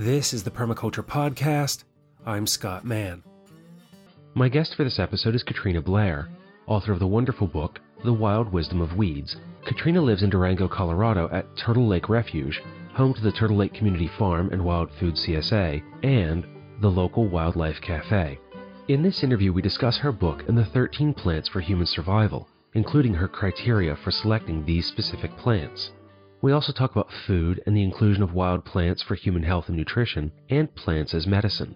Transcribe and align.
This 0.00 0.32
is 0.32 0.44
the 0.44 0.50
Permaculture 0.52 1.04
Podcast. 1.04 1.82
I'm 2.24 2.46
Scott 2.46 2.84
Mann. 2.84 3.24
My 4.32 4.48
guest 4.48 4.76
for 4.76 4.84
this 4.84 5.00
episode 5.00 5.34
is 5.34 5.42
Katrina 5.42 5.82
Blair, 5.82 6.28
author 6.68 6.92
of 6.92 7.00
the 7.00 7.06
wonderful 7.08 7.48
book, 7.48 7.80
The 8.04 8.12
Wild 8.12 8.52
Wisdom 8.52 8.80
of 8.80 8.96
Weeds. 8.96 9.34
Katrina 9.66 10.00
lives 10.00 10.22
in 10.22 10.30
Durango, 10.30 10.68
Colorado 10.68 11.28
at 11.32 11.48
Turtle 11.56 11.88
Lake 11.88 12.08
Refuge, 12.08 12.62
home 12.92 13.12
to 13.12 13.20
the 13.20 13.32
Turtle 13.32 13.56
Lake 13.56 13.74
Community 13.74 14.08
Farm 14.16 14.50
and 14.52 14.64
Wild 14.64 14.88
Food 15.00 15.14
CSA, 15.14 15.82
and 16.04 16.46
the 16.80 16.88
local 16.88 17.26
Wildlife 17.26 17.80
Cafe. 17.80 18.38
In 18.86 19.02
this 19.02 19.24
interview, 19.24 19.52
we 19.52 19.62
discuss 19.62 19.98
her 19.98 20.12
book 20.12 20.44
and 20.46 20.56
the 20.56 20.66
13 20.66 21.12
plants 21.12 21.48
for 21.48 21.60
human 21.60 21.86
survival, 21.86 22.46
including 22.74 23.14
her 23.14 23.26
criteria 23.26 23.96
for 23.96 24.12
selecting 24.12 24.64
these 24.64 24.86
specific 24.86 25.36
plants. 25.38 25.90
We 26.40 26.52
also 26.52 26.72
talk 26.72 26.92
about 26.92 27.10
food 27.26 27.60
and 27.66 27.76
the 27.76 27.82
inclusion 27.82 28.22
of 28.22 28.32
wild 28.32 28.64
plants 28.64 29.02
for 29.02 29.16
human 29.16 29.42
health 29.42 29.68
and 29.68 29.76
nutrition, 29.76 30.30
and 30.48 30.72
plants 30.74 31.12
as 31.12 31.26
medicine. 31.26 31.74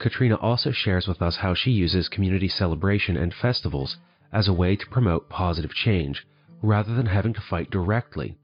Katrina 0.00 0.34
also 0.36 0.72
shares 0.72 1.06
with 1.06 1.22
us 1.22 1.36
how 1.36 1.54
she 1.54 1.70
uses 1.70 2.08
community 2.08 2.48
celebration 2.48 3.16
and 3.16 3.32
festivals 3.32 3.98
as 4.32 4.48
a 4.48 4.52
way 4.52 4.74
to 4.74 4.86
promote 4.88 5.28
positive 5.28 5.72
change 5.74 6.26
rather 6.62 6.94
than 6.94 7.06
having 7.06 7.32
to 7.34 7.40
fight 7.40 7.70
directly 7.70 8.36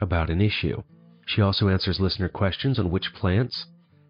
about 0.00 0.30
an 0.30 0.40
issue. 0.40 0.82
She 1.26 1.40
also 1.40 1.68
answers 1.68 2.00
listener 2.00 2.28
questions 2.28 2.78
on 2.78 2.90
which 2.90 3.14
plants 3.14 3.66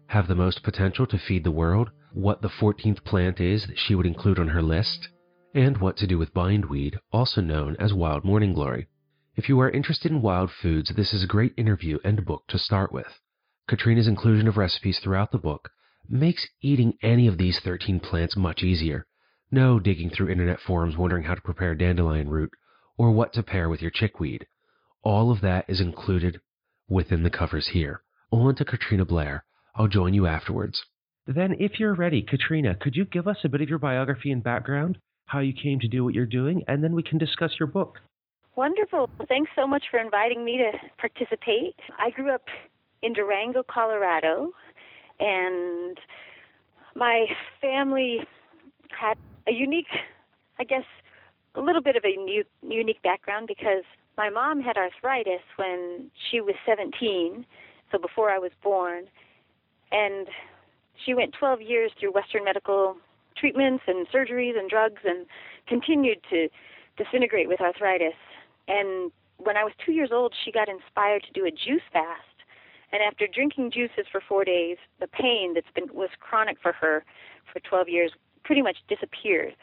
have 0.07 0.27
the 0.27 0.35
most 0.35 0.63
potential 0.63 1.05
to 1.07 1.17
feed 1.17 1.43
the 1.43 1.51
world, 1.51 1.91
what 2.11 2.41
the 2.41 2.49
14th 2.49 3.03
plant 3.03 3.39
is 3.39 3.67
that 3.67 3.77
she 3.77 3.93
would 3.93 4.05
include 4.05 4.39
on 4.39 4.47
her 4.47 4.61
list, 4.61 5.09
and 5.53 5.77
what 5.77 5.95
to 5.97 6.07
do 6.07 6.17
with 6.17 6.33
bindweed, 6.33 6.97
also 7.11 7.41
known 7.41 7.75
as 7.79 7.93
wild 7.93 8.23
morning 8.23 8.53
glory. 8.53 8.87
If 9.35 9.49
you 9.49 9.59
are 9.61 9.69
interested 9.71 10.11
in 10.11 10.21
wild 10.21 10.51
foods, 10.51 10.93
this 10.95 11.11
is 11.11 11.23
a 11.23 11.27
great 11.27 11.55
interview 11.57 11.97
and 12.03 12.23
book 12.23 12.43
to 12.49 12.59
start 12.59 12.91
with. 12.91 13.19
Katrina's 13.67 14.07
inclusion 14.07 14.47
of 14.47 14.57
recipes 14.57 14.99
throughout 14.99 15.31
the 15.31 15.39
book 15.39 15.71
makes 16.07 16.47
eating 16.61 16.99
any 17.01 17.25
of 17.25 17.39
these 17.39 17.59
13 17.59 17.99
plants 17.99 18.37
much 18.37 18.61
easier. 18.61 19.07
No 19.49 19.79
digging 19.79 20.11
through 20.11 20.29
internet 20.29 20.59
forums 20.59 20.97
wondering 20.97 21.23
how 21.23 21.33
to 21.33 21.41
prepare 21.41 21.73
dandelion 21.73 22.29
root 22.29 22.51
or 22.95 23.09
what 23.09 23.33
to 23.33 23.41
pair 23.41 23.69
with 23.69 23.81
your 23.81 23.89
chickweed. 23.89 24.45
All 25.01 25.31
of 25.31 25.41
that 25.41 25.65
is 25.67 25.81
included 25.81 26.39
within 26.87 27.23
the 27.23 27.31
covers 27.31 27.69
here. 27.69 28.03
On 28.29 28.53
to 28.53 28.63
Katrina 28.63 29.03
Blair. 29.03 29.45
I'll 29.73 29.87
join 29.87 30.13
you 30.13 30.27
afterwards. 30.27 30.83
Then, 31.25 31.55
if 31.59 31.79
you're 31.79 31.95
ready, 31.95 32.21
Katrina, 32.21 32.75
could 32.75 32.95
you 32.95 33.05
give 33.05 33.27
us 33.27 33.37
a 33.43 33.49
bit 33.49 33.61
of 33.61 33.69
your 33.69 33.79
biography 33.79 34.31
and 34.31 34.43
background, 34.43 34.99
how 35.25 35.39
you 35.39 35.53
came 35.53 35.79
to 35.79 35.87
do 35.87 36.03
what 36.03 36.13
you're 36.13 36.27
doing, 36.27 36.63
and 36.67 36.83
then 36.83 36.93
we 36.93 37.01
can 37.01 37.17
discuss 37.17 37.53
your 37.59 37.67
book. 37.67 37.99
Wonderful. 38.55 39.09
Thanks 39.27 39.49
so 39.55 39.65
much 39.65 39.85
for 39.89 39.99
inviting 39.99 40.45
me 40.45 40.57
to 40.57 40.71
participate. 40.99 41.75
I 41.97 42.11
grew 42.11 42.31
up 42.31 42.43
in 43.01 43.13
Durango, 43.13 43.63
Colorado, 43.63 44.51
and 45.19 45.97
my 46.95 47.25
family 47.59 48.19
had 48.89 49.17
a 49.47 49.51
unique, 49.51 49.87
I 50.59 50.65
guess, 50.65 50.83
a 51.55 51.61
little 51.61 51.81
bit 51.81 51.95
of 51.95 52.03
a 52.05 52.15
new, 52.15 52.43
unique 52.61 53.01
background 53.01 53.47
because 53.47 53.83
my 54.17 54.29
mom 54.29 54.61
had 54.61 54.77
arthritis 54.77 55.41
when 55.55 56.11
she 56.29 56.39
was 56.39 56.53
17, 56.65 57.45
so 57.91 57.97
before 57.97 58.29
I 58.29 58.37
was 58.37 58.51
born, 58.61 59.05
and 59.91 60.27
she 61.03 61.15
went 61.15 61.33
12 61.39 61.61
years 61.61 61.91
through 61.99 62.13
Western 62.13 62.43
medical 62.45 62.97
treatments 63.35 63.83
and 63.87 64.07
surgeries 64.09 64.57
and 64.57 64.69
drugs 64.69 65.01
and 65.03 65.25
continued 65.67 66.19
to 66.29 66.49
disintegrate 66.97 67.47
with 67.47 67.59
arthritis 67.59 68.13
and 68.67 69.11
when 69.37 69.57
I 69.57 69.63
was 69.63 69.73
two 69.85 69.91
years 69.91 70.09
old, 70.11 70.33
she 70.43 70.51
got 70.51 70.69
inspired 70.69 71.23
to 71.23 71.31
do 71.31 71.45
a 71.45 71.51
juice 71.51 71.83
fast. 71.91 72.21
And 72.91 73.01
after 73.01 73.27
drinking 73.27 73.71
juices 73.71 74.05
for 74.11 74.21
four 74.21 74.45
days, 74.45 74.77
the 74.99 75.07
pain 75.07 75.53
that's 75.55 75.71
been 75.73 75.87
was 75.93 76.09
chronic 76.19 76.57
for 76.61 76.71
her 76.73 77.03
for 77.51 77.59
12 77.59 77.89
years 77.89 78.11
pretty 78.43 78.61
much 78.61 78.77
disappeared. 78.87 79.55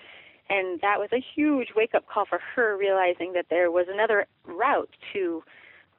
And 0.49 0.81
that 0.81 0.99
was 0.99 1.11
a 1.13 1.25
huge 1.35 1.69
wake 1.77 1.95
up 1.95 2.09
call 2.09 2.27
for 2.27 2.41
her, 2.57 2.77
realizing 2.77 3.33
that 3.35 3.47
there 3.51 3.71
was 3.71 3.87
another 3.89 4.27
route 4.45 4.91
to 5.13 5.45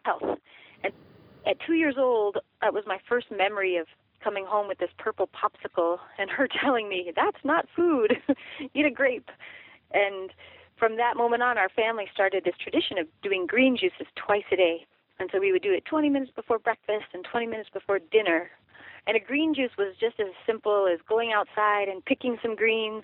health. 0.04 0.40
And 0.84 0.92
at 1.48 1.58
two 1.66 1.74
years 1.74 1.96
old, 1.98 2.40
that 2.62 2.74
was 2.74 2.84
my 2.86 2.98
first 3.08 3.28
memory 3.32 3.78
of 3.78 3.88
coming 4.22 4.46
home 4.46 4.68
with 4.68 4.78
this 4.78 4.90
purple 4.98 5.30
popsicle 5.30 5.98
and 6.20 6.30
her 6.30 6.48
telling 6.62 6.90
me, 6.90 7.14
That's 7.16 7.44
not 7.46 7.66
food, 7.74 8.18
eat 8.74 8.86
a 8.86 8.92
grape. 8.92 9.30
And 9.94 10.32
from 10.82 10.98
that 10.98 11.16
moment 11.16 11.44
on, 11.44 11.60
our 11.60 11.70
family 11.70 12.06
started 12.12 12.44
this 12.44 12.56
tradition 12.60 12.98
of 12.98 13.06
doing 13.22 13.46
green 13.46 13.78
juices 13.78 14.08
twice 14.16 14.50
a 14.52 14.56
day. 14.56 14.88
And 15.20 15.30
so 15.32 15.40
we 15.40 15.52
would 15.52 15.62
do 15.62 15.72
it 15.72 15.86
20 15.86 16.10
minutes 16.10 16.32
before 16.36 16.58
breakfast 16.58 17.06
and 17.14 17.24
20 17.24 17.46
minutes 17.46 17.70
before 17.72 18.00
dinner. 18.00 18.50
And 19.06 19.16
a 19.16 19.20
green 19.20 19.54
juice 19.54 19.70
was 19.78 19.94
just 20.00 20.20
as 20.20 20.34
simple 20.44 20.90
as 20.92 21.00
going 21.08 21.34
outside 21.34 21.88
and 21.88 22.04
picking 22.04 22.40
some 22.42 22.56
greens, 22.56 23.04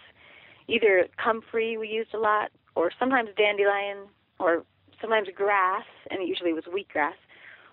either 0.68 1.06
comfrey 1.24 1.78
we 1.78 1.88
used 1.88 2.16
a 2.16 2.18
lot, 2.18 2.50
or 2.74 2.90
sometimes 2.98 3.30
dandelion, 3.38 4.08
or 4.40 4.64
sometimes 5.00 5.28
grass, 5.36 5.86
and 6.10 6.20
it 6.20 6.28
usually 6.28 6.54
was 6.54 6.64
wheatgrass, 6.64 7.14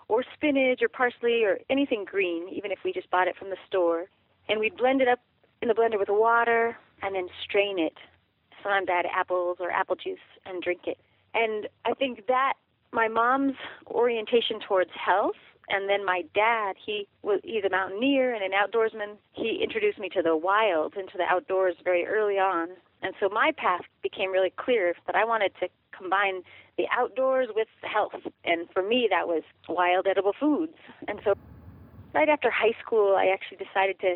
or 0.07 0.23
spinach 0.35 0.83
or 0.83 0.87
parsley 0.87 1.45
or 1.45 1.57
anything 1.71 2.05
green, 2.05 2.47
even 2.49 2.71
if 2.71 2.77
we 2.85 2.93
just 2.93 3.09
bought 3.09 3.27
it 3.27 3.35
from 3.37 3.49
the 3.49 3.57
store. 3.67 4.05
And 4.49 4.59
we'd 4.59 4.77
blend 4.77 5.01
it 5.01 5.07
up 5.07 5.21
in 5.63 5.67
the 5.67 5.73
blender 5.73 5.97
with 5.97 6.09
water 6.11 6.77
and 7.01 7.15
then 7.15 7.27
strain 7.43 7.79
it 7.79 7.97
sometimes 8.65 8.89
add 8.89 9.05
apples 9.05 9.57
or 9.59 9.69
apple 9.69 9.95
juice 9.95 10.19
and 10.45 10.61
drink 10.61 10.81
it. 10.85 10.97
And 11.33 11.67
I 11.85 11.93
think 11.93 12.27
that 12.27 12.53
my 12.91 13.07
mom's 13.07 13.55
orientation 13.87 14.59
towards 14.67 14.89
health 14.93 15.35
and 15.67 15.89
then 15.89 16.05
my 16.05 16.23
dad 16.33 16.75
he 16.83 17.07
was 17.23 17.39
he's 17.43 17.63
a 17.65 17.69
mountaineer 17.69 18.33
and 18.33 18.43
an 18.43 18.51
outdoorsman. 18.51 19.17
He 19.33 19.59
introduced 19.63 19.99
me 19.99 20.09
to 20.09 20.21
the 20.21 20.35
wild 20.35 20.93
and 20.95 21.09
to 21.09 21.17
the 21.17 21.23
outdoors 21.23 21.75
very 21.83 22.05
early 22.05 22.35
on. 22.35 22.69
And 23.01 23.13
so 23.19 23.29
my 23.29 23.51
path 23.57 23.81
became 24.01 24.31
really 24.31 24.53
clear 24.55 24.95
that 25.05 25.15
i 25.15 25.25
wanted 25.25 25.51
to 25.59 25.67
combine 25.95 26.41
the 26.77 26.85
outdoors 26.91 27.49
with 27.55 27.67
health. 27.81 28.13
And 28.43 28.67
for 28.71 28.81
me 28.81 29.07
that 29.09 29.27
was 29.27 29.43
wild 29.67 30.07
edible 30.07 30.33
foods. 30.39 30.77
And 31.07 31.19
so 31.23 31.33
right 32.13 32.29
after 32.29 32.49
high 32.49 32.75
school 32.83 33.15
i 33.15 33.27
actually 33.27 33.57
decided 33.57 33.99
to 33.99 34.15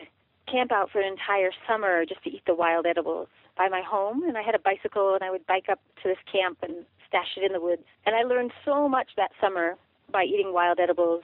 camp 0.49 0.71
out 0.71 0.89
for 0.89 0.99
an 1.01 1.07
entire 1.07 1.51
summer 1.67 2.05
just 2.05 2.23
to 2.23 2.29
eat 2.29 2.41
the 2.47 2.55
wild 2.55 2.85
edibles 2.85 3.27
by 3.59 3.67
my 3.67 3.81
home, 3.81 4.23
and 4.23 4.37
I 4.37 4.41
had 4.41 4.55
a 4.55 4.59
bicycle, 4.59 5.13
and 5.13 5.21
I 5.21 5.29
would 5.29 5.45
bike 5.45 5.67
up 5.69 5.81
to 6.01 6.07
this 6.07 6.17
camp 6.31 6.59
and 6.63 6.85
stash 7.05 7.35
it 7.35 7.43
in 7.43 7.51
the 7.51 7.59
woods. 7.59 7.83
And 8.05 8.15
I 8.15 8.23
learned 8.23 8.51
so 8.63 8.87
much 8.87 9.09
that 9.17 9.31
summer 9.41 9.75
by 10.11 10.23
eating 10.23 10.53
wild 10.53 10.79
edibles. 10.79 11.23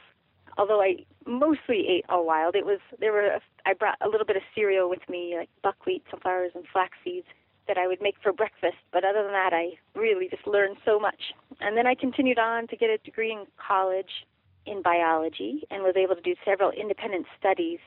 Although 0.57 0.81
I 0.81 1.05
mostly 1.25 1.87
ate 1.87 2.05
all 2.09 2.25
wild, 2.25 2.55
it 2.55 2.65
was 2.65 2.79
there 2.99 3.13
were 3.13 3.27
a, 3.27 3.39
I 3.65 3.73
brought 3.73 3.97
a 4.01 4.09
little 4.09 4.27
bit 4.27 4.35
of 4.35 4.43
cereal 4.53 4.89
with 4.89 5.07
me, 5.09 5.35
like 5.37 5.49
buckwheat, 5.63 6.03
sunflowers, 6.11 6.51
and 6.55 6.65
flax 6.71 6.97
seeds 7.05 7.27
that 7.69 7.77
I 7.77 7.87
would 7.87 8.01
make 8.01 8.15
for 8.21 8.33
breakfast. 8.33 8.77
But 8.91 9.05
other 9.05 9.23
than 9.23 9.31
that, 9.31 9.53
I 9.53 9.79
really 9.97 10.27
just 10.27 10.45
learned 10.45 10.75
so 10.85 10.99
much. 10.99 11.33
And 11.61 11.77
then 11.77 11.87
I 11.87 11.95
continued 11.95 12.37
on 12.37 12.67
to 12.67 12.75
get 12.75 12.89
a 12.89 12.97
degree 12.97 13.31
in 13.31 13.45
college 13.65 14.27
in 14.65 14.81
biology 14.81 15.63
and 15.71 15.83
was 15.83 15.95
able 15.95 16.15
to 16.15 16.21
do 16.21 16.35
several 16.43 16.71
independent 16.71 17.27
studies 17.39 17.79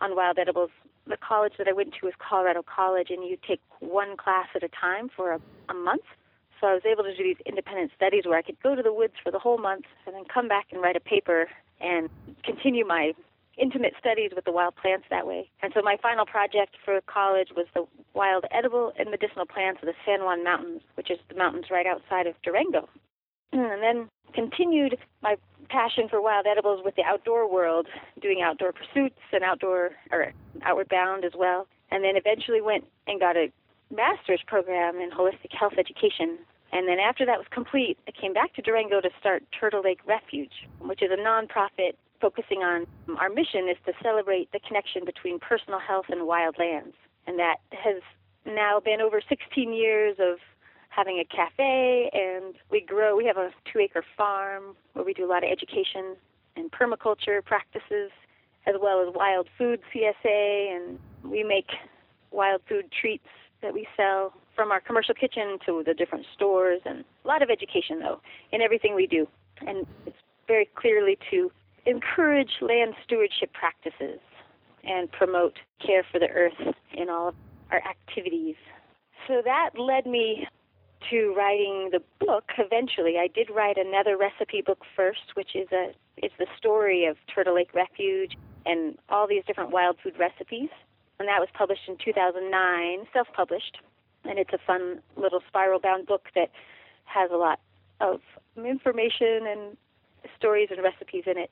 on 0.00 0.16
wild 0.16 0.38
edibles 0.38 0.70
the 1.06 1.16
college 1.16 1.54
that 1.58 1.68
I 1.68 1.72
went 1.72 1.94
to 2.00 2.06
was 2.06 2.14
Colorado 2.18 2.62
College, 2.62 3.10
and 3.10 3.24
you 3.24 3.36
take 3.46 3.60
one 3.80 4.16
class 4.16 4.46
at 4.54 4.62
a 4.62 4.68
time 4.68 5.10
for 5.14 5.32
a, 5.32 5.40
a 5.68 5.74
month. 5.74 6.04
So 6.60 6.66
I 6.66 6.74
was 6.74 6.82
able 6.84 7.04
to 7.04 7.16
do 7.16 7.22
these 7.24 7.40
independent 7.46 7.90
studies 7.96 8.24
where 8.26 8.38
I 8.38 8.42
could 8.42 8.60
go 8.62 8.74
to 8.74 8.82
the 8.82 8.92
woods 8.92 9.14
for 9.22 9.30
the 9.30 9.38
whole 9.38 9.58
month 9.58 9.86
and 10.06 10.14
then 10.14 10.24
come 10.32 10.46
back 10.46 10.66
and 10.70 10.82
write 10.82 10.96
a 10.96 11.00
paper 11.00 11.48
and 11.80 12.10
continue 12.44 12.86
my 12.86 13.12
intimate 13.56 13.94
studies 13.98 14.30
with 14.34 14.44
the 14.44 14.52
wild 14.52 14.76
plants 14.76 15.06
that 15.10 15.26
way. 15.26 15.50
And 15.62 15.72
so 15.74 15.82
my 15.82 15.96
final 16.00 16.26
project 16.26 16.76
for 16.84 17.00
college 17.06 17.48
was 17.56 17.66
the 17.74 17.86
wild 18.14 18.44
edible 18.50 18.92
and 18.98 19.10
medicinal 19.10 19.46
plants 19.46 19.80
of 19.82 19.86
the 19.86 19.94
San 20.04 20.24
Juan 20.24 20.44
Mountains, 20.44 20.82
which 20.94 21.10
is 21.10 21.18
the 21.28 21.34
mountains 21.34 21.66
right 21.70 21.86
outside 21.86 22.26
of 22.26 22.34
Durango. 22.42 22.88
And 23.52 23.82
then 23.82 24.08
continued 24.32 24.96
my 25.22 25.36
passion 25.68 26.08
for 26.08 26.20
wild 26.20 26.46
edibles 26.46 26.82
with 26.84 26.94
the 26.96 27.02
outdoor 27.02 27.50
world, 27.50 27.86
doing 28.20 28.42
outdoor 28.42 28.72
pursuits 28.72 29.20
and 29.32 29.42
outdoor 29.42 29.90
or 30.10 30.32
outward 30.62 30.88
bound 30.88 31.24
as 31.24 31.32
well. 31.36 31.66
And 31.90 32.04
then 32.04 32.16
eventually 32.16 32.60
went 32.60 32.84
and 33.06 33.18
got 33.18 33.36
a 33.36 33.52
master's 33.90 34.40
program 34.46 34.96
in 34.96 35.10
holistic 35.10 35.52
health 35.52 35.74
education. 35.78 36.38
And 36.72 36.86
then 36.86 36.98
after 37.00 37.26
that 37.26 37.38
was 37.38 37.46
complete, 37.50 37.98
I 38.06 38.12
came 38.12 38.32
back 38.32 38.54
to 38.54 38.62
Durango 38.62 39.00
to 39.00 39.10
start 39.18 39.42
Turtle 39.58 39.82
Lake 39.82 40.00
Refuge, 40.06 40.68
which 40.80 41.02
is 41.02 41.10
a 41.10 41.16
nonprofit 41.20 41.94
focusing 42.20 42.58
on 42.58 42.86
um, 43.08 43.16
our 43.16 43.28
mission 43.28 43.68
is 43.68 43.76
to 43.86 43.92
celebrate 44.02 44.52
the 44.52 44.60
connection 44.60 45.04
between 45.04 45.38
personal 45.38 45.80
health 45.80 46.06
and 46.10 46.26
wild 46.26 46.56
lands. 46.58 46.94
And 47.26 47.38
that 47.38 47.56
has 47.70 48.02
now 48.44 48.80
been 48.80 49.00
over 49.00 49.20
16 49.26 49.72
years 49.72 50.16
of 50.20 50.38
having 50.90 51.18
a 51.18 51.24
cafe, 51.24 52.10
and 52.12 52.54
we 52.70 52.80
grow. 52.80 53.16
We 53.16 53.24
have 53.26 53.36
a 53.36 53.50
two-acre 53.72 54.04
farm 54.16 54.76
where 54.92 55.04
we 55.04 55.14
do 55.14 55.24
a 55.24 55.30
lot 55.30 55.44
of 55.44 55.50
education 55.50 56.16
and 56.56 56.70
permaculture 56.70 57.42
practices, 57.44 58.10
as 58.66 58.74
well 58.80 59.00
as 59.00 59.14
wild 59.14 59.48
food 59.56 59.80
CSA, 59.94 60.76
and 60.76 60.98
we 61.24 61.42
make 61.42 61.70
wild 62.30 62.60
food 62.68 62.86
treats 62.92 63.28
that 63.62 63.72
we 63.72 63.86
sell 63.96 64.32
from 64.54 64.70
our 64.72 64.80
commercial 64.80 65.14
kitchen 65.14 65.58
to 65.64 65.82
the 65.86 65.94
different 65.94 66.26
stores, 66.34 66.80
and 66.84 67.04
a 67.24 67.28
lot 67.28 67.42
of 67.42 67.50
education 67.50 68.00
though 68.00 68.20
in 68.52 68.60
everything 68.60 68.94
we 68.94 69.06
do, 69.06 69.26
and 69.66 69.86
it's 70.06 70.16
very 70.46 70.68
clearly 70.74 71.16
to 71.30 71.50
encourage 71.86 72.50
land 72.60 72.94
stewardship 73.04 73.52
practices 73.52 74.20
and 74.84 75.10
promote 75.12 75.58
care 75.84 76.04
for 76.10 76.18
the 76.18 76.28
earth 76.28 76.74
in 76.92 77.08
all 77.08 77.28
of 77.28 77.34
our 77.70 77.82
activities. 77.88 78.56
So 79.28 79.42
that 79.44 79.70
led 79.78 80.06
me 80.06 80.46
to 81.08 81.34
writing 81.36 81.90
the 81.92 82.02
book 82.24 82.44
eventually. 82.58 83.16
I 83.18 83.28
did 83.28 83.50
write 83.50 83.78
another 83.78 84.16
recipe 84.16 84.62
book 84.62 84.80
first, 84.94 85.34
which 85.34 85.54
is 85.54 85.68
a 85.72 85.92
it's 86.16 86.34
the 86.38 86.46
story 86.56 87.06
of 87.06 87.16
Turtle 87.34 87.54
Lake 87.54 87.72
Refuge 87.74 88.36
and 88.66 88.98
all 89.08 89.26
these 89.26 89.42
different 89.46 89.70
wild 89.70 89.96
food 90.02 90.18
recipes. 90.18 90.68
And 91.18 91.28
that 91.28 91.40
was 91.40 91.48
published 91.54 91.82
in 91.88 91.96
2009, 92.02 93.06
self-published. 93.12 93.78
And 94.24 94.38
it's 94.38 94.52
a 94.52 94.58
fun 94.66 95.00
little 95.16 95.40
spiral-bound 95.48 96.06
book 96.06 96.28
that 96.34 96.50
has 97.04 97.30
a 97.32 97.36
lot 97.36 97.60
of 98.00 98.20
information 98.56 99.46
and 99.46 99.76
stories 100.36 100.68
and 100.70 100.82
recipes 100.82 101.24
in 101.26 101.38
it. 101.38 101.50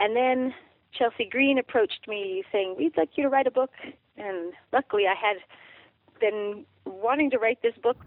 And 0.00 0.16
then 0.16 0.52
Chelsea 0.92 1.28
Green 1.30 1.58
approached 1.58 2.08
me 2.08 2.42
saying, 2.50 2.74
We'd 2.76 2.96
like 2.96 3.10
you 3.14 3.22
to 3.22 3.28
write 3.28 3.46
a 3.46 3.50
book. 3.52 3.70
And 4.16 4.52
luckily, 4.72 5.04
I 5.06 5.14
had 5.14 5.36
been 6.20 6.64
wanting 6.84 7.30
to 7.30 7.38
write 7.38 7.62
this 7.62 7.74
book 7.82 7.98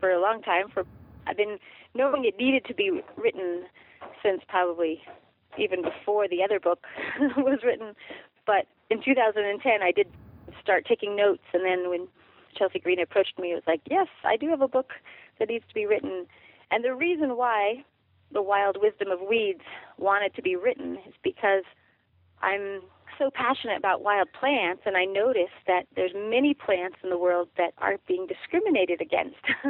for 0.00 0.10
a 0.10 0.20
long 0.20 0.42
time. 0.42 0.68
For 0.72 0.84
I've 1.26 1.36
been 1.36 1.58
knowing 1.94 2.24
it 2.24 2.36
needed 2.38 2.64
to 2.66 2.74
be 2.74 3.02
written 3.16 3.64
since 4.22 4.42
probably 4.48 5.02
even 5.58 5.82
before 5.82 6.28
the 6.28 6.42
other 6.42 6.60
book 6.60 6.84
was 7.36 7.60
written. 7.64 7.94
But 8.46 8.66
in 8.90 9.02
2010, 9.02 9.82
I 9.82 9.92
did 9.92 10.06
start 10.62 10.86
taking 10.86 11.16
notes, 11.16 11.42
and 11.52 11.64
then 11.64 11.90
when 11.90 12.08
Chelsea 12.56 12.78
Green 12.78 13.00
approached 13.00 13.38
me, 13.38 13.52
it 13.52 13.54
was 13.54 13.64
like, 13.66 13.80
yes, 13.90 14.06
I 14.24 14.36
do 14.36 14.48
have 14.48 14.60
a 14.60 14.68
book 14.68 14.92
that 15.38 15.48
needs 15.48 15.64
to 15.68 15.74
be 15.74 15.86
written. 15.86 16.26
And 16.70 16.84
the 16.84 16.94
reason 16.94 17.36
why 17.36 17.84
the 18.32 18.42
Wild 18.42 18.76
Wisdom 18.80 19.08
of 19.10 19.20
Weeds 19.28 19.62
wanted 19.98 20.34
to 20.34 20.42
be 20.42 20.56
written 20.56 20.98
is 21.06 21.14
because 21.22 21.64
I'm 22.42 22.82
so 23.18 23.30
passionate 23.30 23.78
about 23.78 24.02
wild 24.02 24.28
plants, 24.38 24.82
and 24.86 24.96
I 24.96 25.04
notice 25.04 25.52
that 25.66 25.86
there's 25.94 26.12
many 26.14 26.54
plants 26.54 26.96
in 27.02 27.10
the 27.10 27.18
world 27.18 27.48
that 27.56 27.72
are 27.78 27.96
being 28.06 28.26
discriminated 28.26 29.00
against, 29.00 29.40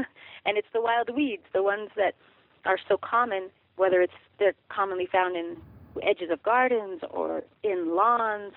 and 0.44 0.56
it's 0.58 0.68
the 0.72 0.80
wild 0.80 1.10
weeds, 1.14 1.44
the 1.52 1.62
ones 1.62 1.90
that 1.96 2.14
are 2.64 2.78
so 2.88 2.96
common, 2.96 3.50
whether 3.76 4.00
it's 4.00 4.12
they're 4.38 4.54
commonly 4.68 5.08
found 5.10 5.36
in 5.36 5.56
edges 6.02 6.30
of 6.30 6.42
gardens 6.42 7.00
or 7.10 7.42
in 7.62 7.94
lawns 7.94 8.52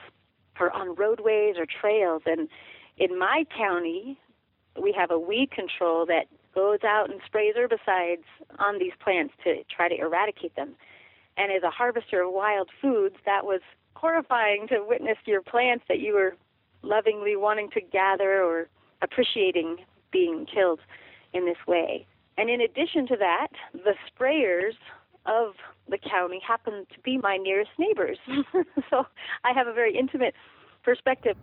or 0.60 0.72
on 0.72 0.96
roadways 0.96 1.56
or 1.58 1.66
trails. 1.66 2.24
And 2.26 2.50
in 2.98 3.18
my 3.18 3.46
county, 3.56 4.20
we 4.82 4.94
have 4.98 5.12
a 5.12 5.20
weed 5.20 5.52
control 5.52 6.06
that 6.08 6.26
goes 6.54 6.80
out 6.84 7.10
and 7.10 7.22
sprays 7.26 7.56
herbicides 7.56 8.26
on 8.58 8.80
these 8.80 8.92
plants 9.02 9.34
to 9.44 9.64
try 9.74 9.88
to 9.88 9.96
eradicate 9.96 10.56
them. 10.56 10.76
And 11.38 11.52
as 11.52 11.64
a 11.64 11.70
harvester 11.70 12.24
of 12.24 12.34
wild 12.34 12.70
foods, 12.82 13.16
that 13.26 13.46
was 13.46 13.62
horrifying 13.96 14.68
to 14.70 14.84
witness 14.88 15.18
your 15.26 15.42
plants 15.42 15.86
that 15.88 16.00
you 16.00 16.14
were 16.14 16.36
lovingly 16.82 17.36
wanting 17.36 17.70
to 17.72 17.82
gather 17.82 18.44
or 18.44 18.68
appreciating 19.02 19.78
being 20.12 20.46
killed 20.46 20.80
in 21.34 21.46
this 21.46 21.58
way. 21.68 22.06
And 22.38 22.50
in 22.50 22.62
addition 22.62 23.06
to 23.08 23.18
that, 23.18 23.50
the 23.74 23.94
sprayers 24.10 24.74
of 25.26 25.54
the 25.90 25.98
county 25.98 26.40
happen 26.46 26.86
to 26.94 27.00
be 27.02 27.18
my 27.18 27.38
nearest 27.38 27.72
neighbors. 27.78 28.18
so 28.90 29.06
I 29.44 29.52
have 29.54 29.68
a 29.68 29.74
very 29.74 29.98
intimate 29.98 30.34
perspective 30.84 31.36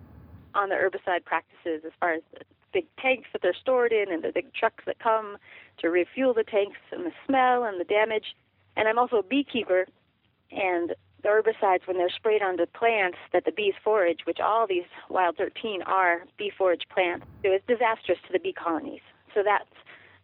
on 0.55 0.71
the 0.71 0.75
herbicide 0.75 1.25
practices 1.25 1.83
as 1.85 1.93
far 2.01 2.15
as 2.15 2.23
the 2.33 2.45
big 2.73 2.87
tanks 3.01 3.29
that 3.33 3.43
they're 3.43 3.55
stored 3.61 3.93
in 3.93 4.11
and 4.11 4.25
the 4.25 4.33
big 4.33 4.53
trucks 4.55 4.85
that 4.87 4.99
come 4.99 5.37
to 5.79 5.89
refuel 5.89 6.35
the 6.35 6.45
tanks 6.45 6.79
and 6.93 7.05
the 7.05 7.13
smell 7.27 7.65
and 7.65 7.81
the 7.81 7.85
damage. 7.85 8.35
And 8.77 8.89
I'm 8.89 8.99
also 8.99 9.17
a 9.17 9.23
beekeeper, 9.23 9.87
and 10.51 10.95
the 11.23 11.29
herbicides, 11.29 11.87
when 11.87 11.97
they're 11.97 12.11
sprayed 12.11 12.43
onto 12.43 12.67
plants 12.67 13.19
that 13.33 13.45
the 13.45 13.53
bees 13.53 13.75
forage, 13.83 14.21
which 14.25 14.39
all 14.41 14.67
these 14.67 14.85
wild 15.09 15.37
13 15.37 15.83
are 15.83 16.25
bee 16.39 16.53
forage 16.57 16.87
plants, 16.93 17.27
it 17.43 17.49
was 17.49 17.61
disastrous 17.67 18.19
to 18.27 18.33
the 18.33 18.39
bee 18.39 18.53
colonies. 18.53 19.01
So 19.35 19.43
that's 19.45 19.65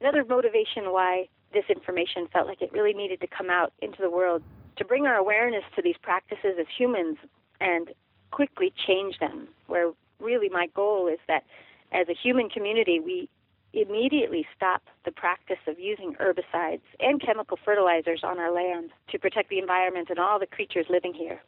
another 0.00 0.24
motivation 0.24 0.92
why 0.92 1.28
this 1.52 1.64
information 1.68 2.28
felt 2.32 2.46
like 2.46 2.62
it 2.62 2.72
really 2.72 2.94
needed 2.94 3.20
to 3.20 3.26
come 3.26 3.50
out 3.50 3.72
into 3.80 4.00
the 4.00 4.10
world 4.10 4.42
to 4.76 4.84
bring 4.84 5.06
our 5.06 5.16
awareness 5.16 5.64
to 5.76 5.82
these 5.82 5.96
practices 6.00 6.56
as 6.58 6.66
humans 6.76 7.18
and 7.60 7.90
quickly 8.30 8.72
change 8.86 9.18
them. 9.18 9.48
Where 9.66 9.92
really 10.18 10.48
my 10.48 10.68
goal 10.74 11.08
is 11.08 11.18
that 11.28 11.44
as 11.92 12.08
a 12.08 12.14
human 12.14 12.48
community, 12.48 13.00
we 13.00 13.28
immediately 13.72 14.46
stop 14.54 14.82
the 15.04 15.12
practice 15.12 15.58
of 15.66 15.78
using 15.78 16.14
herbicides 16.14 16.82
and 17.00 17.22
chemical 17.22 17.58
fertilizers 17.64 18.20
on 18.22 18.38
our 18.38 18.52
land 18.52 18.90
to 19.10 19.18
protect 19.18 19.48
the 19.48 19.58
environment 19.58 20.08
and 20.10 20.18
all 20.18 20.38
the 20.38 20.46
creatures 20.46 20.86
living 20.90 21.14
here. 21.14 21.40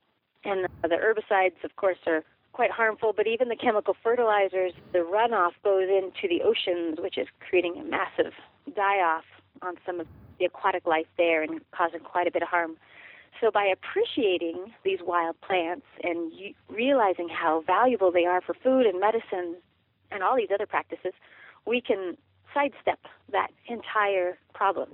And 0.45 0.67
the 0.83 0.97
herbicides, 0.97 1.63
of 1.65 1.77
course, 1.77 1.99
are 2.07 2.23
quite 2.53 2.71
harmful, 2.71 3.13
but 3.15 3.27
even 3.27 3.49
the 3.49 3.57
chemical 3.57 3.97
fertilizers, 4.03 4.73
the 4.93 5.01
runoff 5.01 5.53
goes 5.63 5.89
into 5.89 6.29
the 6.29 6.43
oceans, 6.43 6.99
which 7.01 7.19
is 7.19 7.27
creating 7.49 7.77
a 7.79 7.85
massive 7.85 8.33
die 8.75 9.01
off 9.01 9.25
on 9.63 9.75
some 9.85 10.01
of 10.01 10.07
the 10.39 10.47
aquatic 10.47 10.87
life 10.87 11.07
there 11.17 11.43
and 11.43 11.61
causing 11.73 12.01
quite 12.01 12.27
a 12.27 12.31
bit 12.31 12.43
of 12.43 12.49
harm. 12.49 12.77
So, 13.41 13.51
by 13.51 13.65
appreciating 13.65 14.73
these 14.85 15.01
wild 15.05 15.41
plants 15.41 15.87
and 16.03 16.33
realizing 16.69 17.29
how 17.29 17.65
valuable 17.67 18.13
they 18.13 18.25
are 18.25 18.41
for 18.41 18.55
food 18.55 18.87
and 18.87 19.01
medicine 19.01 19.57
and 20.13 20.23
all 20.23 20.37
these 20.37 20.51
other 20.55 20.67
practices, 20.67 21.13
we 21.67 21.81
can 21.81 22.17
sidestep 22.53 23.01
that 23.33 23.49
entire 23.69 24.39
problem. 24.55 24.91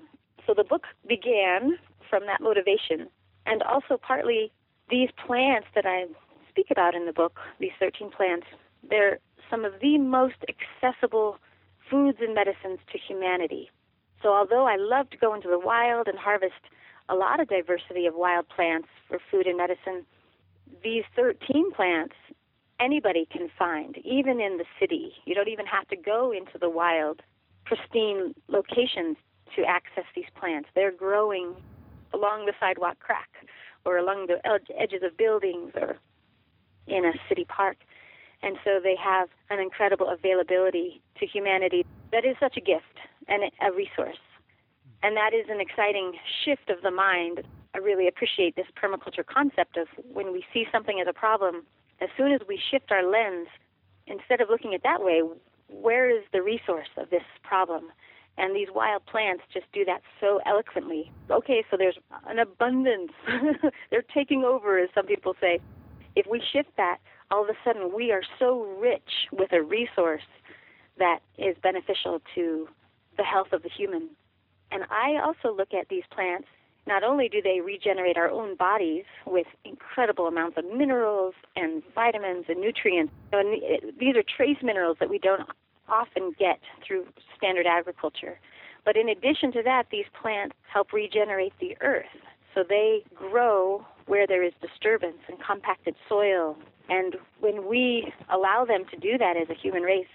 So, 0.46 0.54
the 0.54 0.64
book 0.64 0.84
began 1.06 1.78
from 2.08 2.26
that 2.26 2.40
motivation, 2.40 3.08
and 3.46 3.62
also 3.62 3.96
partly 3.96 4.52
these 4.90 5.10
plants 5.26 5.68
that 5.74 5.86
I 5.86 6.06
speak 6.48 6.66
about 6.70 6.94
in 6.94 7.06
the 7.06 7.12
book, 7.12 7.38
these 7.60 7.70
13 7.78 8.10
plants, 8.10 8.46
they're 8.88 9.18
some 9.48 9.64
of 9.64 9.74
the 9.80 9.98
most 9.98 10.36
accessible 10.48 11.38
foods 11.88 12.18
and 12.20 12.34
medicines 12.34 12.78
to 12.92 12.98
humanity. 12.98 13.70
So 14.22 14.30
although 14.34 14.66
I 14.66 14.76
love 14.76 15.10
to 15.10 15.16
go 15.16 15.34
into 15.34 15.48
the 15.48 15.58
wild 15.58 16.06
and 16.06 16.18
harvest 16.18 16.62
a 17.08 17.14
lot 17.14 17.40
of 17.40 17.48
diversity 17.48 18.06
of 18.06 18.14
wild 18.14 18.48
plants 18.48 18.88
for 19.08 19.18
food 19.30 19.46
and 19.46 19.56
medicine, 19.56 20.04
these 20.82 21.04
13 21.16 21.72
plants 21.72 22.14
anybody 22.80 23.26
can 23.30 23.48
find, 23.58 23.98
even 23.98 24.40
in 24.40 24.58
the 24.58 24.64
city. 24.78 25.12
You 25.24 25.34
don't 25.34 25.48
even 25.48 25.66
have 25.66 25.86
to 25.88 25.96
go 25.96 26.32
into 26.32 26.58
the 26.58 26.70
wild, 26.70 27.22
pristine 27.64 28.34
locations 28.48 29.16
to 29.56 29.64
access 29.64 30.04
these 30.14 30.30
plants. 30.38 30.68
They're 30.74 30.92
growing 30.92 31.54
along 32.12 32.46
the 32.46 32.52
sidewalk 32.58 32.98
crack 33.00 33.28
or 33.84 33.98
along 33.98 34.26
the 34.26 34.40
edges 34.78 35.02
of 35.02 35.16
buildings 35.16 35.72
or 35.74 35.98
in 36.86 37.04
a 37.04 37.12
city 37.28 37.44
park. 37.44 37.76
And 38.42 38.56
so 38.64 38.80
they 38.82 38.96
have 38.96 39.28
an 39.50 39.60
incredible 39.60 40.08
availability 40.08 41.02
to 41.18 41.26
humanity 41.26 41.84
that 42.12 42.24
is 42.24 42.36
such 42.40 42.56
a 42.56 42.60
gift 42.60 42.98
and 43.28 43.42
a 43.60 43.72
resource. 43.72 44.18
And 45.02 45.16
that 45.16 45.32
is 45.34 45.46
an 45.48 45.60
exciting 45.60 46.12
shift 46.44 46.70
of 46.70 46.82
the 46.82 46.90
mind. 46.90 47.42
I 47.74 47.78
really 47.78 48.08
appreciate 48.08 48.56
this 48.56 48.66
permaculture 48.76 49.24
concept 49.24 49.76
of 49.76 49.88
when 50.12 50.32
we 50.32 50.44
see 50.52 50.66
something 50.72 51.00
as 51.00 51.06
a 51.08 51.12
problem, 51.12 51.64
as 52.00 52.08
soon 52.16 52.32
as 52.32 52.40
we 52.48 52.58
shift 52.70 52.90
our 52.90 53.02
lens, 53.02 53.48
instead 54.06 54.40
of 54.40 54.48
looking 54.48 54.74
at 54.74 54.82
that 54.82 55.02
way, 55.02 55.22
where 55.68 56.10
is 56.10 56.24
the 56.32 56.42
resource 56.42 56.88
of 56.96 57.10
this 57.10 57.22
problem? 57.42 57.90
And 58.38 58.56
these 58.56 58.68
wild 58.74 59.04
plants 59.06 59.42
just 59.52 59.66
do 59.72 59.84
that 59.84 60.02
so 60.20 60.40
eloquently. 60.46 61.12
Okay, 61.30 61.64
so 61.70 61.76
there's 61.76 61.98
an 62.26 62.38
abundance. 62.38 63.12
They're 63.90 64.04
taking 64.14 64.44
over, 64.44 64.78
as 64.78 64.88
some 64.94 65.06
people 65.06 65.34
say. 65.40 65.60
If 66.16 66.26
we 66.26 66.42
shift 66.52 66.70
that, 66.76 66.98
all 67.30 67.44
of 67.44 67.50
a 67.50 67.58
sudden 67.64 67.92
we 67.94 68.10
are 68.12 68.22
so 68.38 68.64
rich 68.80 69.28
with 69.32 69.52
a 69.52 69.62
resource 69.62 70.22
that 70.98 71.20
is 71.38 71.56
beneficial 71.62 72.20
to 72.34 72.68
the 73.16 73.24
health 73.24 73.52
of 73.52 73.62
the 73.62 73.68
human. 73.68 74.08
And 74.72 74.84
I 74.90 75.20
also 75.22 75.54
look 75.54 75.74
at 75.74 75.88
these 75.88 76.04
plants, 76.10 76.48
not 76.86 77.02
only 77.04 77.28
do 77.28 77.40
they 77.42 77.60
regenerate 77.60 78.16
our 78.16 78.30
own 78.30 78.56
bodies 78.56 79.04
with 79.26 79.46
incredible 79.64 80.26
amounts 80.26 80.56
of 80.58 80.64
minerals 80.64 81.34
and 81.56 81.82
vitamins 81.94 82.46
and 82.48 82.60
nutrients, 82.60 83.12
and 83.32 83.62
these 83.98 84.16
are 84.16 84.22
trace 84.22 84.58
minerals 84.62 84.96
that 85.00 85.10
we 85.10 85.18
don't 85.18 85.48
often 85.88 86.32
get 86.38 86.60
through 86.86 87.06
standard 87.36 87.66
agriculture. 87.66 88.38
But 88.84 88.96
in 88.96 89.08
addition 89.08 89.52
to 89.52 89.62
that, 89.62 89.84
these 89.90 90.06
plants 90.20 90.56
help 90.72 90.92
regenerate 90.92 91.52
the 91.60 91.76
earth. 91.80 92.06
So 92.54 92.64
they 92.68 93.04
grow 93.14 93.84
where 94.06 94.26
there 94.26 94.42
is 94.42 94.52
disturbance 94.60 95.18
and 95.28 95.38
compacted 95.40 95.94
soil. 96.08 96.56
And 96.88 97.16
when 97.40 97.68
we 97.68 98.12
allow 98.32 98.64
them 98.64 98.84
to 98.90 98.96
do 98.96 99.18
that 99.18 99.36
as 99.36 99.48
a 99.50 99.54
human 99.54 99.82
race, 99.82 100.08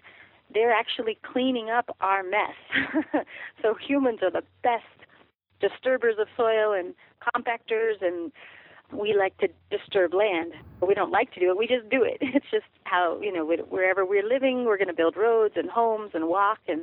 they're 0.53 0.73
actually 0.73 1.17
cleaning 1.23 1.69
up 1.69 1.95
our 2.01 2.23
mess. 2.23 3.25
so 3.61 3.75
humans 3.75 4.19
are 4.21 4.31
the 4.31 4.43
best 4.63 4.83
disturbers 5.59 6.15
of 6.19 6.27
soil 6.35 6.73
and 6.73 6.93
compactors 7.21 8.01
and 8.01 8.31
we 8.91 9.15
like 9.17 9.37
to 9.39 9.47
disturb 9.71 10.13
land. 10.13 10.53
But 10.79 10.87
We 10.87 10.93
don't 10.93 11.11
like 11.11 11.33
to 11.33 11.39
do 11.39 11.49
it. 11.49 11.57
We 11.57 11.67
just 11.67 11.89
do 11.89 12.03
it. 12.03 12.17
It's 12.35 12.45
just 12.51 12.65
how, 12.83 13.19
you 13.21 13.33
know, 13.33 13.45
wherever 13.45 14.05
we're 14.05 14.27
living, 14.27 14.65
we're 14.65 14.77
going 14.77 14.89
to 14.89 14.93
build 14.93 15.15
roads 15.17 15.55
and 15.57 15.69
homes 15.69 16.11
and 16.13 16.27
walk 16.27 16.59
and 16.67 16.81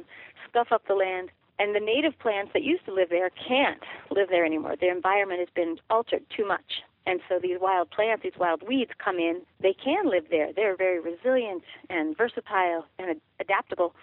stuff 0.49 0.69
up 0.71 0.87
the 0.89 0.95
land. 0.95 1.31
And 1.59 1.75
the 1.77 1.81
native 1.81 2.19
plants 2.19 2.53
that 2.55 2.63
used 2.63 2.85
to 2.87 2.95
live 2.95 3.09
there 3.11 3.31
can't 3.31 3.83
live 4.11 4.29
there 4.31 4.45
anymore. 4.45 4.75
Their 4.81 4.95
environment 4.95 5.41
has 5.41 5.49
been 5.55 5.77
altered 5.91 6.23
too 6.37 6.47
much. 6.47 6.83
And 7.07 7.21
so 7.29 7.39
these 7.41 7.59
wild 7.61 7.91
plants, 7.91 8.23
these 8.23 8.39
wild 8.39 8.63
weeds 8.67 8.93
come 9.03 9.19
in, 9.19 9.43
they 9.61 9.75
can 9.75 10.09
live 10.09 10.25
there. 10.31 10.53
They're 10.55 10.77
very 10.77 11.01
resilient 11.01 11.63
and 11.91 12.17
versatile 12.17 12.87
and 12.99 13.21
adaptable. 13.41 13.95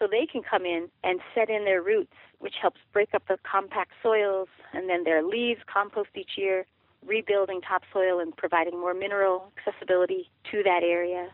So 0.00 0.08
they 0.10 0.26
can 0.26 0.42
come 0.42 0.64
in 0.64 0.88
and 1.04 1.20
set 1.34 1.48
in 1.48 1.64
their 1.64 1.82
roots, 1.82 2.16
which 2.40 2.54
helps 2.60 2.80
break 2.92 3.14
up 3.14 3.22
the 3.28 3.38
compact 3.48 3.92
soils, 4.02 4.48
and 4.72 4.88
then 4.88 5.04
their 5.04 5.22
leaves 5.22 5.60
compost 5.72 6.08
each 6.16 6.36
year, 6.36 6.66
rebuilding 7.06 7.60
topsoil 7.60 8.18
and 8.18 8.36
providing 8.36 8.80
more 8.80 8.94
mineral 8.94 9.52
accessibility 9.56 10.30
to 10.50 10.62
that 10.64 10.82
area. 10.82 11.28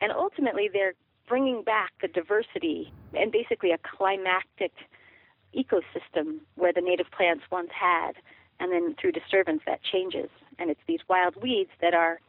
And 0.00 0.12
ultimately, 0.12 0.68
they're 0.72 0.94
bringing 1.26 1.62
back 1.62 1.92
the 2.00 2.08
diversity 2.08 2.92
and 3.14 3.32
basically 3.32 3.72
a 3.72 3.78
climactic 3.78 4.72
ecosystem 5.56 6.40
where 6.56 6.72
the 6.72 6.80
native 6.80 7.10
plants 7.10 7.44
once 7.50 7.70
had, 7.72 8.12
and 8.60 8.70
then 8.70 8.94
through 9.00 9.12
disturbance 9.12 9.62
that 9.66 9.80
changes 9.82 10.28
and 10.58 10.70
it's 10.70 10.80
these 10.86 11.00
wild 11.08 11.36
weeds 11.42 11.70
that 11.80 11.94
are 11.94 12.20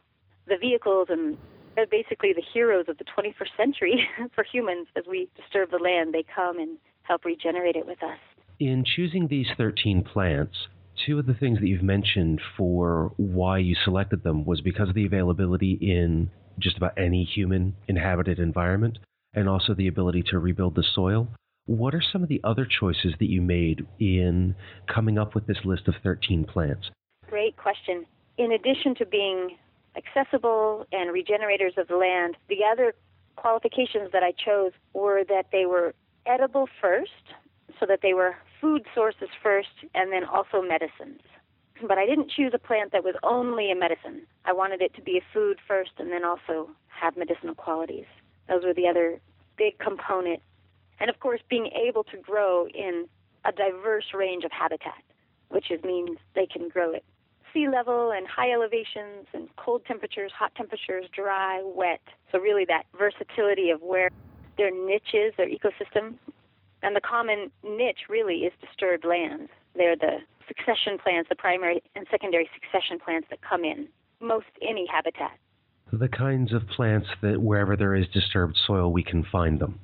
the 0.46 0.56
vehicles 0.56 1.08
and 1.10 1.38
they're 1.74 1.86
basically 1.86 2.32
the 2.32 2.42
heroes 2.52 2.86
of 2.88 2.98
the 2.98 3.04
21st 3.04 3.56
century 3.56 4.08
for 4.34 4.44
humans 4.44 4.88
as 4.96 5.04
we 5.08 5.28
disturb 5.36 5.70
the 5.70 5.78
land. 5.78 6.14
They 6.14 6.24
come 6.34 6.58
and 6.58 6.78
help 7.02 7.24
regenerate 7.24 7.76
it 7.76 7.86
with 7.86 8.02
us. 8.02 8.18
In 8.60 8.84
choosing 8.84 9.28
these 9.28 9.48
13 9.56 10.04
plants, 10.04 10.54
two 11.06 11.18
of 11.18 11.26
the 11.26 11.34
things 11.34 11.60
that 11.60 11.66
you've 11.66 11.82
mentioned 11.82 12.40
for 12.56 13.12
why 13.16 13.58
you 13.58 13.74
selected 13.84 14.22
them 14.22 14.44
was 14.44 14.60
because 14.60 14.88
of 14.88 14.94
the 14.94 15.06
availability 15.06 15.72
in 15.80 16.30
just 16.58 16.76
about 16.76 16.96
any 16.96 17.24
human 17.24 17.74
inhabited 17.88 18.38
environment 18.38 18.98
and 19.34 19.48
also 19.48 19.74
the 19.74 19.88
ability 19.88 20.22
to 20.30 20.38
rebuild 20.38 20.76
the 20.76 20.84
soil. 20.94 21.28
What 21.66 21.94
are 21.94 22.02
some 22.12 22.22
of 22.22 22.28
the 22.28 22.40
other 22.44 22.66
choices 22.66 23.14
that 23.18 23.30
you 23.30 23.40
made 23.40 23.86
in 23.98 24.54
coming 24.92 25.18
up 25.18 25.34
with 25.34 25.46
this 25.46 25.58
list 25.64 25.88
of 25.88 25.94
13 26.02 26.44
plants? 26.44 26.90
Great 27.28 27.56
question 27.56 28.04
in 28.38 28.52
addition 28.52 28.94
to 28.96 29.06
being 29.06 29.56
accessible 29.96 30.86
and 30.92 31.12
regenerators 31.12 31.74
of 31.76 31.88
the 31.88 31.96
land, 31.96 32.36
the 32.48 32.60
other 32.70 32.94
qualifications 33.36 34.10
that 34.12 34.22
I 34.22 34.32
chose 34.32 34.72
were 34.92 35.24
that 35.24 35.46
they 35.52 35.66
were 35.66 35.94
edible 36.26 36.68
first, 36.80 37.34
so 37.78 37.86
that 37.86 38.00
they 38.02 38.14
were 38.14 38.36
food 38.60 38.86
sources 38.94 39.28
first, 39.42 39.84
and 39.94 40.12
then 40.12 40.24
also 40.24 40.62
medicines. 40.62 41.20
But 41.86 41.98
I 41.98 42.06
didn't 42.06 42.30
choose 42.30 42.52
a 42.54 42.58
plant 42.58 42.92
that 42.92 43.04
was 43.04 43.16
only 43.22 43.70
a 43.70 43.74
medicine. 43.74 44.22
I 44.44 44.52
wanted 44.52 44.80
it 44.80 44.94
to 44.94 45.02
be 45.02 45.18
a 45.18 45.24
food 45.32 45.58
first 45.66 45.90
and 45.98 46.10
then 46.12 46.24
also 46.24 46.70
have 46.88 47.16
medicinal 47.16 47.54
qualities. 47.54 48.06
Those 48.48 48.64
were 48.64 48.72
the 48.72 48.86
other 48.86 49.20
big 49.56 49.78
component. 49.78 50.40
And 51.00 51.10
of 51.10 51.18
course, 51.18 51.40
being 51.50 51.66
able 51.66 52.04
to 52.04 52.16
grow 52.16 52.68
in 52.68 53.08
a 53.44 53.50
diverse 53.50 54.14
range 54.14 54.44
of 54.44 54.52
habitat, 54.52 55.02
which 55.48 55.72
means 55.82 56.18
they 56.34 56.46
can 56.46 56.68
grow 56.68 56.92
it 56.92 57.04
sea 57.54 57.68
level 57.68 58.10
and 58.10 58.26
high 58.26 58.52
elevations 58.52 59.26
and 59.32 59.48
cold 59.56 59.82
temperatures, 59.86 60.32
hot 60.36 60.52
temperatures, 60.56 61.06
dry, 61.14 61.62
wet. 61.64 62.02
So 62.30 62.38
really 62.38 62.64
that 62.66 62.84
versatility 62.98 63.70
of 63.70 63.80
where 63.80 64.10
their 64.58 64.70
niche 64.70 65.14
is, 65.14 65.32
their 65.36 65.48
ecosystem. 65.48 66.14
And 66.82 66.94
the 66.94 67.00
common 67.00 67.50
niche 67.62 68.10
really 68.10 68.40
is 68.40 68.52
disturbed 68.60 69.04
lands. 69.04 69.50
They're 69.74 69.96
the 69.96 70.18
succession 70.46 70.98
plants, 70.98 71.28
the 71.30 71.36
primary 71.36 71.82
and 71.94 72.06
secondary 72.10 72.50
succession 72.52 72.98
plants 72.98 73.28
that 73.30 73.40
come 73.40 73.64
in 73.64 73.88
most 74.20 74.46
any 74.60 74.86
habitat. 74.86 75.38
The 75.92 76.08
kinds 76.08 76.52
of 76.52 76.66
plants 76.68 77.08
that 77.22 77.40
wherever 77.40 77.76
there 77.76 77.94
is 77.94 78.06
disturbed 78.08 78.58
soil, 78.66 78.92
we 78.92 79.02
can 79.02 79.24
find 79.30 79.60
them. 79.60 79.78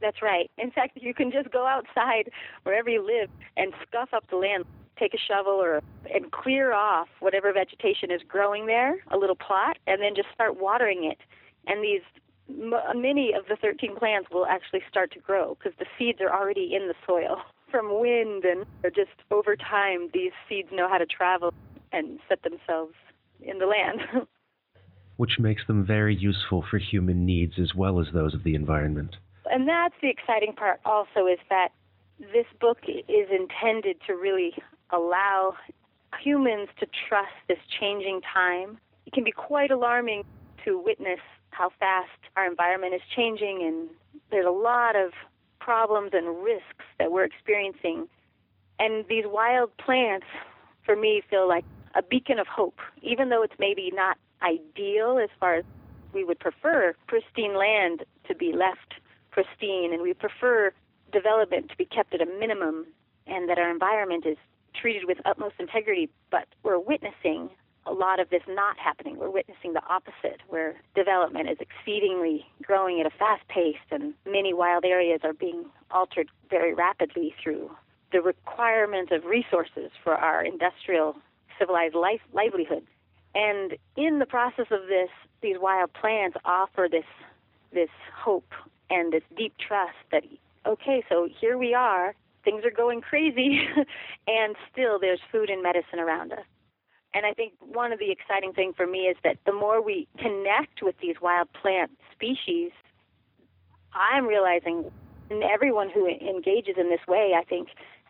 That's 0.00 0.22
right. 0.22 0.50
In 0.58 0.70
fact, 0.70 0.98
you 1.00 1.14
can 1.14 1.30
just 1.30 1.50
go 1.50 1.66
outside 1.66 2.30
wherever 2.62 2.90
you 2.90 3.04
live 3.04 3.30
and 3.56 3.72
scuff 3.86 4.10
up 4.12 4.28
the 4.30 4.36
land 4.36 4.64
take 4.98 5.14
a 5.14 5.18
shovel 5.18 5.52
or 5.52 5.80
and 6.12 6.30
clear 6.32 6.72
off 6.72 7.08
whatever 7.20 7.52
vegetation 7.52 8.10
is 8.10 8.20
growing 8.26 8.66
there, 8.66 8.96
a 9.10 9.16
little 9.16 9.36
plot, 9.36 9.78
and 9.86 10.00
then 10.00 10.14
just 10.14 10.28
start 10.34 10.60
watering 10.60 11.04
it. 11.04 11.18
And 11.66 11.82
these 11.82 12.02
many 12.48 13.32
of 13.32 13.46
the 13.48 13.56
13 13.56 13.96
plants 13.96 14.28
will 14.30 14.46
actually 14.46 14.82
start 14.88 15.10
to 15.12 15.18
grow 15.18 15.56
because 15.58 15.76
the 15.78 15.86
seeds 15.98 16.20
are 16.20 16.30
already 16.30 16.74
in 16.74 16.88
the 16.88 16.94
soil 17.06 17.38
from 17.70 18.00
wind 18.00 18.44
and 18.44 18.64
just 18.94 19.10
over 19.30 19.56
time 19.56 20.10
these 20.12 20.32
seeds 20.48 20.68
know 20.72 20.88
how 20.88 20.98
to 20.98 21.06
travel 21.06 21.52
and 21.92 22.18
set 22.28 22.42
themselves 22.42 22.94
in 23.40 23.58
the 23.58 23.66
land. 23.66 24.00
Which 25.16 25.38
makes 25.38 25.66
them 25.66 25.86
very 25.86 26.14
useful 26.14 26.64
for 26.68 26.78
human 26.78 27.24
needs 27.24 27.54
as 27.58 27.74
well 27.74 28.00
as 28.00 28.08
those 28.12 28.34
of 28.34 28.42
the 28.42 28.54
environment. 28.54 29.16
And 29.46 29.68
that's 29.68 29.94
the 30.02 30.10
exciting 30.10 30.54
part 30.54 30.80
also 30.84 31.26
is 31.26 31.38
that 31.50 31.68
this 32.18 32.46
book 32.60 32.78
is 32.86 33.28
intended 33.30 33.96
to 34.06 34.14
really 34.14 34.54
allow 34.90 35.54
humans 36.20 36.68
to 36.80 36.86
trust 37.08 37.32
this 37.48 37.58
changing 37.80 38.20
time. 38.32 38.78
It 39.06 39.12
can 39.12 39.24
be 39.24 39.32
quite 39.32 39.70
alarming 39.70 40.24
to 40.64 40.78
witness 40.78 41.20
how 41.50 41.70
fast 41.78 42.10
our 42.36 42.46
environment 42.46 42.94
is 42.94 43.00
changing, 43.14 43.62
and 43.62 43.88
there's 44.30 44.46
a 44.46 44.50
lot 44.50 44.96
of 44.96 45.12
problems 45.60 46.10
and 46.12 46.42
risks 46.42 46.84
that 46.98 47.12
we're 47.12 47.24
experiencing. 47.24 48.08
And 48.78 49.04
these 49.08 49.24
wild 49.26 49.76
plants, 49.76 50.26
for 50.84 50.96
me, 50.96 51.22
feel 51.30 51.48
like 51.48 51.64
a 51.94 52.02
beacon 52.02 52.38
of 52.38 52.46
hope, 52.46 52.78
even 53.02 53.28
though 53.28 53.42
it's 53.42 53.54
maybe 53.58 53.90
not 53.94 54.18
ideal 54.42 55.18
as 55.22 55.30
far 55.38 55.54
as 55.56 55.64
we 56.12 56.24
would 56.24 56.38
prefer 56.38 56.94
pristine 57.06 57.56
land 57.56 58.04
to 58.28 58.34
be 58.34 58.52
left 58.52 58.94
pristine, 59.30 59.92
and 59.92 60.02
we 60.02 60.12
prefer 60.14 60.72
development 61.12 61.68
to 61.70 61.76
be 61.76 61.84
kept 61.84 62.14
at 62.14 62.20
a 62.20 62.26
minimum, 62.26 62.86
and 63.26 63.48
that 63.48 63.58
our 63.58 63.70
environment 63.70 64.26
is 64.26 64.36
treated 64.74 65.04
with 65.06 65.18
utmost 65.24 65.54
integrity, 65.58 66.10
but 66.30 66.46
we're 66.62 66.78
witnessing 66.78 67.50
a 67.86 67.92
lot 67.92 68.18
of 68.18 68.30
this 68.30 68.42
not 68.48 68.78
happening. 68.78 69.18
We're 69.18 69.30
witnessing 69.30 69.74
the 69.74 69.82
opposite, 69.88 70.40
where 70.48 70.76
development 70.94 71.50
is 71.50 71.58
exceedingly 71.60 72.46
growing 72.62 73.00
at 73.00 73.06
a 73.06 73.10
fast 73.10 73.46
pace, 73.48 73.76
and 73.90 74.14
many 74.24 74.54
wild 74.54 74.84
areas 74.84 75.20
are 75.22 75.34
being 75.34 75.66
altered 75.90 76.28
very 76.48 76.74
rapidly 76.74 77.34
through 77.42 77.70
the 78.12 78.22
requirement 78.22 79.10
of 79.10 79.24
resources 79.24 79.90
for 80.02 80.14
our 80.14 80.44
industrial 80.44 81.16
civilized 81.58 81.94
life 81.94 82.20
livelihood. 82.32 82.84
And 83.34 83.76
in 83.96 84.18
the 84.18 84.26
process 84.26 84.66
of 84.70 84.86
this, 84.88 85.10
these 85.42 85.56
wild 85.58 85.92
plants 85.92 86.36
offer 86.44 86.88
this 86.90 87.04
this 87.72 87.90
hope 88.16 88.52
and 88.88 89.12
this 89.12 89.24
deep 89.36 89.54
trust 89.58 89.96
that 90.12 90.22
okay, 90.64 91.04
so 91.08 91.28
here 91.40 91.58
we 91.58 91.74
are 91.74 92.14
things 92.44 92.64
are 92.64 92.70
going 92.70 93.00
crazy, 93.00 93.60
and 94.26 94.56
still 94.70 94.98
there's 94.98 95.20
food 95.32 95.50
and 95.50 95.62
medicine 95.62 95.98
around 95.98 96.32
us. 96.32 96.44
And 97.14 97.24
I 97.24 97.32
think 97.32 97.52
one 97.60 97.92
of 97.92 97.98
the 98.00 98.10
exciting 98.10 98.52
things 98.52 98.74
for 98.76 98.86
me 98.86 99.02
is 99.02 99.16
that 99.22 99.38
the 99.46 99.52
more 99.52 99.80
we 99.80 100.08
connect 100.18 100.82
with 100.82 100.96
these 101.00 101.16
wild 101.22 101.48
plant 101.52 101.92
species, 102.12 102.72
I'm 103.94 104.26
realizing, 104.26 104.90
and 105.30 105.42
everyone 105.44 105.90
who 105.90 106.08
engages 106.08 106.74
in 106.76 106.90
this 106.90 107.06
way, 107.06 107.34
I 107.38 107.44
think, 107.44 107.68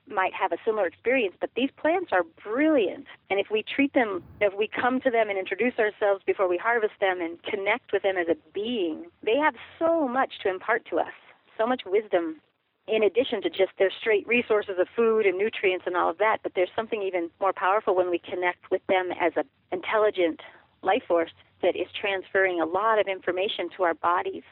might 0.09 0.33
have 0.35 0.53
a 0.53 0.57
similar 0.65 0.87
experience, 0.87 1.35
but 1.41 1.51
these 1.57 1.71
plants 1.77 2.11
are 2.13 2.25
brilliant. 2.43 3.07
And 3.31 3.39
if 3.39 3.47
we 3.51 3.63
treat 3.63 3.93
them, 3.95 4.23
if 4.41 4.55
we 4.55 4.69
come 4.69 5.01
to 5.01 5.11
them 5.11 5.31
and 5.31 5.39
introduce 5.39 5.79
ourselves 5.79 6.23
before 6.27 6.49
we 6.49 6.59
harvest 6.59 6.95
them 7.01 7.21
and 7.21 7.43
connect 7.43 7.93
with 7.93 8.03
them 8.03 8.17
as 8.17 8.29
a 8.29 8.37
being, 8.53 9.07
they 9.23 9.37
have 9.37 9.55
so 9.79 10.07
much 10.07 10.35
to 10.43 10.51
impart 10.51 10.87
to 10.91 10.99
us, 10.99 11.13
so 11.59 11.67
much 11.67 11.83
wisdom 11.87 12.41
in 12.87 13.03
addition 13.03 13.41
to 13.43 13.49
just 13.49 13.73
their 13.79 13.91
straight 14.01 14.27
resources 14.27 14.77
of 14.79 14.89
food 14.95 15.27
and 15.27 15.39
nutrients 15.39 15.85
and 15.87 15.97
all 15.97 16.11
of 16.11 16.19
that, 16.19 16.39
but 16.43 16.53
there's 16.55 16.71
something 16.77 17.03
even 17.03 17.31
more 17.41 17.53
powerful 17.53 17.95
when 17.95 18.11
we 18.11 18.19
connect 18.19 18.71
with 18.71 18.83
them 18.89 19.11
as 19.21 19.33
an 19.37 19.45
intelligent 19.73 20.41
life 20.83 21.03
force 21.09 21.31
that 21.63 21.77
is 21.77 21.87
transferring 21.99 22.61
a 22.61 22.67
lot 22.67 22.99
of 22.99 23.07
information 23.07 23.71
to 23.77 23.85
our 23.85 23.95
bodies. 23.95 24.43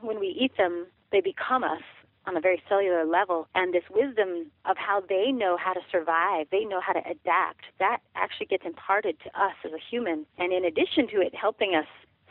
When 0.00 0.20
we 0.20 0.28
eat 0.28 0.56
them, 0.58 0.86
they 1.10 1.20
become 1.20 1.64
us 1.64 1.82
on 2.26 2.36
a 2.36 2.40
very 2.40 2.62
cellular 2.68 3.06
level, 3.06 3.48
and 3.54 3.72
this 3.72 3.84
wisdom 3.90 4.50
of 4.66 4.76
how 4.76 5.00
they 5.08 5.32
know 5.32 5.56
how 5.56 5.72
to 5.72 5.80
survive, 5.90 6.46
they 6.50 6.64
know 6.64 6.78
how 6.78 6.92
to 6.92 7.00
adapt, 7.00 7.64
that 7.78 8.00
actually 8.14 8.44
gets 8.44 8.66
imparted 8.66 9.16
to 9.20 9.28
us 9.40 9.54
as 9.64 9.72
a 9.72 9.78
human. 9.90 10.26
And 10.36 10.52
in 10.52 10.66
addition 10.66 11.08
to 11.08 11.22
it 11.22 11.34
helping 11.34 11.74
us 11.74 11.86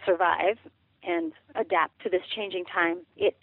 survive 0.06 0.60
and 1.02 1.34
adapt 1.56 2.00
to 2.04 2.10
this 2.10 2.22
changing 2.36 2.66
time, 2.66 3.00
it 3.16 3.36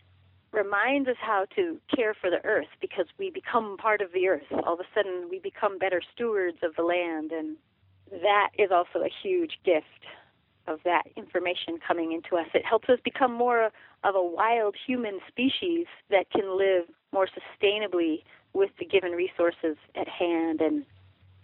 reminds 0.54 1.08
us 1.08 1.16
how 1.20 1.46
to 1.56 1.78
care 1.94 2.14
for 2.14 2.30
the 2.30 2.44
earth 2.44 2.68
because 2.80 3.06
we 3.18 3.30
become 3.30 3.76
part 3.76 4.00
of 4.00 4.12
the 4.12 4.28
earth. 4.28 4.44
All 4.64 4.74
of 4.74 4.80
a 4.80 4.84
sudden, 4.94 5.28
we 5.30 5.38
become 5.38 5.78
better 5.78 6.00
stewards 6.14 6.58
of 6.62 6.74
the 6.76 6.82
land, 6.82 7.32
and 7.32 7.56
that 8.10 8.50
is 8.58 8.70
also 8.70 9.04
a 9.04 9.10
huge 9.22 9.58
gift 9.64 9.86
of 10.66 10.78
that 10.84 11.02
information 11.16 11.78
coming 11.86 12.12
into 12.12 12.36
us. 12.36 12.48
It 12.54 12.64
helps 12.64 12.88
us 12.88 12.98
become 13.04 13.32
more 13.32 13.66
of 14.04 14.14
a 14.14 14.22
wild 14.22 14.76
human 14.86 15.18
species 15.28 15.86
that 16.10 16.30
can 16.30 16.56
live 16.56 16.84
more 17.12 17.26
sustainably 17.26 18.22
with 18.54 18.70
the 18.78 18.86
given 18.86 19.12
resources 19.12 19.76
at 19.94 20.08
hand 20.08 20.60
and 20.60 20.84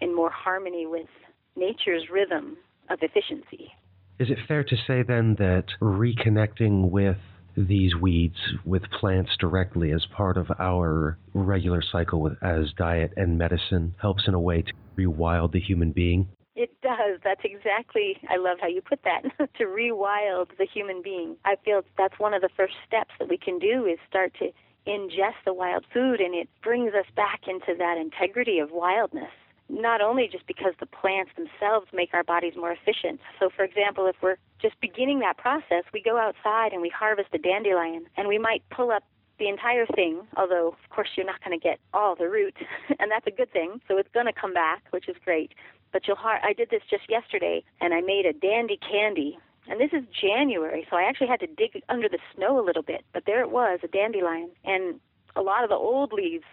in 0.01 0.15
more 0.15 0.31
harmony 0.31 0.87
with 0.87 1.09
nature's 1.57 2.09
rhythm 2.11 2.57
of 2.89 3.01
efficiency. 3.03 3.73
Is 4.19 4.31
it 4.31 4.39
fair 4.47 4.65
to 4.65 4.77
say 4.87 5.03
then 5.03 5.35
that 5.39 5.65
reconnecting 5.81 6.91
with 6.91 7.19
these 7.67 7.95
weeds 7.95 8.37
with 8.65 8.83
plants 8.91 9.31
directly 9.39 9.93
as 9.93 10.05
part 10.17 10.37
of 10.37 10.51
our 10.59 11.19
regular 11.35 11.83
cycle 11.83 12.21
with, 12.21 12.35
as 12.43 12.73
diet 12.77 13.13
and 13.17 13.39
medicine 13.39 13.95
helps 14.01 14.27
in 14.27 14.35
a 14.35 14.41
way 14.41 14.63
to 14.63 14.73
rewild 14.97 15.53
the 15.53 15.61
human 15.61 15.93
being? 15.93 16.29
It 16.57 16.71
does. 16.83 17.21
That's 17.25 17.41
exactly, 17.45 18.19
I 18.29 18.37
love 18.37 18.59
how 18.61 18.69
you 18.69 18.83
put 18.83 19.01
that, 19.05 19.23
to 19.59 19.65
rewild 19.65 20.49
the 20.59 20.67
human 20.67 21.01
being. 21.03 21.37
I 21.45 21.57
feel 21.65 21.83
that's 21.97 22.19
one 22.19 22.35
of 22.35 22.43
the 22.43 22.51
first 22.57 22.75
steps 22.87 23.13
that 23.19 23.29
we 23.29 23.39
can 23.39 23.59
do 23.59 23.87
is 23.87 23.99
start 24.09 24.35
to 24.41 24.51
ingest 24.87 25.45
the 25.45 25.55
wild 25.55 25.85
food, 25.93 26.21
and 26.21 26.35
it 26.35 26.49
brings 26.63 26.93
us 26.95 27.07
back 27.15 27.43
into 27.47 27.75
that 27.79 27.97
integrity 27.99 28.59
of 28.59 28.71
wildness. 28.73 29.31
Not 29.71 30.01
only 30.01 30.29
just 30.31 30.47
because 30.47 30.75
the 30.81 30.87
plants 30.87 31.31
themselves 31.37 31.87
make 31.93 32.13
our 32.13 32.25
bodies 32.25 32.55
more 32.57 32.73
efficient. 32.73 33.21
So, 33.39 33.51
for 33.55 33.65
example, 33.65 34.07
if 34.07 34.17
we're 34.21 34.37
just 34.61 34.75
beginning 34.81 35.21
that 35.21 35.39
process, 35.39 35.85
we 35.93 36.03
go 36.03 36.19
outside 36.19 36.73
and 36.73 36.83
we 36.83 36.89
harvest 36.89 37.29
a 37.33 37.39
dandelion, 37.39 38.07
and 38.17 38.27
we 38.27 38.37
might 38.37 38.63
pull 38.71 38.91
up 38.91 39.05
the 39.39 39.49
entire 39.49 39.87
thing, 39.87 40.21
although 40.37 40.69
of 40.69 40.91
course 40.91 41.09
you're 41.17 41.27
not 41.27 41.43
going 41.43 41.59
to 41.59 41.63
get 41.63 41.79
all 41.95 42.15
the 42.15 42.29
root, 42.29 42.55
and 43.01 43.11
that's 43.11 43.27
a 43.27 43.31
good 43.31 43.51
thing. 43.53 43.81
So 43.89 43.97
it's 43.97 44.11
going 44.13 44.27
to 44.27 44.33
come 44.33 44.53
back, 44.53 44.83
which 44.91 45.09
is 45.09 45.17
great. 45.25 45.53
But 45.93 46.07
you'll 46.07 46.17
har- 46.17 46.41
I 46.45 46.53
did 46.53 46.71
this 46.71 46.83
just 46.89 47.09
yesterday, 47.09 47.65
and 47.81 47.95
I 47.95 48.01
made 48.01 48.27
a 48.27 48.33
dandy 48.33 48.79
candy. 48.79 49.39
And 49.69 49.81
this 49.81 49.91
is 49.93 50.05
January, 50.21 50.87
so 50.91 50.97
I 50.97 51.03
actually 51.03 51.29
had 51.29 51.41
to 51.41 51.47
dig 51.47 51.83
under 51.89 52.09
the 52.09 52.19
snow 52.35 52.61
a 52.61 52.65
little 52.65 52.83
bit. 52.83 53.05
But 53.13 53.25
there 53.27 53.41
it 53.41 53.51
was, 53.51 53.81
a 53.83 53.89
dandelion, 53.89 54.51
and 54.65 55.01
a 55.37 55.43
lot 55.43 55.65
of 55.65 55.71
the 55.71 55.77
old 55.77 56.13
leaves 56.13 56.45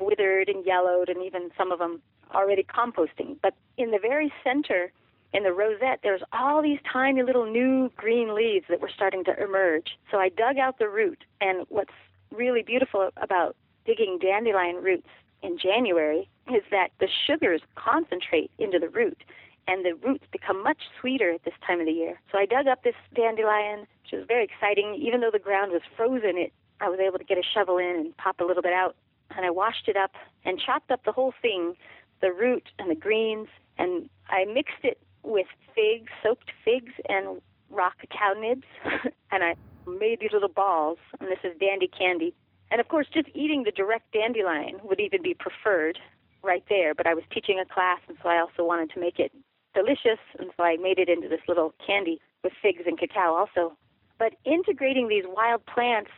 withered 0.00 0.48
and 0.48 0.64
yellowed, 0.64 1.08
and 1.08 1.22
even 1.22 1.50
some 1.56 1.72
of 1.72 1.78
them 1.78 2.00
already 2.34 2.64
composting. 2.64 3.36
But 3.42 3.54
in 3.76 3.90
the 3.90 3.98
very 3.98 4.32
center, 4.44 4.92
in 5.32 5.42
the 5.42 5.52
rosette, 5.52 6.00
there's 6.02 6.22
all 6.32 6.62
these 6.62 6.78
tiny 6.90 7.22
little 7.22 7.46
new 7.50 7.90
green 7.96 8.34
leaves 8.34 8.66
that 8.68 8.80
were 8.80 8.90
starting 8.94 9.24
to 9.24 9.42
emerge. 9.42 9.98
So 10.10 10.18
I 10.18 10.30
dug 10.30 10.58
out 10.58 10.78
the 10.78 10.88
root, 10.88 11.24
and 11.40 11.66
what's 11.68 11.92
really 12.30 12.62
beautiful 12.62 13.10
about 13.16 13.56
digging 13.84 14.18
dandelion 14.20 14.76
roots 14.76 15.08
in 15.42 15.58
January 15.58 16.28
is 16.48 16.62
that 16.70 16.88
the 17.00 17.08
sugars 17.26 17.62
concentrate 17.76 18.50
into 18.58 18.78
the 18.78 18.88
root 18.88 19.22
and 19.66 19.84
the 19.84 19.94
roots 20.06 20.24
become 20.32 20.62
much 20.62 20.78
sweeter 20.98 21.30
at 21.30 21.44
this 21.44 21.54
time 21.66 21.78
of 21.78 21.86
the 21.86 21.92
year. 21.92 22.20
So 22.32 22.38
I 22.38 22.46
dug 22.46 22.66
up 22.66 22.82
this 22.82 22.94
dandelion, 23.14 23.80
which 24.02 24.12
was 24.12 24.24
very 24.26 24.44
exciting. 24.44 24.98
Even 25.00 25.20
though 25.20 25.30
the 25.30 25.38
ground 25.38 25.72
was 25.72 25.82
frozen, 25.96 26.38
it 26.38 26.52
I 26.80 26.88
was 26.88 27.00
able 27.00 27.18
to 27.18 27.24
get 27.24 27.38
a 27.38 27.42
shovel 27.42 27.78
in 27.78 27.96
and 27.96 28.16
pop 28.16 28.40
a 28.40 28.44
little 28.44 28.62
bit 28.62 28.72
out. 28.72 28.96
And 29.36 29.44
I 29.44 29.50
washed 29.50 29.88
it 29.88 29.96
up 29.96 30.12
and 30.44 30.60
chopped 30.60 30.90
up 30.90 31.04
the 31.04 31.12
whole 31.12 31.34
thing, 31.40 31.74
the 32.20 32.32
root 32.32 32.68
and 32.78 32.90
the 32.90 32.94
greens, 32.94 33.48
and 33.76 34.08
I 34.28 34.44
mixed 34.44 34.82
it 34.82 34.98
with 35.22 35.46
figs, 35.74 36.10
soaked 36.22 36.50
figs 36.64 36.92
and 37.08 37.40
rock 37.70 37.94
cacao 38.00 38.38
nibs, 38.38 38.66
and 39.30 39.44
I 39.44 39.54
made 39.86 40.20
these 40.20 40.32
little 40.32 40.48
balls, 40.48 40.98
and 41.20 41.28
this 41.28 41.38
is 41.44 41.58
dandy 41.58 41.88
candy. 41.88 42.34
And 42.70 42.80
of 42.80 42.88
course, 42.88 43.06
just 43.12 43.28
eating 43.34 43.62
the 43.64 43.70
direct 43.70 44.12
dandelion 44.12 44.80
would 44.82 45.00
even 45.00 45.22
be 45.22 45.34
preferred 45.34 45.98
right 46.42 46.64
there. 46.68 46.94
But 46.94 47.06
I 47.06 47.14
was 47.14 47.24
teaching 47.32 47.58
a 47.60 47.64
class, 47.72 48.00
and 48.08 48.16
so 48.22 48.28
I 48.28 48.40
also 48.40 48.64
wanted 48.64 48.90
to 48.90 49.00
make 49.00 49.18
it 49.18 49.32
delicious, 49.74 50.20
and 50.38 50.50
so 50.56 50.64
I 50.64 50.76
made 50.76 50.98
it 50.98 51.08
into 51.08 51.28
this 51.28 51.40
little 51.48 51.74
candy 51.86 52.20
with 52.42 52.52
figs 52.60 52.82
and 52.86 52.98
cacao 52.98 53.34
also. 53.34 53.76
But 54.18 54.34
integrating 54.44 55.08
these 55.08 55.24
wild 55.26 55.64
plants 55.66 56.10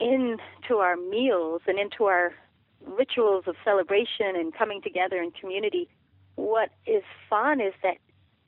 into 0.00 0.76
our 0.76 0.96
meals 0.96 1.62
and 1.66 1.78
into 1.78 2.04
our 2.04 2.34
rituals 2.86 3.44
of 3.46 3.56
celebration 3.64 4.36
and 4.36 4.54
coming 4.54 4.80
together 4.80 5.22
in 5.22 5.30
community, 5.32 5.88
what 6.36 6.70
is 6.86 7.02
fun 7.28 7.60
is 7.60 7.74
that 7.82 7.96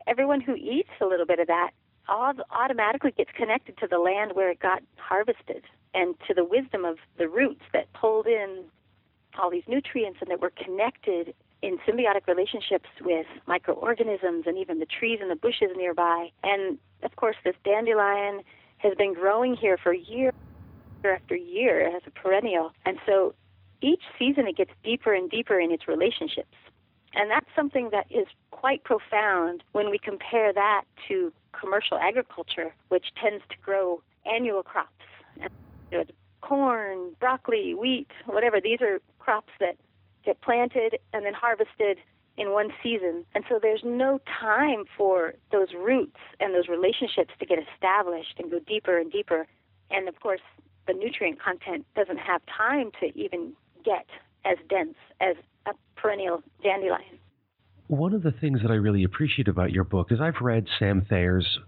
everyone 0.07 0.41
who 0.41 0.55
eats 0.55 0.91
a 1.01 1.07
little 1.07 1.27
bit 1.27 1.39
of 1.39 1.47
that 1.49 1.71
automatically 2.09 3.11
gets 3.11 3.31
connected 3.37 3.77
to 3.79 3.87
the 3.87 3.99
land 3.99 4.33
where 4.33 4.51
it 4.51 4.61
got 4.61 4.83
harvested 4.97 5.65
and 5.95 6.15
to 6.27 6.33
the 6.33 6.45
wisdom 6.45 6.85
of 6.85 6.97
the 7.19 7.29
roots 7.29 7.63
that 7.73 7.93
pulled 7.93 8.27
in 8.27 8.65
all 9.39 9.51
these 9.51 9.65
nutrients 9.69 10.19
and 10.21 10.31
that 10.31 10.41
were 10.41 10.53
connected 10.65 11.35
in 11.61 11.79
symbiotic 11.87 12.27
relationships 12.27 12.89
with 13.03 13.27
microorganisms 13.47 14.45
and 14.47 14.57
even 14.57 14.79
the 14.79 14.87
trees 14.87 15.19
and 15.21 15.31
the 15.31 15.37
bushes 15.37 15.71
nearby. 15.77 16.31
And 16.43 16.79
of 17.03 17.17
course, 17.17 17.37
this 17.45 17.57
dandelion 17.65 18.43
has 18.79 18.95
been 18.97 19.13
growing 19.13 19.57
here 19.57 19.77
for 19.77 19.93
year 19.93 20.33
after 21.05 21.37
year 21.37 21.95
as 21.95 22.03
a 22.07 22.11
perennial. 22.11 22.73
And 22.87 22.99
so 23.07 23.35
each 23.81 24.03
season 24.19 24.47
it 24.47 24.57
gets 24.57 24.71
deeper 24.83 25.15
and 25.15 25.31
deeper 25.31 25.59
in 25.61 25.71
its 25.71 25.89
relationships. 25.89 26.57
And 27.15 27.31
that's 27.31 27.49
something 27.57 27.91
that 27.91 28.07
is 28.11 28.27
quite 28.51 28.85
profound 28.85 29.63
when 29.73 29.91
we 29.91 29.99
compare 29.99 30.53
that 30.53 30.85
to 31.09 31.33
commercial 31.59 31.99
agriculture, 31.99 32.75
which 32.89 33.07
tends 33.21 33.43
to 33.51 33.57
grow 33.63 34.03
annual 34.27 34.63
crops. 34.63 34.93
And, 35.41 35.51
you 35.91 35.99
know, 35.99 36.05
corn, 36.41 37.13
broccoli, 37.19 37.75
wheat, 37.75 38.11
whatever, 38.27 38.61
these 38.61 38.81
are 38.81 39.01
crops 39.19 39.53
that 39.61 39.77
get 40.25 40.41
planted 40.41 40.99
and 41.13 41.25
then 41.25 41.35
harvested 41.35 41.99
in 42.37 42.53
one 42.53 42.71
season. 42.83 43.25
And 43.35 43.45
so 43.49 43.59
there's 43.61 43.83
no 43.85 44.21
time 44.41 44.85
for 44.97 45.35
those 45.51 45.69
roots 45.77 46.19
and 46.41 46.55
those 46.55 46.69
relationships 46.69 47.33
to 47.39 47.47
get 47.47 47.59
established 47.59 48.35
and 48.39 48.51
go 48.51 48.61
deeper 48.61 48.99
and 48.99 49.11
deeper. 49.11 49.47
And 49.91 50.09
of 50.09 50.21
course, 50.21 50.41
the 50.87 50.93
nutrient 50.93 51.41
content 51.43 51.85
doesn't 51.97 52.19
have 52.19 52.41
time 52.47 52.91
to 53.01 53.17
even 53.19 53.53
get 53.89 54.07
as 54.45 54.59
dense 54.69 54.97
as 55.21 55.37
a 55.67 55.73
perennial 55.97 56.43
dandelion. 56.63 57.19
One 57.87 58.13
of 58.13 58.23
the 58.23 58.33
things 58.33 58.61
that 58.63 58.71
I 58.71 58.75
really 58.75 59.05
appreciate 59.05 59.49
about 59.49 59.73
your 59.73 59.85
book 59.85 60.13
is 60.13 60.21
I've 60.21 60.43
read 60.43 60.67
Sam 60.79 61.07
Thayer's 61.09 61.59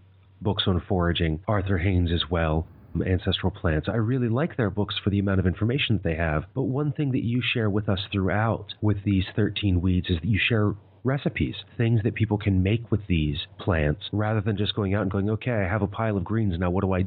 books 0.42 0.64
on 0.66 0.82
foraging, 0.86 1.40
Arthur 1.48 1.78
Haines 1.78 2.12
as 2.12 2.24
well, 2.30 2.66
Ancestral 3.06 3.50
Plants. 3.50 3.88
I 3.88 3.96
really 3.96 4.28
like 4.28 4.56
their 4.56 4.68
books 4.68 4.96
for 5.02 5.08
the 5.08 5.18
amount 5.18 5.40
of 5.40 5.46
information 5.46 5.96
that 5.96 6.02
they 6.02 6.16
have. 6.16 6.44
But 6.54 6.64
one 6.64 6.92
thing 6.92 7.12
that 7.12 7.24
you 7.24 7.40
share 7.42 7.70
with 7.70 7.88
us 7.88 8.00
throughout 8.12 8.74
with 8.82 8.98
these 9.04 9.24
13 9.34 9.80
weeds 9.80 10.10
is 10.10 10.16
that 10.20 10.28
you 10.28 10.38
share 10.38 10.74
recipes, 11.04 11.54
things 11.78 12.02
that 12.04 12.14
people 12.14 12.36
can 12.36 12.62
make 12.62 12.90
with 12.90 13.06
these 13.06 13.38
plants 13.58 14.02
rather 14.12 14.42
than 14.42 14.58
just 14.58 14.74
going 14.74 14.94
out 14.94 15.02
and 15.02 15.10
going, 15.10 15.30
okay, 15.30 15.52
I 15.52 15.68
have 15.68 15.82
a 15.82 15.86
pile 15.86 16.18
of 16.18 16.24
greens, 16.24 16.54
now 16.58 16.70
what 16.70 16.84
do 16.84 16.92
I 16.92 17.06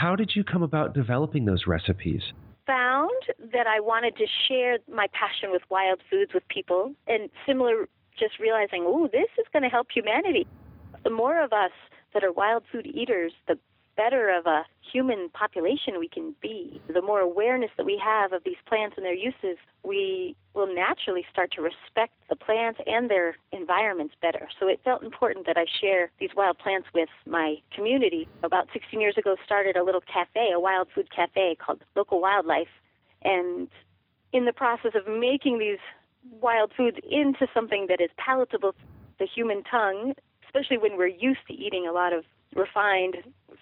how 0.00 0.14
did 0.16 0.32
you 0.34 0.44
come 0.44 0.62
about 0.62 0.92
developing 0.92 1.44
those 1.46 1.66
recipes? 1.66 2.22
Found 2.68 3.22
that 3.52 3.66
I 3.66 3.80
wanted 3.80 4.16
to 4.18 4.26
share 4.46 4.78
my 4.92 5.08
passion 5.12 5.50
with 5.50 5.62
wild 5.70 6.00
foods 6.08 6.32
with 6.34 6.46
people, 6.48 6.92
and 7.06 7.30
similar, 7.46 7.88
just 8.18 8.38
realizing, 8.38 8.84
oh, 8.86 9.08
this 9.10 9.28
is 9.38 9.46
going 9.52 9.62
to 9.62 9.70
help 9.70 9.88
humanity. 9.92 10.46
The 11.02 11.10
more 11.10 11.42
of 11.42 11.52
us 11.52 11.72
that 12.12 12.22
are 12.22 12.30
wild 12.30 12.64
food 12.70 12.86
eaters, 12.86 13.32
the 13.46 13.58
better 13.98 14.30
of 14.30 14.46
a 14.46 14.64
human 14.92 15.28
population 15.30 15.98
we 15.98 16.08
can 16.08 16.34
be. 16.40 16.80
The 16.88 17.02
more 17.02 17.20
awareness 17.20 17.70
that 17.76 17.84
we 17.84 18.00
have 18.02 18.32
of 18.32 18.44
these 18.44 18.62
plants 18.66 18.94
and 18.96 19.04
their 19.04 19.12
uses, 19.12 19.58
we 19.82 20.36
will 20.54 20.72
naturally 20.72 21.24
start 21.30 21.50
to 21.56 21.62
respect 21.62 22.12
the 22.30 22.36
plants 22.36 22.80
and 22.86 23.10
their 23.10 23.36
environments 23.50 24.14
better. 24.22 24.48
So 24.58 24.68
it 24.68 24.80
felt 24.84 25.02
important 25.02 25.46
that 25.46 25.56
I 25.58 25.66
share 25.80 26.10
these 26.20 26.30
wild 26.36 26.58
plants 26.58 26.86
with 26.94 27.08
my 27.26 27.56
community. 27.74 28.28
About 28.44 28.68
16 28.72 29.00
years 29.00 29.18
ago, 29.18 29.34
started 29.44 29.76
a 29.76 29.82
little 29.82 30.02
cafe, 30.02 30.52
a 30.54 30.60
wild 30.60 30.86
food 30.94 31.08
cafe 31.14 31.56
called 31.56 31.82
Local 31.96 32.20
Wildlife, 32.20 32.68
and 33.22 33.68
in 34.32 34.44
the 34.44 34.52
process 34.52 34.92
of 34.94 35.12
making 35.12 35.58
these 35.58 35.82
wild 36.40 36.70
foods 36.76 36.98
into 37.10 37.48
something 37.52 37.86
that 37.88 38.00
is 38.00 38.10
palatable 38.16 38.72
to 38.72 38.78
the 39.18 39.26
human 39.26 39.64
tongue, 39.64 40.14
especially 40.46 40.78
when 40.78 40.96
we're 40.96 41.08
used 41.08 41.40
to 41.48 41.54
eating 41.54 41.86
a 41.88 41.92
lot 41.92 42.12
of 42.12 42.24
refined 42.54 43.16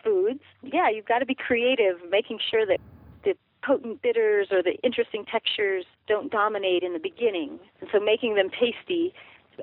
foods, 0.07 0.41
yeah, 0.63 0.89
you've 0.89 1.07
got 1.07 1.19
to 1.19 1.27
be 1.27 1.35
creative, 1.35 1.97
making 2.11 2.39
sure 2.51 2.65
that 2.65 2.79
the 3.25 3.35
potent 3.65 4.03
bitters 4.03 4.49
or 4.53 4.63
the 4.63 4.75
interesting 4.83 5.25
textures 5.25 5.85
don't 6.07 6.31
dominate 6.31 6.83
in 6.83 6.93
the 6.93 7.01
beginning. 7.01 7.59
And 7.81 7.91
so 7.93 7.99
making 7.99 8.37
them 8.37 8.49
tasty. 8.51 9.13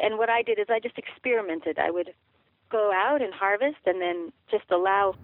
And 0.02 0.18
what 0.18 0.30
I 0.30 0.42
did 0.42 0.60
is 0.60 0.68
I 0.70 0.80
just 0.80 0.98
experimented. 0.98 1.80
I 1.80 1.92
would 1.92 2.14
go 2.70 2.92
out 2.94 3.22
and 3.22 3.34
harvest 3.34 3.78
and 3.86 4.02
then 4.02 4.34
just 4.52 4.66
allow 4.72 5.16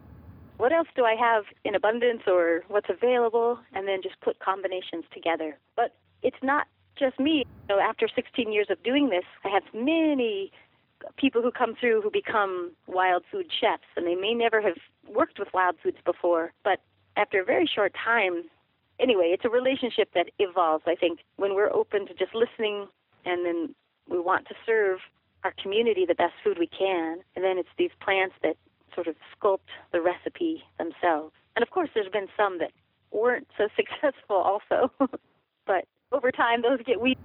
what 0.58 0.72
else 0.72 0.88
do 0.96 1.04
I 1.04 1.16
have 1.16 1.46
in 1.64 1.76
abundance 1.76 2.24
or 2.28 2.64
what's 2.68 2.90
available 2.90 3.60
and 3.74 3.88
then 3.88 4.02
just 4.02 4.20
put 4.22 4.40
combinations 4.40 5.06
together. 5.14 5.58
But 5.76 5.96
it's 6.22 6.42
not 6.44 6.68
just 6.98 7.20
me. 7.20 7.46
Know, 7.68 7.80
after 7.80 8.08
16 8.14 8.52
years 8.52 8.68
of 8.70 8.82
doing 8.84 9.10
this, 9.10 9.24
I 9.44 9.50
have 9.50 9.64
many 9.74 10.52
people 11.18 11.42
who 11.42 11.52
come 11.52 11.76
through 11.80 12.02
who 12.02 12.12
become 12.12 12.72
wild 12.88 13.24
food 13.32 13.48
chefs, 13.60 13.88
and 13.96 14.06
they 14.06 14.16
may 14.16 14.34
never 14.34 14.62
have 14.62 14.78
worked 15.08 15.40
with 15.40 15.48
wild 15.54 15.76
foods 15.82 15.98
before, 16.06 16.54
but 16.64 16.80
after 17.18 17.42
a 17.42 17.46
very 17.46 17.70
short 17.74 17.94
time, 17.94 18.44
anyway, 19.00 19.32
it's 19.34 19.46
a 19.46 19.50
relationship 19.50 20.10
that 20.14 20.28
evolves. 20.40 20.84
I 20.88 20.96
think 20.96 21.20
when 21.38 21.56
we're 21.56 21.72
open 21.72 22.08
to 22.08 22.14
just 22.14 22.36
listening, 22.36 22.88
and 23.26 23.46
then 23.46 23.76
we 24.08 24.20
want 24.20 24.48
to 24.48 24.56
serve 24.66 25.00
our 25.44 25.54
community 25.62 26.06
the 26.06 26.16
best 26.16 26.34
food 26.44 26.58
we 26.60 26.68
can, 26.68 27.20
and 27.36 27.44
then 27.44 27.58
it's 27.58 27.70
these 27.78 27.92
plants 28.02 28.36
that 28.44 28.56
sort 28.94 29.08
of 29.08 29.16
sculpt 29.36 29.70
the 29.92 30.02
recipe 30.02 30.64
themselves. 30.78 31.34
And 31.56 31.64
of 31.64 31.70
course, 31.70 31.90
there's 31.94 32.12
been 32.12 32.28
some 32.36 32.60
that 32.60 32.72
weren't 33.12 33.48
so 33.58 33.68
successful 33.76 34.38
also, 34.38 34.92
but 35.66 35.86
over 36.12 36.32
time, 36.32 36.62
those 36.62 36.80
get 36.86 37.02
weak. 37.02 37.18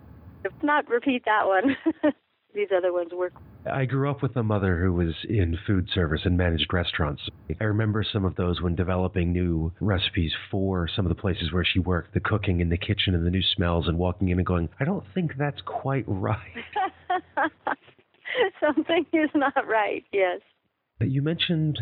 If 0.45 0.53
not, 0.63 0.89
repeat 0.89 1.25
that 1.25 1.47
one. 1.47 1.77
These 2.55 2.69
other 2.77 2.93
ones 2.93 3.11
work 3.13 3.33
I 3.71 3.87
grew 3.87 4.11
up 4.11 4.23
with 4.23 4.37
a 4.37 4.43
mother 4.43 4.79
who 4.79 4.93
was 4.93 5.15
in 5.29 5.59
food 5.67 5.89
service 5.95 6.21
and 6.25 6.37
managed 6.37 6.73
restaurants. 6.73 7.23
I 7.61 7.65
remember 7.65 8.05
some 8.05 8.25
of 8.25 8.37
those 8.37 8.61
when 8.61 8.75
developing 8.75 9.33
new 9.33 9.73
recipes 9.81 10.33
for 10.51 10.89
some 10.95 11.07
of 11.07 11.09
the 11.09 11.21
places 11.21 11.53
where 11.53 11.65
she 11.65 11.79
worked, 11.79 12.13
the 12.13 12.21
cooking 12.21 12.61
in 12.61 12.69
the 12.69 12.77
kitchen 12.77 13.15
and 13.15 13.25
the 13.25 13.31
new 13.31 13.43
smells, 13.57 13.89
and 13.89 13.99
walking 13.99 14.29
in 14.29 14.39
and 14.39 14.47
going, 14.47 14.69
I 14.81 14.85
don't 14.85 15.05
think 15.15 15.33
that's 15.39 15.61
quite 15.65 16.05
right. 16.07 16.39
something 18.61 19.07
is 19.13 19.31
not 19.35 19.67
right. 19.67 20.05
Yes. 20.13 20.41
You 21.01 21.23
mentioned 21.23 21.79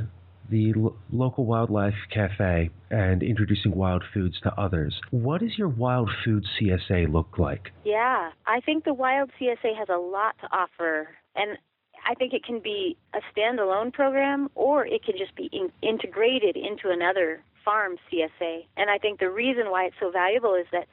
the 0.50 0.72
lo- 0.74 0.96
local 1.10 1.46
wildlife 1.46 1.94
cafe 2.12 2.70
and 2.90 3.22
introducing 3.22 3.74
wild 3.74 4.04
foods 4.12 4.38
to 4.42 4.52
others. 4.60 5.00
What 5.10 5.40
does 5.40 5.56
your 5.56 5.68
wild 5.68 6.10
food 6.24 6.44
CSA 6.60 7.12
look 7.12 7.38
like? 7.38 7.72
Yeah, 7.84 8.30
I 8.46 8.60
think 8.60 8.84
the 8.84 8.94
Wild 8.94 9.30
CSA 9.40 9.76
has 9.76 9.88
a 9.88 9.98
lot 9.98 10.34
to 10.42 10.48
offer, 10.52 11.08
and 11.34 11.58
I 12.04 12.14
think 12.14 12.32
it 12.32 12.44
can 12.44 12.60
be 12.60 12.96
a 13.14 13.20
standalone 13.34 13.92
program 13.92 14.48
or 14.54 14.86
it 14.86 15.04
can 15.04 15.16
just 15.16 15.34
be 15.34 15.48
in- 15.52 15.72
integrated 15.82 16.56
into 16.56 16.90
another 16.90 17.42
farm 17.64 17.96
CSA. 18.10 18.66
And 18.76 18.90
I 18.90 18.98
think 18.98 19.20
the 19.20 19.30
reason 19.30 19.70
why 19.70 19.84
it's 19.84 19.96
so 20.00 20.10
valuable 20.10 20.54
is 20.54 20.66
that 20.72 20.86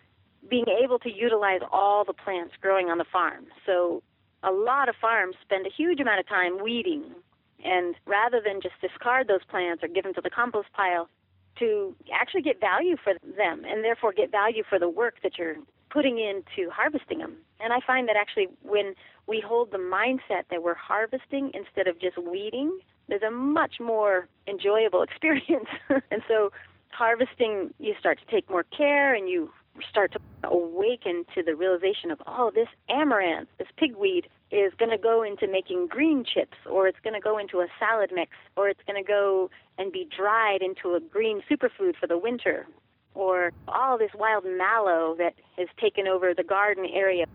being 0.50 0.66
able 0.84 1.00
to 1.00 1.12
utilize 1.12 1.62
all 1.72 2.06
the 2.06 2.14
plants 2.14 2.54
growing 2.62 2.90
on 2.90 2.98
the 2.98 3.06
farm. 3.12 3.48
So 3.66 4.04
a 4.44 4.52
lot 4.52 4.88
of 4.88 4.96
farms 5.02 5.36
spend 5.42 5.66
a 5.66 5.70
huge 5.70 6.00
amount 6.00 6.20
of 6.20 6.28
time 6.28 6.64
weeding 6.64 7.04
and 7.64 7.96
rather 8.06 8.42
than 8.44 8.62
just 8.62 8.76
discard 8.82 9.28
those 9.28 9.44
plants 9.50 9.84
or 9.84 9.88
give 9.88 10.04
them 10.04 10.14
to 10.14 10.22
the 10.22 10.30
compost 10.30 10.70
pile, 10.74 11.10
to 11.58 11.94
actually 12.14 12.42
get 12.42 12.60
value 12.60 12.96
for 13.04 13.14
them 13.36 13.66
and 13.66 13.84
therefore 13.84 14.14
get 14.14 14.32
value 14.32 14.64
for 14.70 14.80
the 14.80 14.88
work 14.88 15.16
that 15.24 15.38
you're 15.38 15.58
putting 15.90 16.20
into 16.20 16.70
harvesting 16.70 17.20
them. 17.20 17.38
And 17.60 17.74
I 17.74 17.80
find 17.86 18.08
that 18.08 18.16
actually 18.16 18.48
when 18.64 18.96
we 19.28 19.44
hold 19.46 19.72
the 19.72 19.78
mindset 19.78 20.44
that 20.50 20.64
we're 20.64 20.76
harvesting 20.76 21.52
instead 21.54 21.88
of 21.88 22.00
just 22.00 22.18
weeding, 22.18 22.80
there's 23.08 23.24
a 23.24 23.32
much 23.32 23.76
more 23.80 24.28
enjoyable 24.48 25.02
experience. 25.10 25.70
and 25.90 26.22
so 26.28 26.52
harvesting, 26.92 27.74
you 27.80 27.94
start 28.00 28.20
to 28.20 28.26
take 28.32 28.50
more 28.50 28.64
care 28.64 29.14
and 29.14 29.30
you 29.30 29.52
start 29.90 30.12
to 30.12 30.20
awaken 30.44 31.26
to 31.36 31.44
the 31.44 31.56
realization 31.56 32.12
of, 32.12 32.22
oh, 32.28 32.52
this 32.54 32.68
amaranth, 32.90 33.48
this 33.58 33.68
pigweed, 33.78 34.28
is 34.52 34.74
going 34.78 34.92
to 34.92 34.98
go 34.98 35.24
into 35.24 35.48
making 35.48 35.88
green 35.88 36.26
chips, 36.26 36.58
or 36.70 36.88
it's 36.88 37.00
going 37.04 37.14
to 37.14 37.20
go 37.20 37.38
into 37.38 37.60
a 37.60 37.68
salad 37.78 38.12
mix, 38.14 38.32
or 38.58 38.68
it's 38.68 38.82
going 38.88 39.02
to 39.02 39.08
go 39.08 39.50
and 39.78 39.92
be 39.92 40.08
dried 40.16 40.62
into 40.62 40.96
a 40.96 41.00
green 41.00 41.42
superfood 41.50 41.96
for 42.00 42.08
the 42.08 42.18
winter, 42.18 42.68
or 43.14 43.52
all 43.68 43.98
this 43.98 44.12
wild 44.16 44.46
mallow 44.46 45.16
that 45.18 45.34
has 45.58 45.68
taken 45.80 46.08
over 46.08 46.34
the 46.34 46.44
garden 46.44 46.86
area 46.86 47.26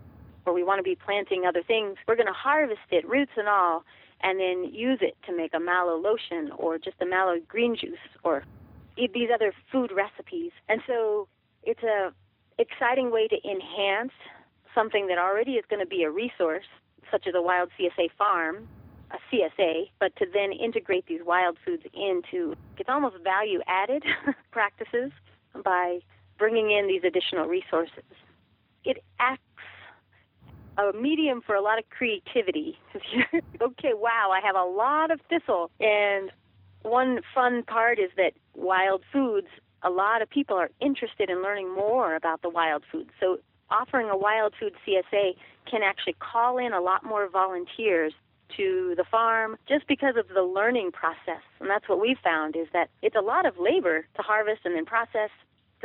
where 0.43 0.53
we 0.53 0.63
want 0.63 0.79
to 0.79 0.83
be 0.83 0.95
planting 0.95 1.45
other 1.45 1.63
things. 1.63 1.97
We're 2.07 2.15
going 2.15 2.27
to 2.27 2.33
harvest 2.33 2.79
it, 2.91 3.07
roots 3.07 3.31
and 3.37 3.47
all, 3.47 3.83
and 4.21 4.39
then 4.39 4.71
use 4.73 4.99
it 5.01 5.15
to 5.27 5.35
make 5.35 5.53
a 5.53 5.59
mallow 5.59 5.97
lotion 5.97 6.51
or 6.57 6.77
just 6.77 6.97
a 7.01 7.05
mallow 7.05 7.39
green 7.47 7.75
juice 7.75 7.97
or 8.23 8.43
these 8.95 9.29
other 9.33 9.53
food 9.71 9.91
recipes. 9.93 10.51
And 10.69 10.81
so 10.87 11.27
it's 11.63 11.83
a 11.83 12.13
exciting 12.57 13.11
way 13.11 13.27
to 13.27 13.35
enhance 13.43 14.13
something 14.73 15.07
that 15.07 15.17
already 15.17 15.53
is 15.53 15.65
going 15.69 15.81
to 15.81 15.87
be 15.87 16.03
a 16.03 16.09
resource, 16.09 16.65
such 17.11 17.27
as 17.27 17.33
a 17.35 17.41
wild 17.41 17.69
CSA 17.77 18.09
farm, 18.17 18.67
a 19.11 19.17
CSA, 19.31 19.89
but 19.99 20.15
to 20.17 20.25
then 20.31 20.51
integrate 20.51 21.05
these 21.07 21.21
wild 21.25 21.57
foods 21.65 21.83
into 21.93 22.55
it's 22.77 22.89
almost 22.89 23.15
value 23.23 23.59
added 23.67 24.03
practices 24.51 25.11
by 25.63 25.99
bringing 26.37 26.71
in 26.71 26.87
these 26.87 27.01
additional 27.03 27.45
resources. 27.45 28.03
It 28.83 29.03
acts 29.19 29.41
a 30.77 30.91
medium 30.93 31.41
for 31.41 31.55
a 31.55 31.61
lot 31.61 31.79
of 31.79 31.85
creativity. 31.89 32.77
okay, 33.61 33.93
wow, 33.93 34.31
I 34.33 34.45
have 34.45 34.55
a 34.55 34.69
lot 34.69 35.11
of 35.11 35.19
thistle. 35.29 35.71
And 35.79 36.31
one 36.81 37.21
fun 37.33 37.63
part 37.63 37.97
is 37.99 38.11
that 38.17 38.33
wild 38.53 39.03
foods 39.11 39.47
a 39.85 39.89
lot 39.89 40.21
of 40.21 40.29
people 40.29 40.57
are 40.57 40.71
interested 40.81 41.29
in 41.29 41.43
learning 41.43 41.73
more 41.73 42.15
about 42.15 42.41
the 42.41 42.49
wild 42.49 42.83
foods. 42.91 43.11
So 43.19 43.37
offering 43.69 44.09
a 44.09 44.17
wild 44.17 44.53
food 44.59 44.73
CSA 44.85 45.35
can 45.69 45.83
actually 45.83 46.15
call 46.19 46.57
in 46.57 46.73
a 46.73 46.81
lot 46.81 47.03
more 47.03 47.29
volunteers 47.29 48.13
to 48.57 48.93
the 48.97 49.03
farm 49.03 49.57
just 49.67 49.87
because 49.87 50.15
of 50.17 50.27
the 50.33 50.41
learning 50.41 50.91
process. 50.91 51.41
And 51.59 51.69
that's 51.69 51.87
what 51.87 51.99
we've 51.99 52.17
found 52.23 52.55
is 52.55 52.67
that 52.73 52.89
it's 53.01 53.15
a 53.15 53.21
lot 53.21 53.45
of 53.45 53.57
labor 53.59 54.07
to 54.15 54.21
harvest 54.21 54.61
and 54.65 54.75
then 54.75 54.85
process 54.85 55.29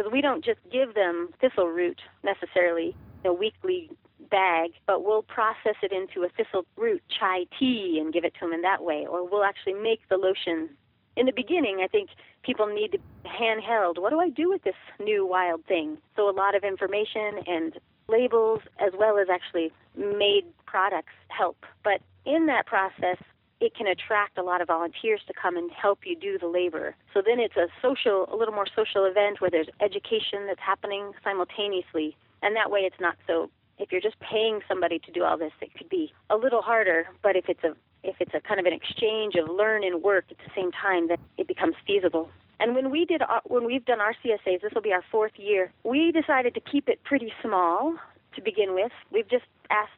because 0.00 0.12
we 0.12 0.22
don't 0.22 0.42
just 0.42 0.60
give 0.72 0.94
them 0.94 1.28
thistle 1.42 1.68
root 1.68 2.00
necessarily, 2.24 2.96
in 3.22 3.30
a 3.30 3.34
weekly 3.34 3.90
bag, 4.30 4.70
but 4.86 5.04
we'll 5.04 5.22
process 5.22 5.74
it 5.82 5.92
into 5.92 6.24
a 6.26 6.28
thistle 6.30 6.64
root 6.76 7.02
chai 7.18 7.44
tea 7.58 7.98
and 8.00 8.10
give 8.10 8.24
it 8.24 8.32
to 8.34 8.40
them 8.40 8.54
in 8.54 8.62
that 8.62 8.82
way. 8.82 9.06
Or 9.06 9.28
we'll 9.28 9.44
actually 9.44 9.74
make 9.74 10.00
the 10.08 10.16
lotion 10.16 10.70
in 11.16 11.26
the 11.26 11.32
beginning, 11.32 11.80
I 11.84 11.88
think 11.88 12.08
people 12.42 12.66
need 12.66 12.92
to 12.92 12.98
handheld. 13.28 13.98
What 13.98 14.10
do 14.10 14.20
I 14.20 14.30
do 14.30 14.48
with 14.48 14.62
this 14.62 14.74
new 14.98 15.26
wild 15.26 15.66
thing? 15.66 15.98
So 16.16 16.30
a 16.30 16.32
lot 16.32 16.54
of 16.54 16.64
information 16.64 17.42
and 17.46 17.78
labels, 18.08 18.60
as 18.78 18.92
well 18.96 19.18
as 19.18 19.26
actually 19.30 19.70
made 19.96 20.44
products, 20.64 21.12
help. 21.28 21.66
But 21.84 22.00
in 22.24 22.46
that 22.46 22.64
process, 22.64 23.18
it 23.60 23.74
can 23.74 23.86
attract 23.86 24.38
a 24.38 24.42
lot 24.42 24.60
of 24.60 24.68
volunteers 24.68 25.20
to 25.26 25.34
come 25.40 25.56
and 25.56 25.70
help 25.70 26.00
you 26.04 26.16
do 26.16 26.38
the 26.38 26.46
labor. 26.46 26.94
So 27.12 27.22
then 27.24 27.38
it's 27.38 27.56
a 27.56 27.68
social, 27.82 28.26
a 28.32 28.36
little 28.36 28.54
more 28.54 28.66
social 28.74 29.04
event 29.04 29.40
where 29.40 29.50
there's 29.50 29.68
education 29.80 30.46
that's 30.46 30.60
happening 30.60 31.12
simultaneously. 31.22 32.16
And 32.42 32.56
that 32.56 32.70
way 32.70 32.80
it's 32.80 33.00
not 33.00 33.16
so, 33.26 33.50
if 33.78 33.92
you're 33.92 34.00
just 34.00 34.18
paying 34.20 34.60
somebody 34.66 34.98
to 35.00 35.12
do 35.12 35.24
all 35.24 35.36
this, 35.36 35.52
it 35.60 35.74
could 35.76 35.90
be 35.90 36.12
a 36.30 36.36
little 36.36 36.62
harder. 36.62 37.08
But 37.22 37.36
if 37.36 37.48
it's 37.48 37.64
a 37.64 37.74
if 38.02 38.16
it's 38.18 38.32
a 38.32 38.40
kind 38.40 38.58
of 38.58 38.64
an 38.64 38.72
exchange 38.72 39.34
of 39.34 39.48
learn 39.54 39.84
and 39.84 40.02
work 40.02 40.24
at 40.30 40.38
the 40.38 40.50
same 40.56 40.72
time, 40.72 41.08
then 41.08 41.18
it 41.36 41.46
becomes 41.46 41.74
feasible. 41.86 42.30
And 42.58 42.74
when 42.74 42.90
we 42.90 43.04
did 43.04 43.20
our, 43.22 43.42
when 43.44 43.66
we've 43.66 43.84
done 43.84 44.00
our 44.00 44.14
CSAs, 44.24 44.62
this 44.62 44.72
will 44.74 44.82
be 44.82 44.92
our 44.92 45.04
fourth 45.10 45.32
year. 45.36 45.72
We 45.84 46.10
decided 46.12 46.54
to 46.54 46.60
keep 46.60 46.88
it 46.88 47.02
pretty 47.04 47.32
small 47.42 47.96
to 48.34 48.42
begin 48.42 48.74
with. 48.74 48.92
We've 49.10 49.28
just 49.28 49.44
asked 49.70 49.92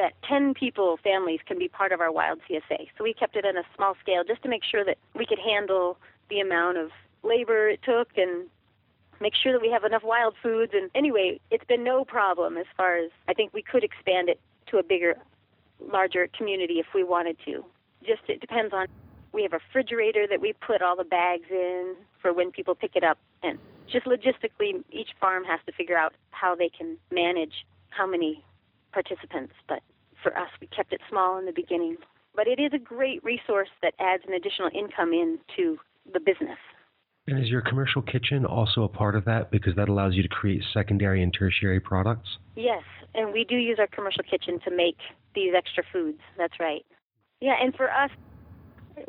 that 0.00 0.14
10 0.26 0.54
people, 0.54 0.98
families, 1.04 1.40
can 1.44 1.58
be 1.58 1.68
part 1.68 1.92
of 1.92 2.00
our 2.00 2.10
wild 2.10 2.40
CSA. 2.48 2.88
So 2.96 3.04
we 3.04 3.12
kept 3.12 3.36
it 3.36 3.44
on 3.44 3.56
a 3.58 3.62
small 3.76 3.94
scale 4.00 4.24
just 4.26 4.42
to 4.42 4.48
make 4.48 4.64
sure 4.64 4.82
that 4.82 4.96
we 5.14 5.26
could 5.26 5.38
handle 5.38 5.98
the 6.30 6.40
amount 6.40 6.78
of 6.78 6.90
labor 7.22 7.68
it 7.68 7.80
took 7.82 8.08
and 8.16 8.46
make 9.20 9.34
sure 9.34 9.52
that 9.52 9.60
we 9.60 9.70
have 9.70 9.84
enough 9.84 10.02
wild 10.02 10.34
foods. 10.42 10.72
And 10.74 10.90
anyway, 10.94 11.38
it's 11.50 11.64
been 11.64 11.84
no 11.84 12.06
problem 12.06 12.56
as 12.56 12.64
far 12.78 12.96
as 12.96 13.10
I 13.28 13.34
think 13.34 13.52
we 13.52 13.60
could 13.62 13.84
expand 13.84 14.30
it 14.30 14.40
to 14.68 14.78
a 14.78 14.82
bigger 14.82 15.16
larger 15.92 16.28
community 16.36 16.78
if 16.78 16.86
we 16.94 17.04
wanted 17.04 17.36
to. 17.44 17.62
Just 18.02 18.22
it 18.28 18.40
depends 18.40 18.72
on. 18.72 18.86
We 19.32 19.42
have 19.42 19.52
a 19.52 19.60
refrigerator 19.68 20.26
that 20.28 20.40
we 20.40 20.54
put 20.54 20.82
all 20.82 20.96
the 20.96 21.04
bags 21.04 21.46
in 21.50 21.94
for 22.20 22.32
when 22.32 22.50
people 22.50 22.74
pick 22.74 22.96
it 22.96 23.04
up, 23.04 23.16
and 23.44 23.60
just 23.86 24.04
logistically, 24.06 24.82
each 24.90 25.10
farm 25.20 25.44
has 25.44 25.60
to 25.66 25.72
figure 25.72 25.96
out 25.96 26.14
how 26.32 26.56
they 26.56 26.68
can 26.68 26.96
manage 27.12 27.64
how 27.90 28.08
many 28.08 28.42
participants. 28.92 29.52
But 29.68 29.82
for 30.22 30.36
us, 30.36 30.48
we 30.60 30.66
kept 30.68 30.92
it 30.92 31.00
small 31.08 31.38
in 31.38 31.46
the 31.46 31.52
beginning. 31.52 31.96
But 32.34 32.46
it 32.46 32.60
is 32.60 32.72
a 32.74 32.78
great 32.78 33.22
resource 33.24 33.68
that 33.82 33.94
adds 33.98 34.22
an 34.26 34.34
additional 34.34 34.70
income 34.72 35.12
into 35.12 35.78
the 36.12 36.20
business. 36.20 36.58
And 37.26 37.38
is 37.38 37.48
your 37.48 37.60
commercial 37.60 38.02
kitchen 38.02 38.44
also 38.44 38.82
a 38.82 38.88
part 38.88 39.14
of 39.14 39.24
that 39.26 39.50
because 39.50 39.74
that 39.76 39.88
allows 39.88 40.14
you 40.14 40.22
to 40.22 40.28
create 40.28 40.62
secondary 40.72 41.22
and 41.22 41.32
tertiary 41.32 41.80
products? 41.80 42.38
Yes, 42.56 42.82
and 43.14 43.32
we 43.32 43.44
do 43.44 43.56
use 43.56 43.78
our 43.78 43.86
commercial 43.86 44.24
kitchen 44.24 44.58
to 44.64 44.74
make 44.74 44.96
these 45.34 45.52
extra 45.56 45.84
foods. 45.92 46.18
That's 46.38 46.58
right. 46.58 46.84
Yeah, 47.40 47.54
and 47.60 47.74
for 47.74 47.90
us, 47.90 48.10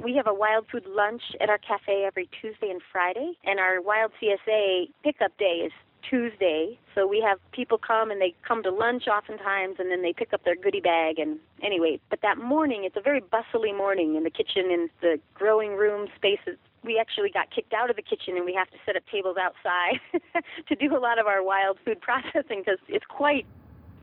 we 0.04 0.16
have 0.16 0.28
a 0.28 0.34
wild 0.34 0.66
food 0.72 0.86
lunch 0.88 1.22
at 1.42 1.50
our 1.50 1.58
cafe 1.58 2.04
every 2.06 2.30
Tuesday 2.42 2.70
and 2.70 2.82
Friday, 2.92 3.34
and 3.44 3.60
our 3.60 3.82
wild 3.82 4.12
CSA 4.22 4.90
pickup 5.04 5.38
day 5.38 5.66
is 5.66 5.72
Tuesday. 6.08 6.78
So 6.96 7.08
we 7.08 7.22
have 7.26 7.40
people 7.52 7.78
come 7.78 8.12
and 8.12 8.22
they 8.22 8.34
come 8.48 8.64
to 8.64 8.72
lunch 8.72 9.08
oftentimes 9.08 9.76
and 9.80 9.90
then 9.92 10.02
they 10.02 10.14
pick 10.14 10.34
up 10.34 10.44
their 10.44 10.56
goodie 10.56 10.82
bag 10.82 11.20
and 11.20 11.40
anyway, 11.64 12.00
but 12.10 12.20
that 12.22 12.38
morning 12.38 12.84
it's 12.84 12.98
a 12.98 13.02
very 13.02 13.22
bustly 13.22 13.72
morning 13.72 14.16
in 14.16 14.24
the 14.24 14.30
kitchen 14.30 14.72
and 14.72 14.90
the 15.02 15.20
growing 15.34 15.76
room 15.76 16.08
spaces 16.16 16.58
we 16.84 16.98
actually 17.00 17.30
got 17.30 17.52
kicked 17.52 17.74
out 17.74 17.90
of 17.90 17.96
the 17.96 18.02
kitchen 18.02 18.36
and 18.36 18.46
we 18.46 18.54
have 18.54 18.70
to 18.72 18.78
set 18.86 18.96
up 18.96 19.04
tables 19.12 19.38
outside 19.38 20.00
to 20.68 20.76
do 20.76 20.96
a 20.96 21.00
lot 21.00 21.20
of 21.20 21.28
our 21.28 21.44
wild 21.44 21.78
food 21.86 22.02
processing 22.02 22.64
because 22.66 22.80
it's 22.88 23.06
quite 23.06 23.46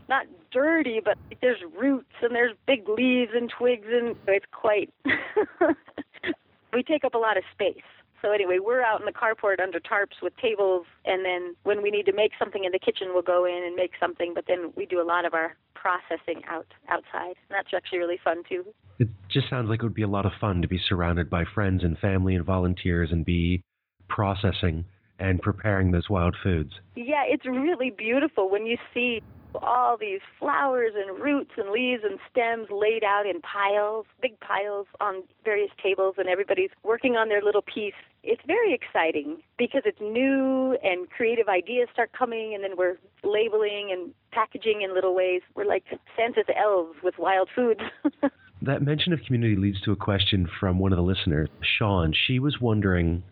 not 0.08 0.26
dirty, 0.50 1.00
but 1.04 1.18
there's 1.42 1.60
roots 1.78 2.14
and 2.22 2.34
there's 2.34 2.54
big 2.66 2.88
leaves 2.88 3.32
and 3.34 3.50
twigs 3.50 3.86
and 3.90 4.16
it's 4.26 4.46
quite. 4.52 4.92
we 6.72 6.82
take 6.82 7.04
up 7.04 7.14
a 7.14 7.18
lot 7.18 7.36
of 7.36 7.44
space. 7.52 7.76
So 8.22 8.32
anyway, 8.32 8.58
we're 8.60 8.82
out 8.82 9.00
in 9.00 9.06
the 9.06 9.12
carport 9.12 9.60
under 9.60 9.78
tarps 9.78 10.20
with 10.22 10.36
tables, 10.36 10.86
and 11.04 11.24
then 11.24 11.54
when 11.62 11.82
we 11.82 11.90
need 11.90 12.04
to 12.06 12.12
make 12.12 12.32
something 12.38 12.64
in 12.64 12.72
the 12.72 12.78
kitchen, 12.78 13.08
we'll 13.12 13.22
go 13.22 13.44
in 13.44 13.62
and 13.64 13.76
make 13.76 13.92
something. 14.00 14.32
But 14.34 14.44
then 14.48 14.72
we 14.76 14.86
do 14.86 15.00
a 15.00 15.04
lot 15.04 15.24
of 15.24 15.34
our 15.34 15.56
processing 15.74 16.42
out 16.48 16.66
outside. 16.88 17.36
And 17.48 17.50
that's 17.50 17.68
actually 17.74 17.98
really 17.98 18.18
fun 18.22 18.42
too. 18.48 18.64
It 18.98 19.08
just 19.30 19.48
sounds 19.48 19.68
like 19.68 19.80
it 19.80 19.84
would 19.84 19.94
be 19.94 20.02
a 20.02 20.08
lot 20.08 20.26
of 20.26 20.32
fun 20.40 20.62
to 20.62 20.68
be 20.68 20.80
surrounded 20.88 21.30
by 21.30 21.44
friends 21.54 21.84
and 21.84 21.96
family 21.98 22.34
and 22.34 22.44
volunteers 22.44 23.10
and 23.12 23.24
be 23.24 23.62
processing 24.08 24.84
and 25.20 25.40
preparing 25.40 25.90
those 25.92 26.08
wild 26.08 26.36
foods. 26.42 26.72
Yeah, 26.96 27.22
it's 27.26 27.46
really 27.46 27.90
beautiful 27.90 28.50
when 28.50 28.66
you 28.66 28.76
see 28.92 29.22
all 29.62 29.96
these 29.96 30.20
flowers 30.38 30.92
and 30.96 31.18
roots 31.18 31.52
and 31.56 31.70
leaves 31.70 32.02
and 32.04 32.18
stems 32.30 32.68
laid 32.70 33.04
out 33.04 33.26
in 33.26 33.40
piles, 33.40 34.06
big 34.20 34.38
piles 34.40 34.86
on 35.00 35.22
various 35.44 35.70
tables, 35.82 36.14
and 36.18 36.28
everybody's 36.28 36.70
working 36.82 37.16
on 37.16 37.28
their 37.28 37.42
little 37.42 37.62
piece. 37.62 37.94
It's 38.22 38.42
very 38.46 38.74
exciting 38.74 39.42
because 39.56 39.82
it's 39.84 40.00
new 40.00 40.76
and 40.82 41.08
creative 41.10 41.48
ideas 41.48 41.88
start 41.92 42.10
coming, 42.16 42.54
and 42.54 42.62
then 42.62 42.72
we're 42.76 42.98
labeling 43.22 43.90
and 43.92 44.12
packaging 44.32 44.82
in 44.82 44.94
little 44.94 45.14
ways. 45.14 45.42
We're 45.54 45.66
like 45.66 45.84
Santa's 46.16 46.46
elves 46.56 46.98
with 47.02 47.14
wild 47.18 47.48
foods. 47.54 47.80
That 48.62 48.82
mention 48.82 49.12
of 49.12 49.20
community 49.24 49.54
leads 49.54 49.80
to 49.82 49.92
a 49.92 49.96
question 49.96 50.48
from 50.58 50.80
one 50.80 50.92
of 50.92 50.96
the 50.96 51.02
listeners, 51.02 51.48
Sean. 51.78 52.12
She 52.26 52.40
was 52.40 52.60
wondering 52.60 53.22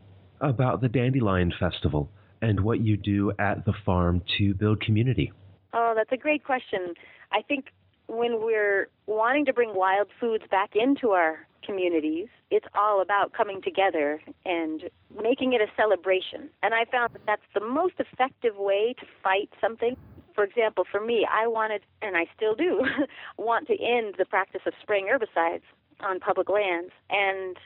about 0.40 0.80
the 0.80 0.88
Dandelion 0.88 1.52
Festival 1.58 2.08
and 2.40 2.60
what 2.60 2.80
you 2.80 2.96
do 2.96 3.32
at 3.38 3.64
the 3.64 3.72
farm 3.84 4.22
to 4.38 4.54
build 4.54 4.80
community. 4.80 5.32
Oh, 5.78 5.92
that's 5.94 6.10
a 6.10 6.16
great 6.16 6.42
question. 6.42 6.94
I 7.32 7.42
think 7.42 7.66
when 8.06 8.40
we're 8.42 8.88
wanting 9.06 9.44
to 9.44 9.52
bring 9.52 9.74
wild 9.74 10.08
foods 10.18 10.44
back 10.50 10.70
into 10.74 11.10
our 11.10 11.46
communities, 11.62 12.28
it's 12.50 12.64
all 12.74 13.02
about 13.02 13.34
coming 13.34 13.60
together 13.60 14.22
and 14.46 14.84
making 15.22 15.52
it 15.52 15.60
a 15.60 15.66
celebration. 15.76 16.48
And 16.62 16.72
I 16.72 16.86
found 16.86 17.12
that 17.12 17.26
that's 17.26 17.42
the 17.52 17.60
most 17.60 17.94
effective 17.98 18.56
way 18.56 18.94
to 18.98 19.06
fight 19.22 19.50
something. 19.60 19.98
For 20.34 20.44
example, 20.44 20.84
for 20.90 21.04
me, 21.04 21.26
I 21.30 21.46
wanted, 21.46 21.82
and 22.00 22.16
I 22.16 22.24
still 22.34 22.54
do, 22.54 22.82
want 23.36 23.66
to 23.66 23.74
end 23.74 24.14
the 24.16 24.24
practice 24.24 24.62
of 24.64 24.72
spraying 24.80 25.08
herbicides 25.12 25.64
on 26.00 26.20
public 26.20 26.48
lands. 26.48 26.92
And 27.10 27.58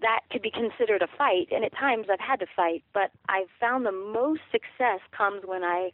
that 0.00 0.22
could 0.32 0.42
be 0.42 0.50
considered 0.50 1.00
a 1.00 1.08
fight, 1.16 1.46
and 1.52 1.64
at 1.64 1.72
times 1.76 2.06
I've 2.10 2.18
had 2.18 2.40
to 2.40 2.46
fight, 2.56 2.82
but 2.92 3.12
I've 3.28 3.46
found 3.60 3.86
the 3.86 3.92
most 3.92 4.40
success 4.50 4.98
comes 5.16 5.42
when 5.44 5.62
I 5.62 5.92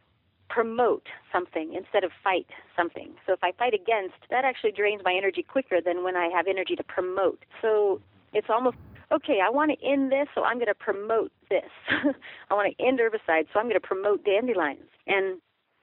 promote 0.48 1.06
something 1.32 1.74
instead 1.74 2.04
of 2.04 2.10
fight 2.24 2.46
something. 2.76 3.12
So 3.26 3.32
if 3.32 3.40
I 3.42 3.52
fight 3.52 3.74
against, 3.74 4.16
that 4.30 4.44
actually 4.44 4.72
drains 4.72 5.02
my 5.04 5.14
energy 5.14 5.42
quicker 5.42 5.80
than 5.84 6.04
when 6.04 6.16
I 6.16 6.28
have 6.34 6.46
energy 6.48 6.74
to 6.76 6.84
promote. 6.84 7.44
So 7.62 8.00
it's 8.32 8.48
almost 8.50 8.76
okay, 9.10 9.38
I 9.44 9.50
want 9.50 9.70
to 9.72 9.86
end 9.86 10.12
this, 10.12 10.28
so 10.34 10.44
I'm 10.44 10.56
going 10.56 10.66
to 10.66 10.74
promote 10.74 11.32
this. 11.48 11.70
I 12.50 12.54
want 12.54 12.74
to 12.76 12.84
end 12.84 12.98
herbicides, 12.98 13.46
so 13.52 13.58
I'm 13.58 13.64
going 13.64 13.80
to 13.80 13.80
promote 13.80 14.24
dandelions. 14.24 14.90
And 15.06 15.40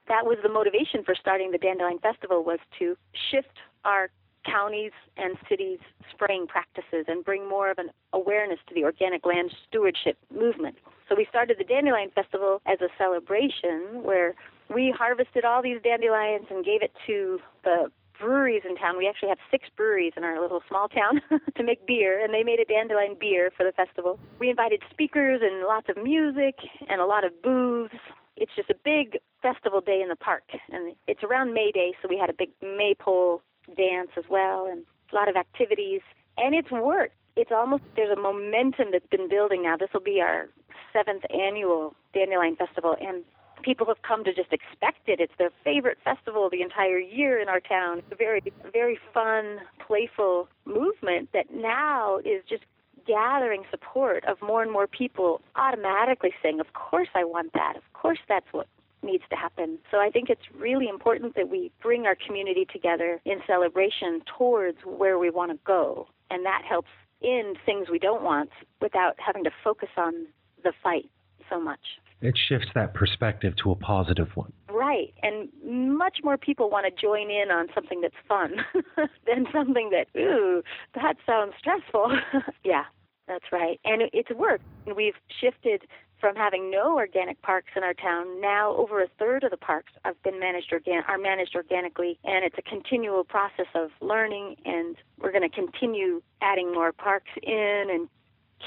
that 0.08 0.24
was 0.24 0.38
the 0.42 0.48
motivation 0.48 1.02
for 1.04 1.14
starting 1.18 1.50
the 1.50 1.58
Dandelion 1.58 1.98
Festival 1.98 2.44
was 2.44 2.60
to 2.78 2.96
shift 3.30 3.58
our 3.84 4.10
counties 4.44 4.92
and 5.16 5.36
cities 5.48 5.78
spraying 6.12 6.46
practices 6.46 7.06
and 7.08 7.24
bring 7.24 7.48
more 7.48 7.70
of 7.70 7.78
an 7.78 7.90
awareness 8.12 8.58
to 8.68 8.74
the 8.74 8.84
organic 8.84 9.26
land 9.26 9.50
stewardship 9.68 10.16
movement. 10.32 10.76
So 11.08 11.16
we 11.16 11.26
started 11.28 11.56
the 11.58 11.64
Dandelion 11.64 12.10
Festival 12.14 12.62
as 12.66 12.78
a 12.80 12.88
celebration 12.96 14.02
where 14.02 14.34
we 14.72 14.94
harvested 14.96 15.44
all 15.44 15.62
these 15.62 15.80
dandelions 15.82 16.46
and 16.50 16.64
gave 16.64 16.82
it 16.82 16.92
to 17.06 17.38
the 17.64 17.90
breweries 18.18 18.62
in 18.68 18.76
town. 18.76 18.96
We 18.96 19.08
actually 19.08 19.28
have 19.28 19.38
six 19.50 19.68
breweries 19.76 20.12
in 20.16 20.24
our 20.24 20.40
little 20.40 20.62
small 20.68 20.88
town 20.88 21.20
to 21.56 21.62
make 21.62 21.86
beer, 21.86 22.22
and 22.22 22.32
they 22.32 22.42
made 22.42 22.60
a 22.60 22.64
dandelion 22.64 23.16
beer 23.18 23.50
for 23.56 23.64
the 23.64 23.72
festival. 23.72 24.18
We 24.38 24.50
invited 24.50 24.82
speakers 24.90 25.40
and 25.42 25.66
lots 25.66 25.88
of 25.88 26.02
music 26.02 26.56
and 26.88 27.00
a 27.00 27.06
lot 27.06 27.24
of 27.24 27.42
booths. 27.42 27.94
It's 28.36 28.52
just 28.54 28.70
a 28.70 28.76
big 28.84 29.18
festival 29.42 29.80
day 29.80 30.00
in 30.02 30.08
the 30.08 30.16
park, 30.16 30.44
and 30.70 30.94
it's 31.06 31.22
around 31.22 31.54
May 31.54 31.72
Day, 31.72 31.94
so 32.02 32.08
we 32.08 32.18
had 32.18 32.30
a 32.30 32.34
big 32.34 32.50
maypole 32.62 33.42
dance 33.76 34.10
as 34.16 34.24
well, 34.28 34.66
and 34.70 34.84
a 35.12 35.14
lot 35.14 35.28
of 35.28 35.36
activities. 35.36 36.00
And 36.36 36.54
it's 36.54 36.70
worked. 36.70 37.14
It's 37.36 37.50
almost 37.52 37.82
there's 37.96 38.16
a 38.16 38.20
momentum 38.20 38.88
that's 38.92 39.06
been 39.06 39.28
building 39.28 39.62
now. 39.62 39.76
This 39.76 39.90
will 39.92 40.00
be 40.02 40.20
our 40.20 40.48
seventh 40.92 41.24
annual 41.30 41.94
Dandelion 42.14 42.56
Festival, 42.56 42.96
and 43.00 43.24
people 43.62 43.86
have 43.86 44.02
come 44.02 44.24
to 44.24 44.34
just 44.34 44.52
expect 44.52 45.08
it. 45.08 45.20
It's 45.20 45.32
their 45.38 45.50
favorite 45.64 45.98
festival 46.04 46.48
the 46.50 46.62
entire 46.62 46.98
year 46.98 47.40
in 47.40 47.48
our 47.48 47.60
town. 47.60 47.98
It's 47.98 48.12
a 48.12 48.16
very, 48.16 48.42
very 48.72 48.98
fun, 49.12 49.58
playful 49.84 50.48
movement 50.64 51.30
that 51.32 51.46
now 51.52 52.18
is 52.18 52.42
just 52.48 52.64
gathering 53.06 53.62
support 53.70 54.24
of 54.24 54.36
more 54.42 54.62
and 54.62 54.72
more 54.72 54.86
people 54.86 55.40
automatically 55.54 56.32
saying, 56.42 56.60
Of 56.60 56.72
course 56.72 57.08
I 57.14 57.24
want 57.24 57.52
that. 57.54 57.74
Of 57.76 57.82
course 57.92 58.18
that's 58.28 58.46
what 58.52 58.66
needs 59.02 59.24
to 59.30 59.36
happen. 59.36 59.78
So 59.90 59.98
I 59.98 60.10
think 60.10 60.28
it's 60.30 60.42
really 60.58 60.88
important 60.88 61.36
that 61.36 61.48
we 61.48 61.70
bring 61.80 62.06
our 62.06 62.16
community 62.16 62.66
together 62.70 63.20
in 63.24 63.38
celebration 63.46 64.22
towards 64.36 64.78
where 64.84 65.18
we 65.18 65.30
want 65.30 65.52
to 65.52 65.58
go. 65.64 66.08
And 66.30 66.44
that 66.44 66.62
helps 66.68 66.88
end 67.22 67.58
things 67.64 67.88
we 67.90 67.98
don't 67.98 68.22
want 68.22 68.50
without 68.80 69.14
having 69.18 69.44
to 69.44 69.50
focus 69.62 69.88
on 69.96 70.26
the 70.64 70.72
fight 70.82 71.08
so 71.48 71.60
much. 71.60 71.80
It 72.20 72.36
shifts 72.48 72.68
that 72.74 72.94
perspective 72.94 73.54
to 73.62 73.70
a 73.70 73.76
positive 73.76 74.28
one. 74.34 74.52
Right. 74.70 75.12
And 75.22 75.48
much 75.64 76.18
more 76.24 76.36
people 76.36 76.70
want 76.70 76.86
to 76.86 77.00
join 77.00 77.30
in 77.30 77.50
on 77.50 77.68
something 77.74 78.00
that's 78.00 78.14
fun 78.26 78.56
than 79.26 79.46
something 79.52 79.90
that, 79.90 80.06
ooh, 80.18 80.62
that 80.94 81.16
sounds 81.26 81.52
stressful. 81.58 82.18
yeah, 82.64 82.84
that's 83.28 83.44
right. 83.52 83.78
And 83.84 84.02
it's 84.12 84.30
worked. 84.30 84.64
We've 84.94 85.14
shifted 85.40 85.82
from 86.20 86.34
having 86.34 86.70
no 86.70 86.96
organic 86.96 87.40
parks 87.42 87.68
in 87.76 87.82
our 87.82 87.94
town, 87.94 88.40
now 88.40 88.74
over 88.76 89.02
a 89.02 89.08
third 89.18 89.44
of 89.44 89.50
the 89.50 89.56
parks 89.56 89.92
have 90.04 90.20
been 90.22 90.40
managed 90.40 90.72
organ- 90.72 91.04
are 91.08 91.18
managed 91.18 91.54
organically, 91.54 92.18
and 92.24 92.44
it's 92.44 92.56
a 92.58 92.62
continual 92.62 93.24
process 93.24 93.66
of 93.74 93.90
learning. 94.00 94.56
And 94.64 94.96
we're 95.18 95.32
going 95.32 95.48
to 95.48 95.54
continue 95.54 96.22
adding 96.40 96.72
more 96.72 96.92
parks 96.92 97.30
in 97.42 97.86
and 97.90 98.08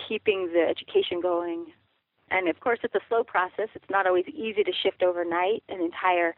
keeping 0.07 0.51
the 0.53 0.65
education 0.69 1.21
going. 1.21 1.67
And 2.31 2.47
of 2.47 2.59
course, 2.59 2.79
it's 2.83 2.95
a 2.95 2.99
slow 3.07 3.23
process. 3.23 3.69
It's 3.73 3.89
not 3.89 4.05
always 4.07 4.25
easy 4.27 4.63
to 4.63 4.71
shift 4.71 5.03
overnight 5.03 5.63
an 5.69 5.81
entire 5.81 6.35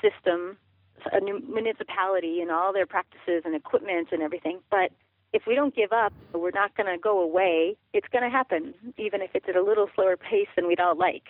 system, 0.00 0.56
a 1.12 1.20
municipality, 1.20 2.40
and 2.40 2.50
all 2.50 2.72
their 2.72 2.86
practices 2.86 3.42
and 3.44 3.54
equipment 3.54 4.08
and 4.12 4.22
everything. 4.22 4.60
But 4.70 4.90
if 5.32 5.42
we 5.46 5.54
don't 5.54 5.74
give 5.74 5.92
up, 5.92 6.12
we're 6.32 6.50
not 6.52 6.76
going 6.76 6.86
to 6.86 6.98
go 6.98 7.20
away. 7.20 7.76
It's 7.92 8.06
going 8.12 8.24
to 8.24 8.30
happen, 8.30 8.74
even 8.96 9.20
if 9.20 9.30
it's 9.34 9.46
at 9.48 9.56
a 9.56 9.62
little 9.62 9.88
slower 9.94 10.16
pace 10.16 10.48
than 10.56 10.66
we'd 10.66 10.80
all 10.80 10.96
like. 10.96 11.28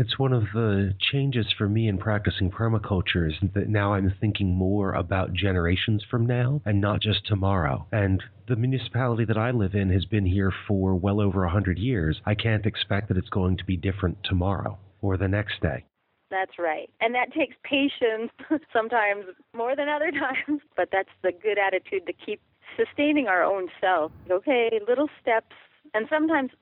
It's 0.00 0.16
one 0.16 0.32
of 0.32 0.44
the 0.54 0.94
changes 1.00 1.46
for 1.58 1.68
me 1.68 1.88
in 1.88 1.98
practicing 1.98 2.52
permaculture 2.52 3.28
is 3.28 3.34
that 3.52 3.68
now 3.68 3.94
I'm 3.94 4.14
thinking 4.20 4.54
more 4.54 4.92
about 4.92 5.32
generations 5.32 6.04
from 6.08 6.24
now 6.24 6.62
and 6.64 6.80
not 6.80 7.00
just 7.00 7.26
tomorrow. 7.26 7.84
And 7.90 8.22
the 8.46 8.54
municipality 8.54 9.24
that 9.24 9.36
I 9.36 9.50
live 9.50 9.74
in 9.74 9.90
has 9.90 10.04
been 10.04 10.24
here 10.24 10.52
for 10.68 10.94
well 10.94 11.20
over 11.20 11.42
a 11.42 11.46
100 11.48 11.80
years. 11.80 12.20
I 12.24 12.36
can't 12.36 12.64
expect 12.64 13.08
that 13.08 13.16
it's 13.16 13.28
going 13.28 13.56
to 13.56 13.64
be 13.64 13.76
different 13.76 14.18
tomorrow 14.22 14.78
or 15.02 15.16
the 15.16 15.26
next 15.26 15.60
day. 15.60 15.84
That's 16.30 16.60
right. 16.60 16.88
And 17.00 17.12
that 17.16 17.32
takes 17.32 17.56
patience, 17.64 18.30
sometimes 18.72 19.24
more 19.52 19.74
than 19.74 19.88
other 19.88 20.12
times, 20.46 20.60
but 20.76 20.90
that's 20.92 21.10
the 21.24 21.32
good 21.32 21.58
attitude 21.58 22.06
to 22.06 22.12
keep 22.12 22.40
sustaining 22.76 23.26
our 23.26 23.42
own 23.42 23.66
self. 23.80 24.12
Okay, 24.30 24.78
little 24.86 25.08
steps. 25.20 25.56
And 25.92 26.06
sometimes 26.08 26.52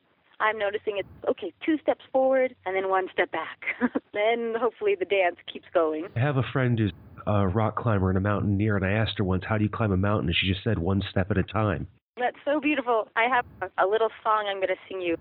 I'm 0.40 0.59
noticing 0.59 0.99
it's 0.99 1.09
okay, 1.29 1.53
two 1.64 1.79
steps 1.83 2.05
forward 2.12 2.55
and 2.64 2.77
then 2.77 2.88
one 2.88 3.09
step 3.12 3.31
back. 3.33 3.61
then 4.12 4.55
hopefully 4.59 4.94
the 4.99 5.05
dance 5.05 5.37
keeps 5.51 5.66
going. 5.72 6.07
I 6.14 6.20
have 6.20 6.37
a 6.37 6.44
friend 6.53 6.79
who's 6.79 6.92
a 7.27 7.49
rock 7.49 7.77
climber 7.77 8.11
in 8.11 8.16
a 8.16 8.20
mountaineer, 8.20 8.77
and 8.77 8.85
I 8.85 8.92
asked 8.92 9.18
her 9.18 9.25
once, 9.25 9.44
How 9.49 9.59
do 9.59 9.64
you 9.64 9.70
climb 9.70 9.92
a 9.92 9.96
mountain? 9.96 10.29
And 10.29 10.37
she 10.37 10.49
just 10.49 10.62
said, 10.62 10.79
One 10.79 11.03
step 11.11 11.31
at 11.31 11.38
a 11.38 11.42
time. 11.42 11.88
That's 12.18 12.37
so 12.44 12.61
beautiful. 12.61 13.09
I 13.16 13.25
have 13.25 13.44
a 13.79 13.87
little 13.87 14.09
song 14.22 14.46
I'm 14.49 14.57
going 14.57 14.68
to 14.68 14.77
sing 14.88 15.03
you. 15.03 15.16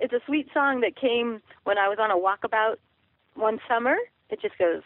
It's 0.00 0.12
a 0.12 0.20
sweet 0.26 0.48
song 0.54 0.80
that 0.80 0.96
came 0.96 1.40
when 1.64 1.78
I 1.78 1.88
was 1.88 1.98
on 2.00 2.10
a 2.10 2.16
walkabout 2.16 2.76
one 3.34 3.58
summer. 3.68 3.96
It 4.30 4.40
just 4.40 4.56
goes, 4.58 4.82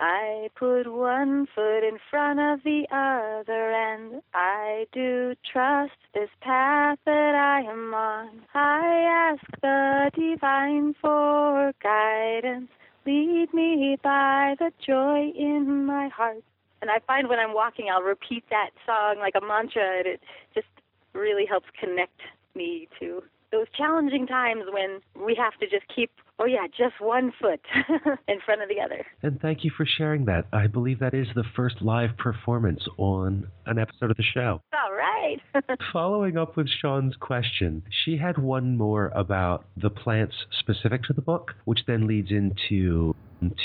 I 0.00 0.48
put 0.54 0.92
one 0.92 1.46
foot 1.54 1.82
in 1.82 1.98
front 2.10 2.38
of 2.38 2.62
the 2.62 2.86
other 2.92 3.72
and 3.72 4.22
I 4.32 4.86
do 4.92 5.34
trust 5.52 5.92
this 6.14 6.30
path 6.40 6.98
that 7.04 7.34
I 7.34 7.62
am 7.70 7.92
on. 7.92 8.42
I 8.54 9.32
ask 9.32 9.44
the 9.60 10.10
divine 10.14 10.94
for 11.00 11.72
guidance. 11.82 12.70
Lead 13.04 13.52
me 13.52 13.98
by 14.02 14.54
the 14.58 14.70
joy 14.86 15.32
in 15.36 15.86
my 15.86 16.08
heart. 16.08 16.44
And 16.80 16.90
I 16.90 17.00
find 17.06 17.28
when 17.28 17.40
I'm 17.40 17.54
walking, 17.54 17.86
I'll 17.90 18.02
repeat 18.02 18.44
that 18.50 18.70
song 18.86 19.16
like 19.18 19.34
a 19.34 19.44
mantra, 19.44 19.98
and 19.98 20.06
it 20.06 20.20
just 20.54 20.68
really 21.12 21.44
helps 21.44 21.66
connect 21.80 22.20
me 22.54 22.88
to 23.00 23.22
those 23.52 23.66
challenging 23.76 24.26
times 24.26 24.64
when 24.72 25.00
we 25.24 25.34
have 25.34 25.58
to 25.60 25.66
just 25.66 25.86
keep, 25.94 26.10
oh 26.38 26.44
yeah, 26.44 26.66
just 26.66 27.00
one 27.00 27.32
foot 27.40 27.60
in 28.28 28.40
front 28.44 28.62
of 28.62 28.68
the 28.68 28.80
other. 28.80 29.06
And 29.22 29.40
thank 29.40 29.64
you 29.64 29.70
for 29.76 29.86
sharing 29.86 30.26
that. 30.26 30.46
I 30.52 30.66
believe 30.66 31.00
that 31.00 31.14
is 31.14 31.26
the 31.34 31.44
first 31.56 31.80
live 31.80 32.16
performance 32.18 32.82
on 32.96 33.48
an 33.66 33.78
episode 33.78 34.10
of 34.10 34.16
the 34.16 34.22
show. 34.22 34.60
All 34.72 34.92
right. 34.92 35.38
Following 35.92 36.36
up 36.36 36.56
with 36.56 36.68
Sean's 36.68 37.16
question, 37.16 37.82
she 38.04 38.16
had 38.18 38.38
one 38.38 38.76
more 38.76 39.12
about 39.14 39.64
the 39.76 39.90
plants 39.90 40.34
specific 40.58 41.02
to 41.04 41.12
the 41.12 41.22
book, 41.22 41.54
which 41.64 41.80
then 41.86 42.06
leads 42.06 42.30
into 42.30 43.14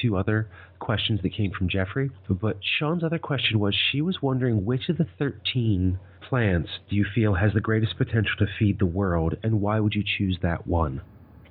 two 0.01 0.17
other 0.17 0.47
questions 0.79 1.19
that 1.23 1.33
came 1.33 1.51
from 1.51 1.69
Jeffrey. 1.69 2.11
But 2.29 2.57
Sean's 2.79 3.03
other 3.03 3.19
question 3.19 3.59
was 3.59 3.75
she 3.91 4.01
was 4.01 4.21
wondering 4.21 4.65
which 4.65 4.89
of 4.89 4.97
the 4.97 5.07
13 5.17 5.99
plants 6.33 6.69
do 6.89 6.95
you 6.95 7.05
feel 7.13 7.35
has 7.35 7.53
the 7.53 7.61
greatest 7.61 7.95
potential 7.95 8.33
to 8.39 8.47
feed 8.57 8.79
the 8.79 8.87
world, 8.87 9.35
and 9.43 9.61
why 9.61 9.79
would 9.79 9.93
you 9.93 10.03
choose 10.17 10.35
that 10.41 10.65
one? 10.65 10.99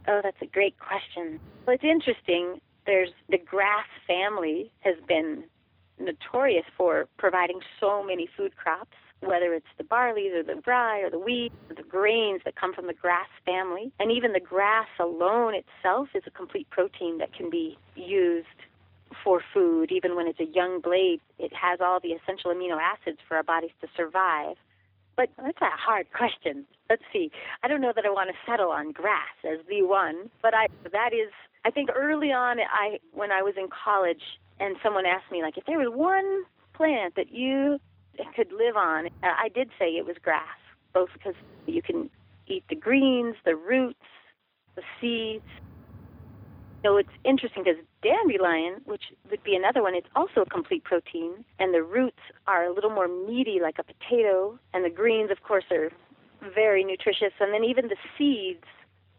Oh, 0.08 0.18
that's 0.24 0.42
a 0.42 0.46
great 0.46 0.74
question. 0.80 1.38
Well, 1.64 1.76
it's 1.76 1.84
interesting. 1.84 2.60
There's 2.84 3.10
the 3.30 3.38
grass 3.38 3.86
family 4.08 4.72
has 4.80 4.96
been 5.06 5.44
notorious 6.00 6.64
for 6.76 7.06
providing 7.16 7.60
so 7.78 8.02
many 8.02 8.28
food 8.36 8.56
crops, 8.56 8.96
whether 9.20 9.54
it's 9.54 9.72
the 9.78 9.84
barley 9.84 10.28
or 10.30 10.42
the 10.42 10.60
rye 10.66 10.98
or 10.98 11.10
the 11.10 11.18
wheat 11.20 11.52
or 11.70 11.76
the 11.76 11.88
grains 11.88 12.40
that 12.44 12.56
come 12.56 12.74
from 12.74 12.88
the 12.88 12.92
grass 12.92 13.28
family. 13.46 13.92
And 14.00 14.10
even 14.10 14.32
the 14.32 14.40
grass 14.40 14.88
alone 14.98 15.54
itself 15.54 16.08
is 16.12 16.24
a 16.26 16.30
complete 16.32 16.68
protein 16.70 17.18
that 17.18 17.32
can 17.32 17.50
be 17.50 17.78
used 17.94 18.48
for 19.22 19.42
food. 19.54 19.92
Even 19.92 20.16
when 20.16 20.26
it's 20.26 20.40
a 20.40 20.52
young 20.52 20.80
blade, 20.80 21.20
it 21.38 21.52
has 21.54 21.78
all 21.80 22.00
the 22.02 22.08
essential 22.08 22.50
amino 22.50 22.80
acids 22.82 23.18
for 23.28 23.36
our 23.36 23.44
bodies 23.44 23.70
to 23.80 23.86
survive. 23.96 24.56
But 25.16 25.28
that's 25.36 25.60
a 25.60 25.76
hard 25.76 26.06
question. 26.12 26.64
Let's 26.88 27.02
see. 27.12 27.30
I 27.62 27.68
don't 27.68 27.80
know 27.80 27.92
that 27.94 28.04
I 28.04 28.10
want 28.10 28.30
to 28.30 28.50
settle 28.50 28.70
on 28.70 28.92
grass 28.92 29.36
as 29.44 29.58
the 29.68 29.82
one, 29.82 30.30
but 30.40 30.54
I 30.54 30.66
that 30.90 31.12
is 31.12 31.30
I 31.64 31.70
think 31.70 31.90
early 31.94 32.32
on 32.32 32.58
I 32.60 32.98
when 33.12 33.30
I 33.30 33.42
was 33.42 33.54
in 33.56 33.68
college 33.68 34.22
and 34.58 34.76
someone 34.82 35.04
asked 35.06 35.30
me 35.30 35.42
like 35.42 35.58
if 35.58 35.64
there 35.66 35.78
was 35.78 35.88
one 35.92 36.44
plant 36.74 37.14
that 37.16 37.30
you 37.32 37.78
could 38.36 38.52
live 38.52 38.76
on, 38.76 39.08
I 39.22 39.48
did 39.48 39.70
say 39.78 39.90
it 39.90 40.06
was 40.06 40.16
grass, 40.22 40.58
both 40.92 41.08
because 41.14 41.34
you 41.66 41.82
can 41.82 42.10
eat 42.46 42.64
the 42.68 42.74
greens, 42.74 43.36
the 43.44 43.56
roots, 43.56 43.98
the 44.74 44.82
seeds. 45.00 45.44
So 46.84 46.96
it's 46.96 47.08
interesting 47.24 47.64
because 47.64 47.80
dandelion, 48.02 48.80
which 48.84 49.02
would 49.30 49.42
be 49.42 49.54
another 49.54 49.82
one, 49.82 49.94
it's 49.94 50.08
also 50.14 50.42
a 50.42 50.46
complete 50.46 50.84
protein, 50.84 51.44
and 51.58 51.72
the 51.72 51.82
roots 51.82 52.20
are 52.46 52.64
a 52.64 52.74
little 52.74 52.90
more 52.90 53.08
meaty 53.08 53.58
like 53.62 53.76
a 53.78 53.84
potato, 53.84 54.58
and 54.74 54.84
the 54.84 54.90
greens, 54.90 55.30
of 55.30 55.42
course, 55.42 55.64
are 55.70 55.90
very 56.54 56.84
nutritious, 56.84 57.32
and 57.40 57.54
then 57.54 57.64
even 57.64 57.88
the 57.88 57.96
seeds 58.18 58.64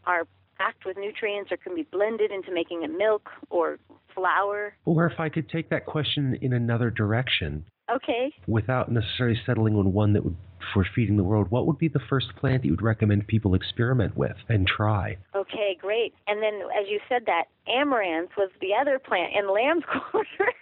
are 0.06 0.28
packed 0.58 0.86
with 0.86 0.98
nutrients 0.98 1.52
or 1.52 1.58
can 1.58 1.74
be 1.76 1.84
blended 1.84 2.32
into 2.32 2.52
making 2.54 2.84
a 2.84 2.88
milk 2.88 3.30
or 3.50 3.80
flour. 4.14 4.76
Or 4.86 5.06
if 5.08 5.20
I 5.20 5.30
could 5.30 5.50
take 5.50 5.70
that 5.70 5.86
question 5.86 6.38
in 6.42 6.54
another 6.54 6.90
direction, 6.90 7.66
Okay. 7.92 8.34
without 8.48 8.92
necessarily 8.92 9.40
settling 9.46 9.76
on 9.76 9.94
one 9.94 10.14
that 10.14 10.24
would 10.24 10.36
for 10.74 10.86
feeding 10.96 11.18
the 11.18 11.24
world, 11.24 11.52
what 11.52 11.68
would 11.68 11.78
be 11.78 11.88
the 11.88 12.00
first 12.10 12.28
plant 12.38 12.62
that 12.62 12.68
you 12.68 12.74
would 12.74 12.82
recommend 12.82 13.28
people 13.28 13.54
experiment 13.54 14.16
with 14.16 14.38
and 14.50 14.66
try? 14.68 15.18
Okay, 15.36 15.78
great. 15.80 16.14
And 16.28 16.42
then, 16.42 16.62
as 16.80 16.88
you 16.90 17.00
said 17.10 17.24
that, 17.26 17.46
amaranth 17.68 18.32
was 18.38 18.50
the 18.62 18.70
other 18.80 19.00
plant 19.00 19.34
in 19.36 19.54
lamb's 19.54 19.84
quarter. 20.12 20.54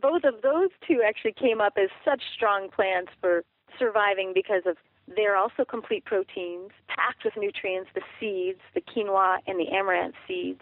Both 0.00 0.24
of 0.24 0.42
those 0.42 0.70
two 0.86 1.02
actually 1.06 1.32
came 1.32 1.60
up 1.60 1.74
as 1.76 1.90
such 2.04 2.22
strong 2.34 2.68
plants 2.70 3.10
for 3.20 3.44
surviving 3.78 4.32
because 4.34 4.62
of 4.66 4.76
they're 5.16 5.36
also 5.36 5.64
complete 5.64 6.04
proteins, 6.04 6.70
packed 6.88 7.24
with 7.24 7.34
nutrients, 7.36 7.90
the 7.94 8.02
seeds, 8.20 8.60
the 8.74 8.80
quinoa 8.80 9.38
and 9.46 9.58
the 9.58 9.68
amaranth 9.74 10.14
seeds. 10.28 10.60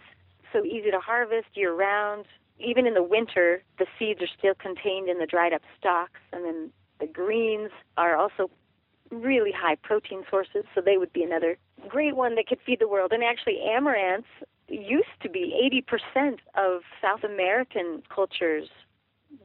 So 0.52 0.64
easy 0.64 0.90
to 0.90 1.00
harvest 1.00 1.48
year 1.54 1.74
round. 1.74 2.24
Even 2.58 2.86
in 2.86 2.94
the 2.94 3.02
winter, 3.02 3.62
the 3.78 3.86
seeds 3.98 4.20
are 4.20 4.28
still 4.38 4.54
contained 4.54 5.08
in 5.08 5.18
the 5.18 5.26
dried 5.26 5.52
up 5.52 5.62
stalks, 5.78 6.20
and 6.32 6.44
then 6.44 6.70
the 7.00 7.06
greens 7.06 7.70
are 7.96 8.16
also 8.16 8.50
really 9.10 9.52
high 9.52 9.76
protein 9.76 10.24
sources, 10.28 10.64
so 10.74 10.80
they 10.80 10.96
would 10.96 11.12
be 11.12 11.22
another 11.22 11.56
great 11.88 12.16
one 12.16 12.34
that 12.34 12.46
could 12.46 12.58
feed 12.64 12.80
the 12.80 12.88
world. 12.88 13.12
And 13.12 13.22
actually, 13.22 13.60
amaranths 13.66 14.24
used 14.68 15.08
to 15.22 15.30
be 15.30 15.82
80% 16.16 16.38
of 16.56 16.82
South 17.00 17.24
American 17.24 18.02
culture's 18.14 18.68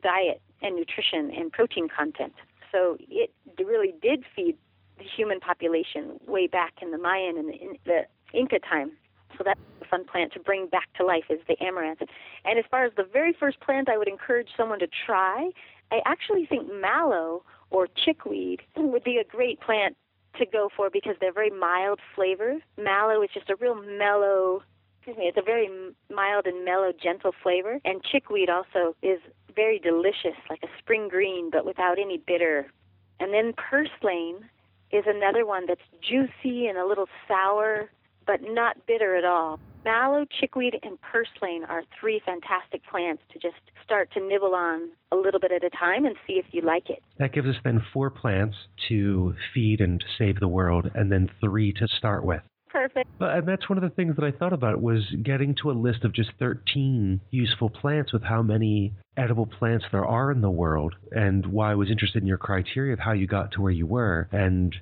diet 0.02 0.42
and 0.62 0.76
nutrition 0.76 1.32
and 1.32 1.52
protein 1.52 1.88
content. 1.88 2.34
So 2.72 2.98
it 3.00 3.32
really 3.64 3.94
did 4.02 4.24
feed 4.36 4.58
the 4.98 5.04
human 5.04 5.40
population 5.40 6.20
way 6.28 6.48
back 6.48 6.74
in 6.82 6.92
the 6.92 6.98
Mayan 6.98 7.38
and 7.38 7.50
the, 7.50 7.54
in 7.54 7.78
the 7.86 8.02
Inca 8.34 8.60
time. 8.60 8.92
So 9.38 9.44
that's 9.44 9.60
a 9.82 9.86
fun 9.86 10.06
plant 10.06 10.34
to 10.34 10.40
bring 10.40 10.68
back 10.68 10.88
to 10.98 11.06
life 11.06 11.26
is 11.30 11.40
the 11.48 11.56
amaranth. 11.64 12.02
And 12.46 12.60
as 12.60 12.66
far 12.70 12.86
as 12.86 12.94
the 12.96 13.04
very 13.04 13.34
first 13.34 13.60
plant 13.60 13.90
I 13.90 13.98
would 13.98 14.08
encourage 14.08 14.50
someone 14.56 14.80
to 14.80 14.88
try, 15.06 15.52
I 15.92 16.02
actually 16.06 16.46
think 16.46 16.72
mallow 16.72 17.44
or 17.70 17.88
chickweed 17.88 18.62
would 18.76 19.04
be 19.04 19.18
a 19.18 19.24
great 19.24 19.60
plant 19.60 19.98
to 20.38 20.46
go 20.46 20.70
for 20.76 20.90
because 20.90 21.16
they're 21.20 21.34
very 21.34 21.50
mild 21.52 22.00
flavor. 22.16 22.56
Mallow 22.78 23.22
is 23.22 23.30
just 23.34 23.50
a 23.50 23.56
real 23.56 23.76
mellow, 23.76 24.64
excuse 24.98 25.18
me, 25.18 25.26
it's 25.26 25.38
a 25.38 25.44
very 25.44 25.70
mild 26.14 26.48
and 26.48 26.66
mellow, 26.66 26.92
gentle 26.92 27.34
flavor. 27.44 27.80
And 27.86 28.04
chickweed 28.04 28.50
also 28.50 28.96
is 29.02 29.20
very 29.56 29.78
delicious, 29.80 30.38
like 30.50 30.64
a 30.64 30.68
spring 30.80 31.08
green, 31.08 31.50
but 31.52 31.66
without 31.66 32.00
any 32.00 32.18
bitter. 32.18 32.72
And 33.20 33.34
then 33.34 33.54
purslane 33.54 34.50
is 34.92 35.04
another 35.08 35.46
one 35.46 35.66
that's 35.68 35.82
juicy 36.02 36.68
and 36.68 36.78
a 36.78 36.86
little 36.86 37.08
sour, 37.28 37.90
but 38.26 38.40
not 38.42 38.78
bitter 38.88 39.16
at 39.16 39.26
all. 39.26 39.60
Mallow, 39.86 40.26
chickweed, 40.40 40.80
and 40.82 40.98
purslane 41.02 41.66
are 41.66 41.84
three 42.00 42.22
fantastic 42.26 42.82
plants 42.90 43.22
to 43.34 43.40
just 43.40 43.60
start 43.84 44.10
to 44.14 44.26
nibble 44.26 44.56
on 44.56 44.90
a 45.12 45.16
little 45.16 45.40
bit 45.40 45.52
at 45.52 45.64
a 45.64 45.70
time 45.70 46.06
and 46.06 46.16
see 46.26 46.34
if 46.34 46.46
you 46.52 46.62
like 46.62 46.90
it. 46.90 47.04
That 47.20 47.34
gives 47.34 47.48
us 47.48 47.56
then 47.64 47.84
four 47.92 48.10
plants 48.10 48.56
to 48.88 49.36
feed 49.54 49.82
and 49.82 50.04
save 50.18 50.40
the 50.40 50.48
world, 50.48 50.90
and 50.96 51.12
then 51.12 51.30
three 51.42 51.74
to 51.74 51.88
start 51.98 52.24
with. 52.24 52.42
Perfect. 52.70 53.08
But 53.20 53.38
and 53.38 53.48
that's 53.48 53.70
one 53.70 53.78
of 53.78 53.84
the 53.84 53.96
things 53.96 54.16
that 54.16 54.26
I 54.26 54.32
thought 54.32 54.52
about 54.52 54.82
was 54.82 55.04
getting 55.22 55.54
to 55.62 55.70
a 55.70 55.74
list 55.74 56.04
of 56.04 56.12
just 56.12 56.32
13 56.40 57.22
useful 57.30 57.70
plants 57.70 58.12
with 58.12 58.24
how 58.24 58.42
many 58.42 58.94
edible 59.16 59.46
plants 59.46 59.86
there 59.92 60.06
are 60.06 60.32
in 60.32 60.42
the 60.42 60.50
world, 60.50 60.96
and 61.12 61.46
why 61.46 61.72
I 61.72 61.76
was 61.76 61.92
interested 61.92 62.24
in 62.24 62.28
your 62.28 62.40
criteria 62.40 62.94
of 62.94 63.00
how 63.00 63.12
you 63.12 63.28
got 63.28 63.52
to 63.52 63.62
where 63.62 63.72
you 63.72 63.86
were, 63.86 64.28
and 64.32 64.76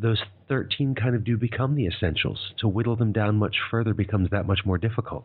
those 0.00 0.20
13 0.48 0.94
kind 0.94 1.14
of 1.14 1.24
do 1.24 1.36
become 1.36 1.74
the 1.74 1.86
essentials. 1.86 2.52
To 2.60 2.68
whittle 2.68 2.96
them 2.96 3.12
down 3.12 3.36
much 3.36 3.56
further 3.70 3.94
becomes 3.94 4.30
that 4.30 4.46
much 4.46 4.60
more 4.64 4.78
difficult. 4.78 5.24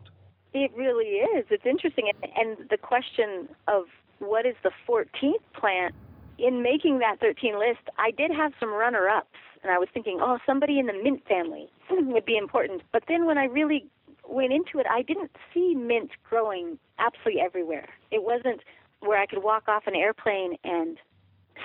It 0.52 0.70
really 0.76 1.16
is. 1.16 1.46
It's 1.50 1.66
interesting. 1.66 2.10
And 2.36 2.68
the 2.70 2.76
question 2.76 3.48
of 3.68 3.84
what 4.18 4.46
is 4.46 4.54
the 4.62 4.70
14th 4.88 5.34
plant, 5.58 5.94
in 6.38 6.62
making 6.62 6.98
that 6.98 7.20
13 7.20 7.58
list, 7.58 7.88
I 7.98 8.10
did 8.10 8.30
have 8.30 8.52
some 8.58 8.72
runner 8.72 9.08
ups. 9.08 9.38
And 9.62 9.72
I 9.72 9.78
was 9.78 9.88
thinking, 9.94 10.18
oh, 10.20 10.38
somebody 10.44 10.78
in 10.78 10.86
the 10.86 10.92
mint 10.92 11.22
family 11.26 11.70
would 11.90 12.24
be 12.24 12.36
important. 12.36 12.82
But 12.92 13.04
then 13.08 13.26
when 13.26 13.38
I 13.38 13.44
really 13.44 13.86
went 14.28 14.52
into 14.52 14.78
it, 14.78 14.86
I 14.90 15.02
didn't 15.02 15.30
see 15.52 15.74
mint 15.74 16.10
growing 16.28 16.78
absolutely 16.98 17.40
everywhere. 17.40 17.88
It 18.10 18.22
wasn't 18.22 18.60
where 19.00 19.20
I 19.20 19.26
could 19.26 19.42
walk 19.42 19.68
off 19.68 19.84
an 19.86 19.94
airplane 19.94 20.56
and 20.64 20.98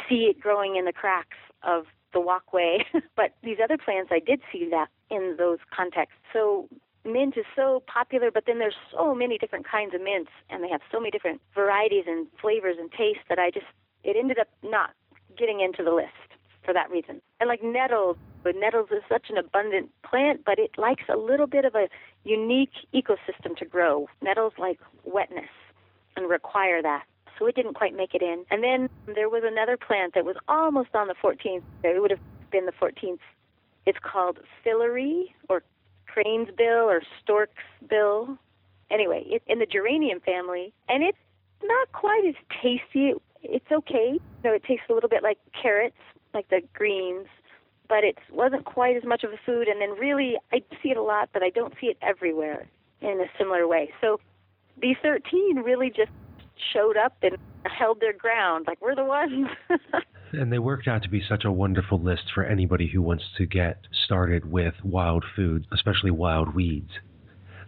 see 0.08 0.30
it 0.30 0.40
growing 0.40 0.76
in 0.76 0.86
the 0.86 0.94
cracks 0.94 1.38
of 1.64 1.86
the 2.14 2.20
walkway. 2.20 2.86
but 3.16 3.34
these 3.44 3.58
other 3.64 3.78
plants, 3.78 4.12
I 4.12 4.20
did 4.20 4.42
see 4.52 4.68
that 4.72 4.88
in 5.10 5.36
those 5.38 5.60
contexts. 5.76 6.18
So 6.34 6.68
mint 7.06 7.38
is 7.38 7.46
so 7.56 7.84
popular, 7.88 8.32
but 8.32 8.44
then 8.46 8.60
there's 8.60 8.78
so 8.92 9.16
many 9.16 9.38
different 9.38 9.68
kinds 9.68 9.94
of 9.94 10.02
mints, 10.02 10.32
and 10.50 10.64
they 10.64 10.70
have 10.70 10.82
so 10.92 11.00
many 11.00 11.12
different 11.12 11.42
varieties 11.54 12.06
and 12.08 12.28
flavors 12.42 12.78
and 12.80 12.92
tastes 12.92 13.24
that 13.30 13.40
I 13.40 13.52
just 13.52 13.66
it 14.04 14.16
ended 14.18 14.40
up 14.40 14.48
not 14.64 14.92
getting 15.38 15.60
into 15.60 15.84
the 15.84 15.92
list 15.92 16.10
for 16.64 16.74
that 16.74 16.90
reason. 16.90 17.22
And 17.40 17.48
like 17.48 17.64
nettles, 17.64 18.18
but 18.44 18.56
nettles 18.56 18.90
is 18.92 19.04
such 19.10 19.30
an 19.30 19.38
abundant 19.38 19.90
plant, 20.04 20.46
but 20.46 20.60
it 20.60 20.72
likes 20.78 21.04
a 21.10 21.18
little 21.18 21.48
bit 21.48 21.66
of 21.66 21.76
a 21.76 21.90
unique 22.24 22.72
ecosystem 22.94 23.58
to 23.58 23.66
grow. 23.66 24.08
Nettles 24.22 24.54
like 24.58 24.80
wetness 25.04 25.50
and 26.16 26.30
require 26.30 26.82
that 26.82 27.04
so 27.40 27.48
it 27.48 27.56
didn't 27.56 27.74
quite 27.74 27.96
make 27.96 28.14
it 28.14 28.22
in. 28.22 28.46
And 28.52 28.62
then 28.62 28.90
there 29.16 29.30
was 29.30 29.44
another 29.46 29.78
plant 29.78 30.14
that 30.14 30.26
was 30.26 30.36
almost 30.48 30.90
on 30.94 31.08
the 31.08 31.16
14th. 31.16 31.64
It 31.84 32.02
would 32.02 32.12
have 32.12 32.20
been 32.52 32.66
the 32.66 32.74
14th. 32.74 33.20
It's 33.86 33.98
called 34.04 34.40
filaree 34.66 35.34
or 35.48 35.64
crane's 36.06 36.50
bill 36.56 36.90
or 36.90 37.02
stork's 37.24 37.64
bill. 37.90 38.38
Anyway, 38.92 39.24
it's 39.28 39.46
in 39.48 39.60
the 39.60 39.66
geranium 39.66 40.20
family, 40.20 40.74
and 40.88 41.04
it's 41.04 41.18
not 41.64 41.92
quite 41.92 42.24
as 42.28 42.36
tasty. 42.62 43.14
It's 43.42 43.72
okay. 43.72 44.20
You 44.44 44.54
it 44.54 44.64
tastes 44.64 44.86
a 44.90 44.94
little 44.94 45.10
bit 45.10 45.24
like 45.24 45.38
carrots, 45.60 45.98
like 46.34 46.50
the 46.50 46.62
greens, 46.74 47.28
but 47.88 48.04
it 48.04 48.18
wasn't 48.32 48.66
quite 48.66 48.98
as 48.98 49.04
much 49.04 49.24
of 49.24 49.32
a 49.32 49.38
food. 49.46 49.68
And 49.68 49.82
then 49.82 49.92
really, 49.92 50.36
I 50.52 50.62
see 50.82 50.90
it 50.90 50.98
a 50.98 51.04
lot, 51.04 51.30
but 51.32 51.44
I 51.44 51.50
don't 51.50 51.74
see 51.80 51.88
it 51.88 51.98
everywhere 52.02 52.68
in 53.02 53.22
a 53.22 53.26
similar 53.38 53.68
way. 53.68 53.92
So 54.02 54.20
these 54.82 54.98
13 55.02 55.58
really 55.64 55.90
just 55.90 56.12
showed 56.74 56.98
up 56.98 57.18
and 57.22 57.38
held 57.66 58.00
their 58.00 58.14
ground. 58.14 58.66
Like 58.68 58.82
we're 58.82 58.96
the 58.96 59.06
ones. 59.06 59.48
and 60.34 60.52
they 60.52 60.60
worked 60.60 60.88
out 60.88 61.04
to 61.04 61.10
be 61.10 61.22
such 61.28 61.46
a 61.46 61.52
wonderful 61.52 62.00
list 62.00 62.24
for 62.34 62.44
anybody 62.44 62.88
who 62.88 63.02
wants 63.02 63.24
to 63.38 63.46
get 63.46 63.82
started 64.06 64.52
with 64.52 64.74
wild 64.84 65.26
food, 65.36 65.66
especially 65.72 66.12
wild 66.12 66.56
weeds. 66.56 66.92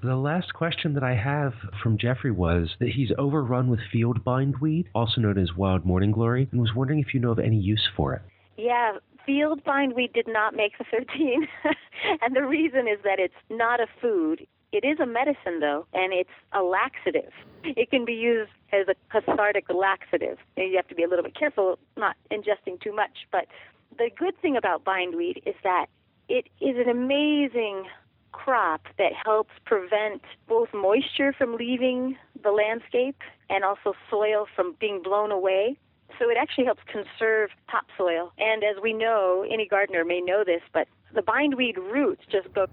The 0.03 0.15
last 0.15 0.53
question 0.55 0.95
that 0.95 1.03
I 1.03 1.13
have 1.13 1.53
from 1.83 1.97
Jeffrey 1.99 2.31
was 2.31 2.71
that 2.79 2.89
he's 2.89 3.11
overrun 3.19 3.69
with 3.69 3.79
field 3.91 4.23
bindweed, 4.23 4.89
also 4.95 5.21
known 5.21 5.37
as 5.37 5.55
wild 5.55 5.85
morning 5.85 6.11
glory, 6.11 6.49
and 6.51 6.59
was 6.59 6.73
wondering 6.75 6.99
if 6.99 7.13
you 7.13 7.19
know 7.19 7.31
of 7.31 7.37
any 7.37 7.57
use 7.57 7.87
for 7.95 8.15
it. 8.15 8.23
Yeah, 8.57 8.93
field 9.27 9.63
bindweed 9.63 10.13
did 10.13 10.27
not 10.27 10.55
make 10.55 10.77
the 10.79 10.85
13. 10.89 11.47
and 12.21 12.35
the 12.35 12.43
reason 12.43 12.87
is 12.87 12.97
that 13.03 13.19
it's 13.19 13.33
not 13.51 13.79
a 13.79 13.85
food. 14.01 14.47
It 14.71 14.85
is 14.85 14.99
a 14.99 15.05
medicine, 15.05 15.59
though, 15.59 15.85
and 15.93 16.13
it's 16.13 16.29
a 16.53 16.63
laxative. 16.63 17.31
It 17.63 17.89
can 17.89 18.05
be 18.05 18.13
used 18.13 18.51
as 18.71 18.87
a 18.87 18.95
cathartic 19.11 19.65
laxative. 19.69 20.37
You 20.55 20.77
have 20.77 20.87
to 20.87 20.95
be 20.95 21.03
a 21.03 21.09
little 21.09 21.23
bit 21.23 21.37
careful 21.37 21.77
not 21.97 22.15
ingesting 22.31 22.79
too 22.81 22.95
much. 22.95 23.27
But 23.31 23.47
the 23.97 24.09
good 24.17 24.39
thing 24.41 24.55
about 24.55 24.85
bindweed 24.85 25.43
is 25.45 25.55
that 25.63 25.87
it 26.29 26.47
is 26.61 26.77
an 26.77 26.89
amazing 26.89 27.83
crop 28.31 28.87
that 28.97 29.11
helps 29.25 29.51
prevent 29.65 30.21
both 30.47 30.69
moisture 30.73 31.33
from 31.37 31.57
leaving 31.57 32.17
the 32.41 32.51
landscape 32.51 33.17
and 33.49 33.65
also 33.65 33.93
soil 34.09 34.47
from 34.55 34.75
being 34.79 35.01
blown 35.03 35.31
away. 35.31 35.77
So 36.17 36.29
it 36.29 36.37
actually 36.39 36.65
helps 36.65 36.83
conserve 36.89 37.49
topsoil. 37.69 38.31
And 38.37 38.63
as 38.63 38.81
we 38.81 38.93
know, 38.93 39.45
any 39.51 39.67
gardener 39.67 40.05
may 40.05 40.21
know 40.21 40.43
this, 40.45 40.61
but 40.71 40.87
the 41.13 41.21
bindweed 41.21 41.77
roots 41.77 42.23
just 42.31 42.53
go 42.53 42.67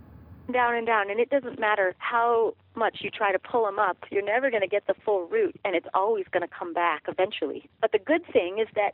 down 0.52 0.74
and 0.74 0.86
down, 0.86 1.10
and 1.10 1.20
it 1.20 1.30
doesn't 1.30 1.58
matter 1.58 1.94
how 1.98 2.54
much 2.74 2.98
you 3.00 3.10
try 3.10 3.32
to 3.32 3.38
pull 3.38 3.64
them 3.64 3.78
up, 3.78 3.98
you're 4.10 4.24
never 4.24 4.50
going 4.50 4.62
to 4.62 4.68
get 4.68 4.86
the 4.86 4.94
full 5.04 5.26
root, 5.26 5.56
and 5.64 5.74
it's 5.74 5.86
always 5.94 6.26
going 6.30 6.42
to 6.42 6.48
come 6.48 6.72
back 6.72 7.02
eventually. 7.08 7.68
But 7.80 7.92
the 7.92 7.98
good 7.98 8.22
thing 8.32 8.58
is 8.58 8.68
that 8.74 8.92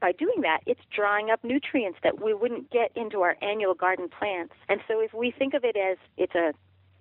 by 0.00 0.12
doing 0.12 0.40
that, 0.42 0.60
it's 0.66 0.80
drawing 0.94 1.30
up 1.30 1.44
nutrients 1.44 1.98
that 2.02 2.22
we 2.22 2.32
wouldn't 2.32 2.70
get 2.70 2.90
into 2.96 3.20
our 3.20 3.36
annual 3.42 3.74
garden 3.74 4.08
plants. 4.08 4.54
And 4.68 4.80
so 4.88 5.00
if 5.00 5.12
we 5.12 5.30
think 5.30 5.54
of 5.54 5.64
it 5.64 5.76
as 5.76 5.98
it's 6.16 6.34
a 6.34 6.52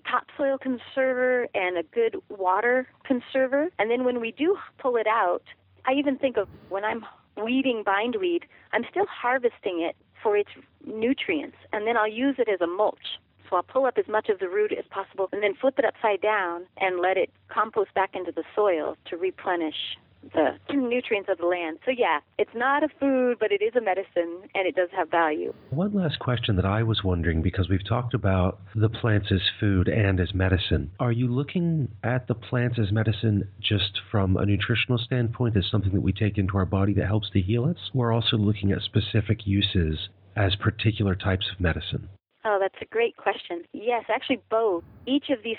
topsoil 0.09 0.57
conserver 0.57 1.47
and 1.53 1.77
a 1.77 1.83
good 1.83 2.17
water 2.29 2.87
conserver, 3.09 3.67
and 3.79 3.89
then 3.89 4.03
when 4.03 4.19
we 4.19 4.31
do 4.31 4.57
pull 4.77 4.97
it 4.97 5.07
out, 5.07 5.43
I 5.85 5.93
even 5.93 6.17
think 6.17 6.37
of 6.37 6.47
when 6.67 6.83
I'm 6.83 7.05
weeding 7.41 7.83
bindweed, 7.85 8.45
I'm 8.73 8.83
still 8.89 9.05
harvesting 9.07 9.81
it 9.81 9.95
for 10.21 10.35
its 10.35 10.49
nutrients, 10.85 11.55
and 11.71 11.87
then 11.87 11.95
I'll 11.95 12.11
use 12.11 12.35
it 12.37 12.49
as 12.49 12.59
a 12.59 12.67
mulch. 12.67 13.17
So 13.49 13.55
I'll 13.55 13.63
pull 13.63 13.85
up 13.85 13.97
as 13.97 14.07
much 14.07 14.29
of 14.29 14.39
the 14.39 14.49
root 14.49 14.71
as 14.77 14.85
possible 14.89 15.29
and 15.31 15.41
then 15.41 15.55
flip 15.59 15.79
it 15.79 15.85
upside 15.85 16.21
down 16.21 16.65
and 16.77 16.99
let 16.99 17.17
it 17.17 17.29
compost 17.47 17.93
back 17.93 18.11
into 18.13 18.31
the 18.31 18.43
soil 18.55 18.95
to 19.09 19.17
replenish 19.17 19.97
the 20.33 20.57
nutrients 20.73 21.29
of 21.29 21.37
the 21.37 21.45
land. 21.45 21.79
So 21.85 21.91
yeah, 21.91 22.19
it's 22.37 22.53
not 22.53 22.83
a 22.83 22.89
food, 22.99 23.37
but 23.39 23.51
it 23.51 23.61
is 23.61 23.75
a 23.75 23.81
medicine 23.81 24.41
and 24.53 24.67
it 24.67 24.75
does 24.75 24.89
have 24.95 25.09
value. 25.09 25.53
One 25.69 25.93
last 25.93 26.19
question 26.19 26.55
that 26.57 26.65
I 26.65 26.83
was 26.83 27.03
wondering 27.03 27.41
because 27.41 27.69
we've 27.69 27.87
talked 27.87 28.13
about 28.13 28.59
the 28.75 28.89
plants 28.89 29.27
as 29.31 29.41
food 29.59 29.87
and 29.87 30.19
as 30.19 30.33
medicine. 30.33 30.91
Are 30.99 31.11
you 31.11 31.27
looking 31.27 31.89
at 32.03 32.27
the 32.27 32.35
plants 32.35 32.77
as 32.79 32.91
medicine 32.91 33.47
just 33.61 33.99
from 34.11 34.37
a 34.37 34.45
nutritional 34.45 34.97
standpoint 34.97 35.57
as 35.57 35.65
something 35.71 35.93
that 35.93 36.01
we 36.01 36.13
take 36.13 36.37
into 36.37 36.57
our 36.57 36.65
body 36.65 36.93
that 36.93 37.07
helps 37.07 37.29
to 37.31 37.41
heal 37.41 37.65
us? 37.65 37.77
We're 37.93 38.11
also 38.11 38.37
looking 38.37 38.71
at 38.71 38.81
specific 38.81 39.47
uses 39.47 40.09
as 40.35 40.55
particular 40.55 41.15
types 41.15 41.47
of 41.51 41.59
medicine. 41.59 42.09
Oh, 42.45 42.57
that's 42.59 42.75
a 42.81 42.85
great 42.85 43.17
question. 43.17 43.63
Yes, 43.73 44.05
actually 44.09 44.41
both. 44.49 44.83
Each 45.05 45.29
of 45.29 45.43
these 45.43 45.57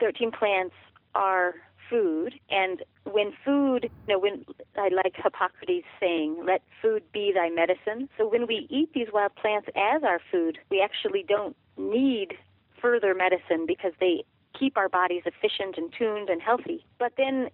13 0.00 0.30
plants 0.32 0.74
are 1.14 1.54
food 1.90 2.34
and 2.48 2.82
when 3.04 3.32
food 3.44 3.90
you 4.06 4.14
know 4.14 4.18
when 4.18 4.44
i 4.78 4.88
like 4.88 5.14
hippocrates 5.14 5.86
saying 6.00 6.36
let 6.44 6.62
food 6.80 7.02
be 7.12 7.32
thy 7.34 7.50
medicine 7.50 8.08
so 8.16 8.26
when 8.26 8.46
we 8.46 8.66
eat 8.70 8.90
these 8.94 9.08
wild 9.12 9.34
plants 9.34 9.68
as 9.76 10.02
our 10.02 10.20
food 10.30 10.58
we 10.70 10.80
actually 10.80 11.24
don't 11.28 11.54
need 11.76 12.34
further 12.80 13.14
medicine 13.14 13.66
because 13.66 13.92
they 14.00 14.24
keep 14.58 14.76
our 14.78 14.88
bodies 14.88 15.22
efficient 15.26 15.76
and 15.76 15.92
tuned 15.98 16.30
and 16.30 16.40
healthy 16.40 16.84
but 16.98 17.12
then 17.18 17.48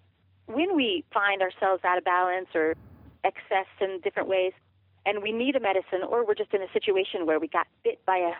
when 0.45 0.73
we 0.75 1.03
find 1.13 1.41
ourselves 1.41 1.83
out 1.83 1.97
of 1.97 2.03
balance 2.05 2.47
or 2.55 2.75
excess 3.25 3.67
in 3.81 3.99
different 4.03 4.29
ways 4.29 4.53
and 5.05 5.21
we 5.21 5.31
need 5.31 5.55
a 5.55 5.59
medicine 5.59 6.01
or 6.07 6.25
we're 6.25 6.35
just 6.35 6.53
in 6.53 6.61
a 6.61 6.71
situation 6.71 7.25
where 7.25 7.39
we 7.39 7.47
got 7.47 7.67
bit 7.83 7.99
by 8.05 8.17
a 8.17 8.31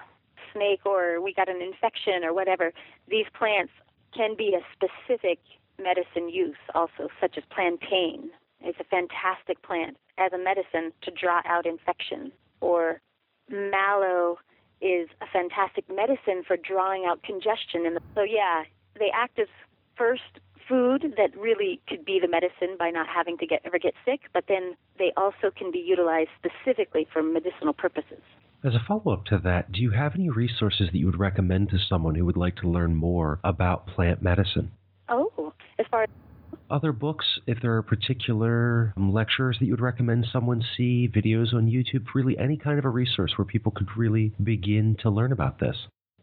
snake 0.53 0.85
or 0.85 1.21
we 1.21 1.33
got 1.33 1.49
an 1.49 1.61
infection 1.61 2.23
or 2.23 2.33
whatever 2.33 2.71
these 3.07 3.25
plants 3.37 3.71
can 4.15 4.35
be 4.35 4.55
a 4.55 4.61
specific 4.73 5.39
medicine 5.81 6.29
use 6.29 6.57
also, 6.75 7.09
such 7.21 7.37
as 7.37 7.43
plantain. 7.49 8.29
It's 8.61 8.79
a 8.79 8.83
fantastic 8.83 9.61
plant 9.61 9.97
as 10.17 10.33
a 10.33 10.37
medicine 10.37 10.91
to 11.03 11.11
draw 11.11 11.41
out 11.45 11.65
infection. 11.65 12.31
Or 12.61 12.99
mallow 13.49 14.39
is 14.81 15.07
a 15.21 15.27
fantastic 15.31 15.85
medicine 15.89 16.43
for 16.45 16.57
drawing 16.57 17.05
out 17.05 17.23
congestion. 17.23 17.85
And 17.85 17.99
so, 18.15 18.23
yeah, 18.23 18.63
they 18.97 19.09
act 19.13 19.39
as 19.39 19.47
first 19.95 20.39
food 20.67 21.13
that 21.17 21.35
really 21.37 21.81
could 21.87 22.05
be 22.05 22.19
the 22.21 22.27
medicine 22.27 22.75
by 22.77 22.91
not 22.91 23.07
having 23.07 23.37
to 23.37 23.47
get 23.47 23.61
ever 23.65 23.79
get 23.79 23.93
sick, 24.05 24.21
but 24.33 24.45
then 24.47 24.75
they 24.97 25.11
also 25.17 25.49
can 25.55 25.71
be 25.71 25.79
utilized 25.79 26.29
specifically 26.37 27.07
for 27.11 27.23
medicinal 27.23 27.73
purposes. 27.73 28.21
As 28.61 28.75
a 28.75 28.83
follow 28.85 29.13
up 29.13 29.23
to 29.27 29.39
that, 29.45 29.71
do 29.71 29.79
you 29.79 29.91
have 29.91 30.15
any 30.15 30.29
resources 30.29 30.89
that 30.91 30.97
you 30.97 31.05
would 31.05 31.17
recommend 31.17 31.69
to 31.69 31.77
someone 31.79 32.15
who 32.15 32.25
would 32.25 32.35
like 32.35 32.57
to 32.57 32.67
learn 32.67 32.93
more 32.93 33.39
about 33.41 33.87
plant 33.87 34.21
medicine? 34.21 34.71
Oh, 35.07 35.53
as 35.79 35.85
far 35.89 36.03
as 36.03 36.09
other 36.69 36.91
books, 36.91 37.25
if 37.47 37.61
there 37.61 37.77
are 37.77 37.81
particular 37.81 38.93
um, 38.97 39.13
lectures 39.13 39.55
that 39.59 39.65
you 39.65 39.71
would 39.71 39.79
recommend 39.79 40.27
someone 40.33 40.61
see, 40.75 41.07
videos 41.07 41.53
on 41.53 41.67
YouTube, 41.67 42.05
really 42.13 42.37
any 42.37 42.57
kind 42.57 42.77
of 42.77 42.83
a 42.83 42.89
resource 42.89 43.31
where 43.37 43.45
people 43.45 43.71
could 43.71 43.87
really 43.95 44.33
begin 44.43 44.97
to 45.03 45.09
learn 45.09 45.31
about 45.31 45.59
this. 45.59 45.77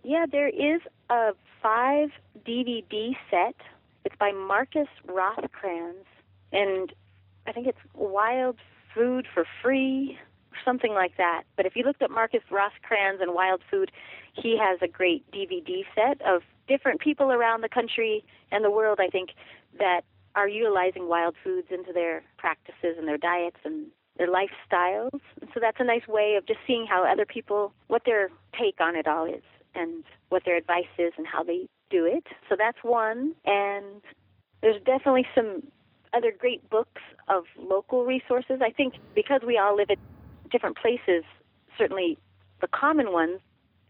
Yeah, 0.05 0.26
there 0.30 0.49
is 0.49 0.82
a 1.09 1.30
five 1.62 2.11
DVD 2.47 3.12
set. 3.30 3.57
It's 4.05 4.14
by 4.20 4.32
Markus 4.32 4.89
Rothkranz, 5.09 6.05
and 6.53 6.93
I 7.47 7.53
think 7.53 7.66
it's 7.66 7.78
Wild 7.95 8.57
Food 8.95 9.26
for 9.32 9.45
Free, 9.62 10.18
something 10.64 10.92
like 10.92 11.16
that. 11.16 11.42
But 11.57 11.66
if 11.66 11.76
you 11.76 11.84
looked 11.84 12.02
up 12.02 12.11
Markus 12.11 12.42
Rothkranz 12.50 13.20
and 13.20 13.34
Wild 13.34 13.62
Food, 13.70 13.90
he 14.34 14.59
has 14.59 14.78
a 14.82 14.88
great 14.88 15.30
DVD 15.30 15.84
set 15.94 16.20
of 16.22 16.42
different 16.68 17.00
people 17.00 17.32
around 17.32 17.62
the 17.62 17.68
country 17.68 18.24
and 18.50 18.64
the 18.64 18.70
world, 18.70 18.98
I 19.00 19.09
think, 19.09 19.30
that 19.78 20.02
are 20.34 20.48
utilizing 20.48 21.09
wild 21.09 21.34
foods 21.42 21.68
into 21.70 21.92
their 21.92 22.22
practices 22.36 22.96
and 22.98 23.09
their 23.09 23.16
diets 23.16 23.57
and 23.64 23.86
their 24.18 24.28
lifestyles. 24.28 25.20
So 25.54 25.61
that's 25.61 25.78
a 25.80 25.84
nice 25.84 26.07
way 26.07 26.36
of 26.36 26.46
just 26.46 26.61
seeing 26.66 26.86
how 26.86 27.04
other 27.04 27.24
people, 27.24 27.72
what 27.88 28.02
their 28.04 28.30
take 28.59 28.80
on 28.80 28.96
it 28.96 29.07
all 29.07 29.26
is, 29.26 29.42
and 29.74 30.04
what 30.28 30.44
their 30.44 30.57
advice 30.57 30.84
is, 30.98 31.12
and 31.16 31.26
how 31.26 31.42
they 31.42 31.68
do 31.90 32.04
it. 32.04 32.26
So 32.48 32.57
that's 32.59 32.78
one. 32.82 33.34
And 33.44 34.02
there's 34.61 34.82
definitely 34.84 35.26
some 35.34 35.62
other 36.14 36.32
great 36.36 36.68
books 36.70 37.02
of 37.28 37.44
local 37.59 38.04
resources. 38.04 38.61
I 38.62 38.70
think 38.70 38.94
because 39.14 39.40
we 39.46 39.59
all 39.59 39.76
live 39.76 39.90
in 39.90 39.96
different 40.51 40.76
places, 40.76 41.24
certainly 41.78 42.18
the 42.61 42.68
common 42.68 43.12
ones 43.12 43.40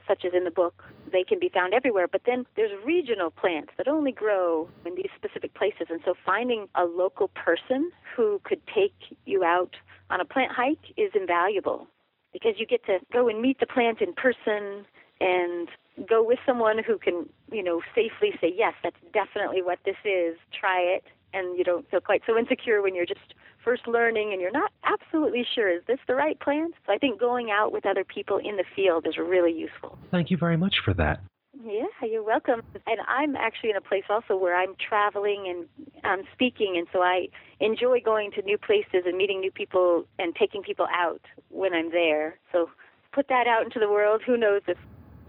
such 0.07 0.25
as 0.25 0.33
in 0.35 0.45
the 0.45 0.51
book, 0.51 0.85
they 1.11 1.25
can 1.25 1.39
be 1.39 1.49
found 1.49 1.75
everywhere. 1.75 2.07
But 2.07 2.23
then 2.27 2.47
there's 2.57 2.71
regional 2.85 3.31
plants 3.31 3.73
that 3.77 3.89
only 3.89 4.13
grow 4.13 4.69
in 4.85 4.95
these 4.95 5.11
specific 5.17 5.55
places. 5.55 5.89
And 5.91 6.01
so 6.05 6.15
finding 6.25 6.69
a 6.75 6.85
local 6.85 7.29
person 7.29 7.91
who 8.15 8.41
could 8.45 8.61
take 8.73 8.95
you 9.25 9.45
out 9.45 9.77
on 10.11 10.21
a 10.21 10.25
plant 10.25 10.53
hike 10.53 10.93
is 10.97 11.11
invaluable 11.15 11.89
because 12.33 12.55
you 12.59 12.67
get 12.67 12.85
to 12.87 12.99
go 13.13 13.29
and 13.29 13.41
meet 13.41 13.61
the 13.61 13.67
plant 13.67 14.01
in 14.01 14.13
person 14.13 14.87
and 15.21 15.69
go 16.09 16.23
with 16.23 16.39
someone 16.45 16.83
who 16.85 16.99
can, 16.99 17.29
you 17.51 17.63
know, 17.63 17.81
safely 17.95 18.33
say, 18.41 18.53
yes, 18.55 18.75
that's 18.83 18.97
definitely 19.13 19.63
what 19.63 19.79
this 19.85 19.97
is. 20.05 20.37
Try 20.59 20.81
it. 20.81 21.05
And 21.33 21.59
you 21.59 21.65
don't 21.65 21.91
feel 21.91 22.01
quite 22.01 22.23
so 22.27 22.39
insecure 22.39 22.83
when 22.83 22.95
you're 22.95 23.07
just 23.07 23.35
first 23.67 23.87
learning 23.89 24.31
and 24.33 24.41
you're 24.41 24.53
not 24.53 24.71
absolutely 24.85 25.45
sure 25.55 25.69
is 25.69 25.83
this 25.89 25.99
the 26.07 26.15
right 26.15 26.39
plant 26.39 26.73
so 26.87 26.93
i 26.93 26.99
think 26.99 27.19
going 27.19 27.51
out 27.51 27.73
with 27.73 27.85
other 27.85 28.05
people 28.05 28.39
in 28.39 28.57
the 28.57 28.65
field 28.77 29.07
is 29.07 29.19
really 29.19 29.53
useful 29.53 29.99
thank 30.13 30.31
you 30.31 30.37
very 30.37 30.57
much 30.57 30.77
for 30.85 30.95
that 30.95 31.21
yeah, 31.65 31.87
you're 32.07 32.23
welcome. 32.23 32.63
And 32.87 33.01
I'm 33.09 33.35
actually 33.35 33.71
in 33.71 33.77
a 33.77 33.81
place 33.81 34.05
also 34.11 34.37
where 34.37 34.55
I'm 34.55 34.75
traveling 34.77 35.47
and 35.49 35.89
I'm 36.05 36.25
speaking, 36.33 36.75
and 36.77 36.87
so 36.93 37.01
I 37.01 37.29
enjoy 37.61 38.01
going 38.05 38.31
to 38.33 38.43
new 38.43 38.59
places 38.59 39.05
and 39.07 39.17
meeting 39.17 39.41
new 39.41 39.51
people 39.51 40.05
and 40.19 40.35
taking 40.35 40.63
people 40.63 40.87
out 40.95 41.23
when 41.49 41.73
I'm 41.73 41.91
there. 41.91 42.39
So 42.53 42.69
put 43.13 43.29
that 43.29 43.47
out 43.47 43.65
into 43.65 43.81
the 43.81 43.89
world. 43.89 44.23
Who 44.27 44.37
knows 44.37 44.63
if 44.69 44.79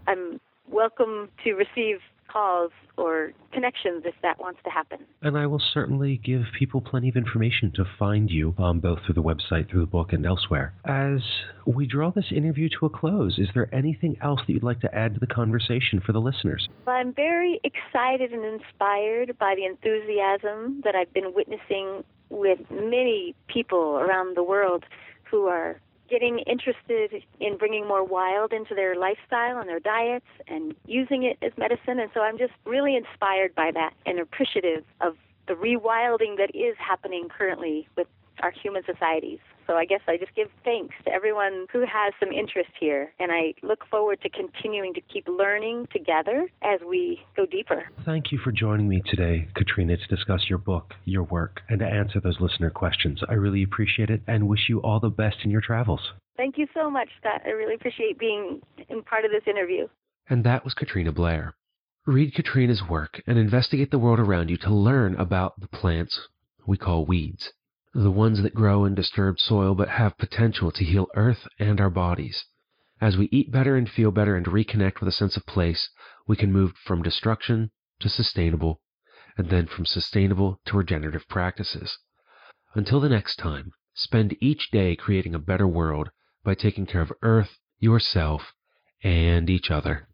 I'm 0.06 0.40
welcome 0.70 1.30
to 1.44 1.54
receive 1.54 2.00
calls 2.28 2.70
or 2.96 3.32
connections 3.52 4.02
if 4.04 4.14
that 4.22 4.38
wants 4.38 4.60
to 4.64 4.70
happen. 4.70 4.98
And 5.22 5.36
I 5.36 5.46
will 5.46 5.62
certainly 5.72 6.20
give 6.22 6.42
people 6.58 6.80
plenty 6.80 7.08
of 7.08 7.16
information 7.16 7.72
to 7.76 7.84
find 7.98 8.30
you, 8.30 8.54
um, 8.58 8.80
both 8.80 8.98
through 9.04 9.14
the 9.14 9.22
website, 9.22 9.70
through 9.70 9.80
the 9.80 9.86
book, 9.86 10.12
and 10.12 10.24
elsewhere. 10.26 10.74
As 10.84 11.20
we 11.66 11.86
draw 11.86 12.10
this 12.10 12.26
interview 12.34 12.68
to 12.78 12.86
a 12.86 12.90
close, 12.90 13.38
is 13.38 13.48
there 13.54 13.72
anything 13.74 14.16
else 14.22 14.40
that 14.46 14.52
you'd 14.52 14.62
like 14.62 14.80
to 14.80 14.94
add 14.94 15.14
to 15.14 15.20
the 15.20 15.26
conversation 15.26 16.00
for 16.04 16.12
the 16.12 16.20
listeners? 16.20 16.68
Well, 16.86 16.96
I'm 16.96 17.12
very 17.12 17.60
excited 17.64 18.32
and 18.32 18.44
inspired 18.44 19.38
by 19.38 19.54
the 19.56 19.64
enthusiasm 19.64 20.82
that 20.84 20.94
I've 20.94 21.12
been 21.12 21.32
witnessing 21.34 22.04
with 22.30 22.58
many 22.70 23.34
people 23.46 23.98
around 23.98 24.36
the 24.36 24.42
world 24.42 24.84
who 25.30 25.46
are 25.46 25.80
getting 26.08 26.40
interested 26.40 27.22
in 27.40 27.56
bringing 27.56 27.86
more 27.86 28.04
wild 28.04 28.52
into 28.52 28.74
their 28.74 28.96
lifestyle 28.96 29.58
and 29.58 29.68
their 29.68 29.80
diets 29.80 30.26
and 30.46 30.74
using 30.86 31.22
it 31.22 31.38
as 31.42 31.52
medicine. 31.56 31.98
And 31.98 32.10
so 32.14 32.20
I'm 32.20 32.38
just 32.38 32.52
really 32.64 32.96
inspired 32.96 33.54
by 33.54 33.70
that 33.72 33.94
and 34.06 34.18
appreciative 34.18 34.84
of 35.00 35.16
the 35.46 35.54
rewilding 35.54 36.36
that 36.36 36.54
is 36.54 36.76
happening 36.78 37.28
currently 37.28 37.88
with 37.96 38.06
our 38.42 38.50
human 38.50 38.82
societies. 38.84 39.38
So 39.66 39.74
I 39.74 39.84
guess 39.84 40.00
I 40.08 40.16
just 40.16 40.34
give 40.34 40.48
thanks 40.64 40.94
to 41.04 41.12
everyone 41.12 41.66
who 41.70 41.80
has 41.80 42.14
some 42.18 42.32
interest 42.32 42.70
here, 42.80 43.12
and 43.18 43.30
I 43.30 43.52
look 43.62 43.84
forward 43.90 44.18
to 44.22 44.30
continuing 44.30 44.94
to 44.94 45.00
keep 45.02 45.28
learning 45.28 45.88
together 45.92 46.48
as 46.62 46.80
we 46.88 47.20
go 47.36 47.44
deeper. 47.44 47.84
Thank 48.06 48.32
you 48.32 48.38
for 48.38 48.50
joining 48.50 48.88
me 48.88 49.02
today, 49.04 49.48
Katrina, 49.54 49.98
to 49.98 50.06
discuss 50.06 50.46
your 50.48 50.58
book, 50.58 50.94
your 51.04 51.24
work, 51.24 51.60
and 51.68 51.80
to 51.80 51.86
answer 51.86 52.18
those 52.18 52.40
listener 52.40 52.70
questions. 52.70 53.20
I 53.28 53.34
really 53.34 53.62
appreciate 53.62 54.08
it 54.08 54.22
and 54.26 54.48
wish 54.48 54.70
you 54.70 54.80
all 54.80 55.00
the 55.00 55.10
best 55.10 55.36
in 55.44 55.50
your 55.50 55.60
travels. 55.60 56.00
Thank 56.38 56.56
you 56.56 56.66
so 56.72 56.88
much, 56.88 57.08
Scott. 57.20 57.42
I 57.44 57.50
really 57.50 57.74
appreciate 57.74 58.18
being 58.18 58.62
in 58.88 59.02
part 59.02 59.26
of 59.26 59.30
this 59.30 59.42
interview. 59.46 59.86
And 60.30 60.44
that 60.44 60.64
was 60.64 60.72
Katrina 60.72 61.12
Blair. 61.12 61.54
Read 62.06 62.34
Katrina's 62.34 62.82
work 62.88 63.20
and 63.26 63.36
investigate 63.36 63.90
the 63.90 63.98
world 63.98 64.18
around 64.18 64.48
you 64.48 64.56
to 64.58 64.70
learn 64.72 65.14
about 65.16 65.60
the 65.60 65.68
plants 65.68 66.28
we 66.66 66.78
call 66.78 67.04
weeds 67.04 67.52
the 68.02 68.10
ones 68.10 68.42
that 68.42 68.54
grow 68.54 68.84
in 68.84 68.94
disturbed 68.94 69.40
soil 69.40 69.74
but 69.74 69.88
have 69.88 70.18
potential 70.18 70.70
to 70.72 70.84
heal 70.84 71.08
earth 71.14 71.46
and 71.58 71.80
our 71.80 71.90
bodies. 71.90 72.44
As 73.00 73.16
we 73.16 73.28
eat 73.30 73.52
better 73.52 73.76
and 73.76 73.88
feel 73.88 74.10
better 74.10 74.36
and 74.36 74.46
reconnect 74.46 75.00
with 75.00 75.08
a 75.08 75.12
sense 75.12 75.36
of 75.36 75.46
place, 75.46 75.90
we 76.26 76.36
can 76.36 76.52
move 76.52 76.72
from 76.84 77.02
destruction 77.02 77.70
to 78.00 78.08
sustainable, 78.08 78.80
and 79.36 79.50
then 79.50 79.66
from 79.66 79.86
sustainable 79.86 80.60
to 80.66 80.76
regenerative 80.76 81.28
practices. 81.28 81.98
Until 82.74 83.00
the 83.00 83.08
next 83.08 83.36
time, 83.36 83.72
Spend 84.00 84.36
each 84.40 84.70
day 84.70 84.94
creating 84.94 85.34
a 85.34 85.40
better 85.40 85.66
world 85.66 86.10
by 86.44 86.54
taking 86.54 86.86
care 86.86 87.00
of 87.00 87.12
Earth, 87.20 87.58
yourself, 87.80 88.54
and 89.02 89.50
each 89.50 89.72
other. 89.72 90.07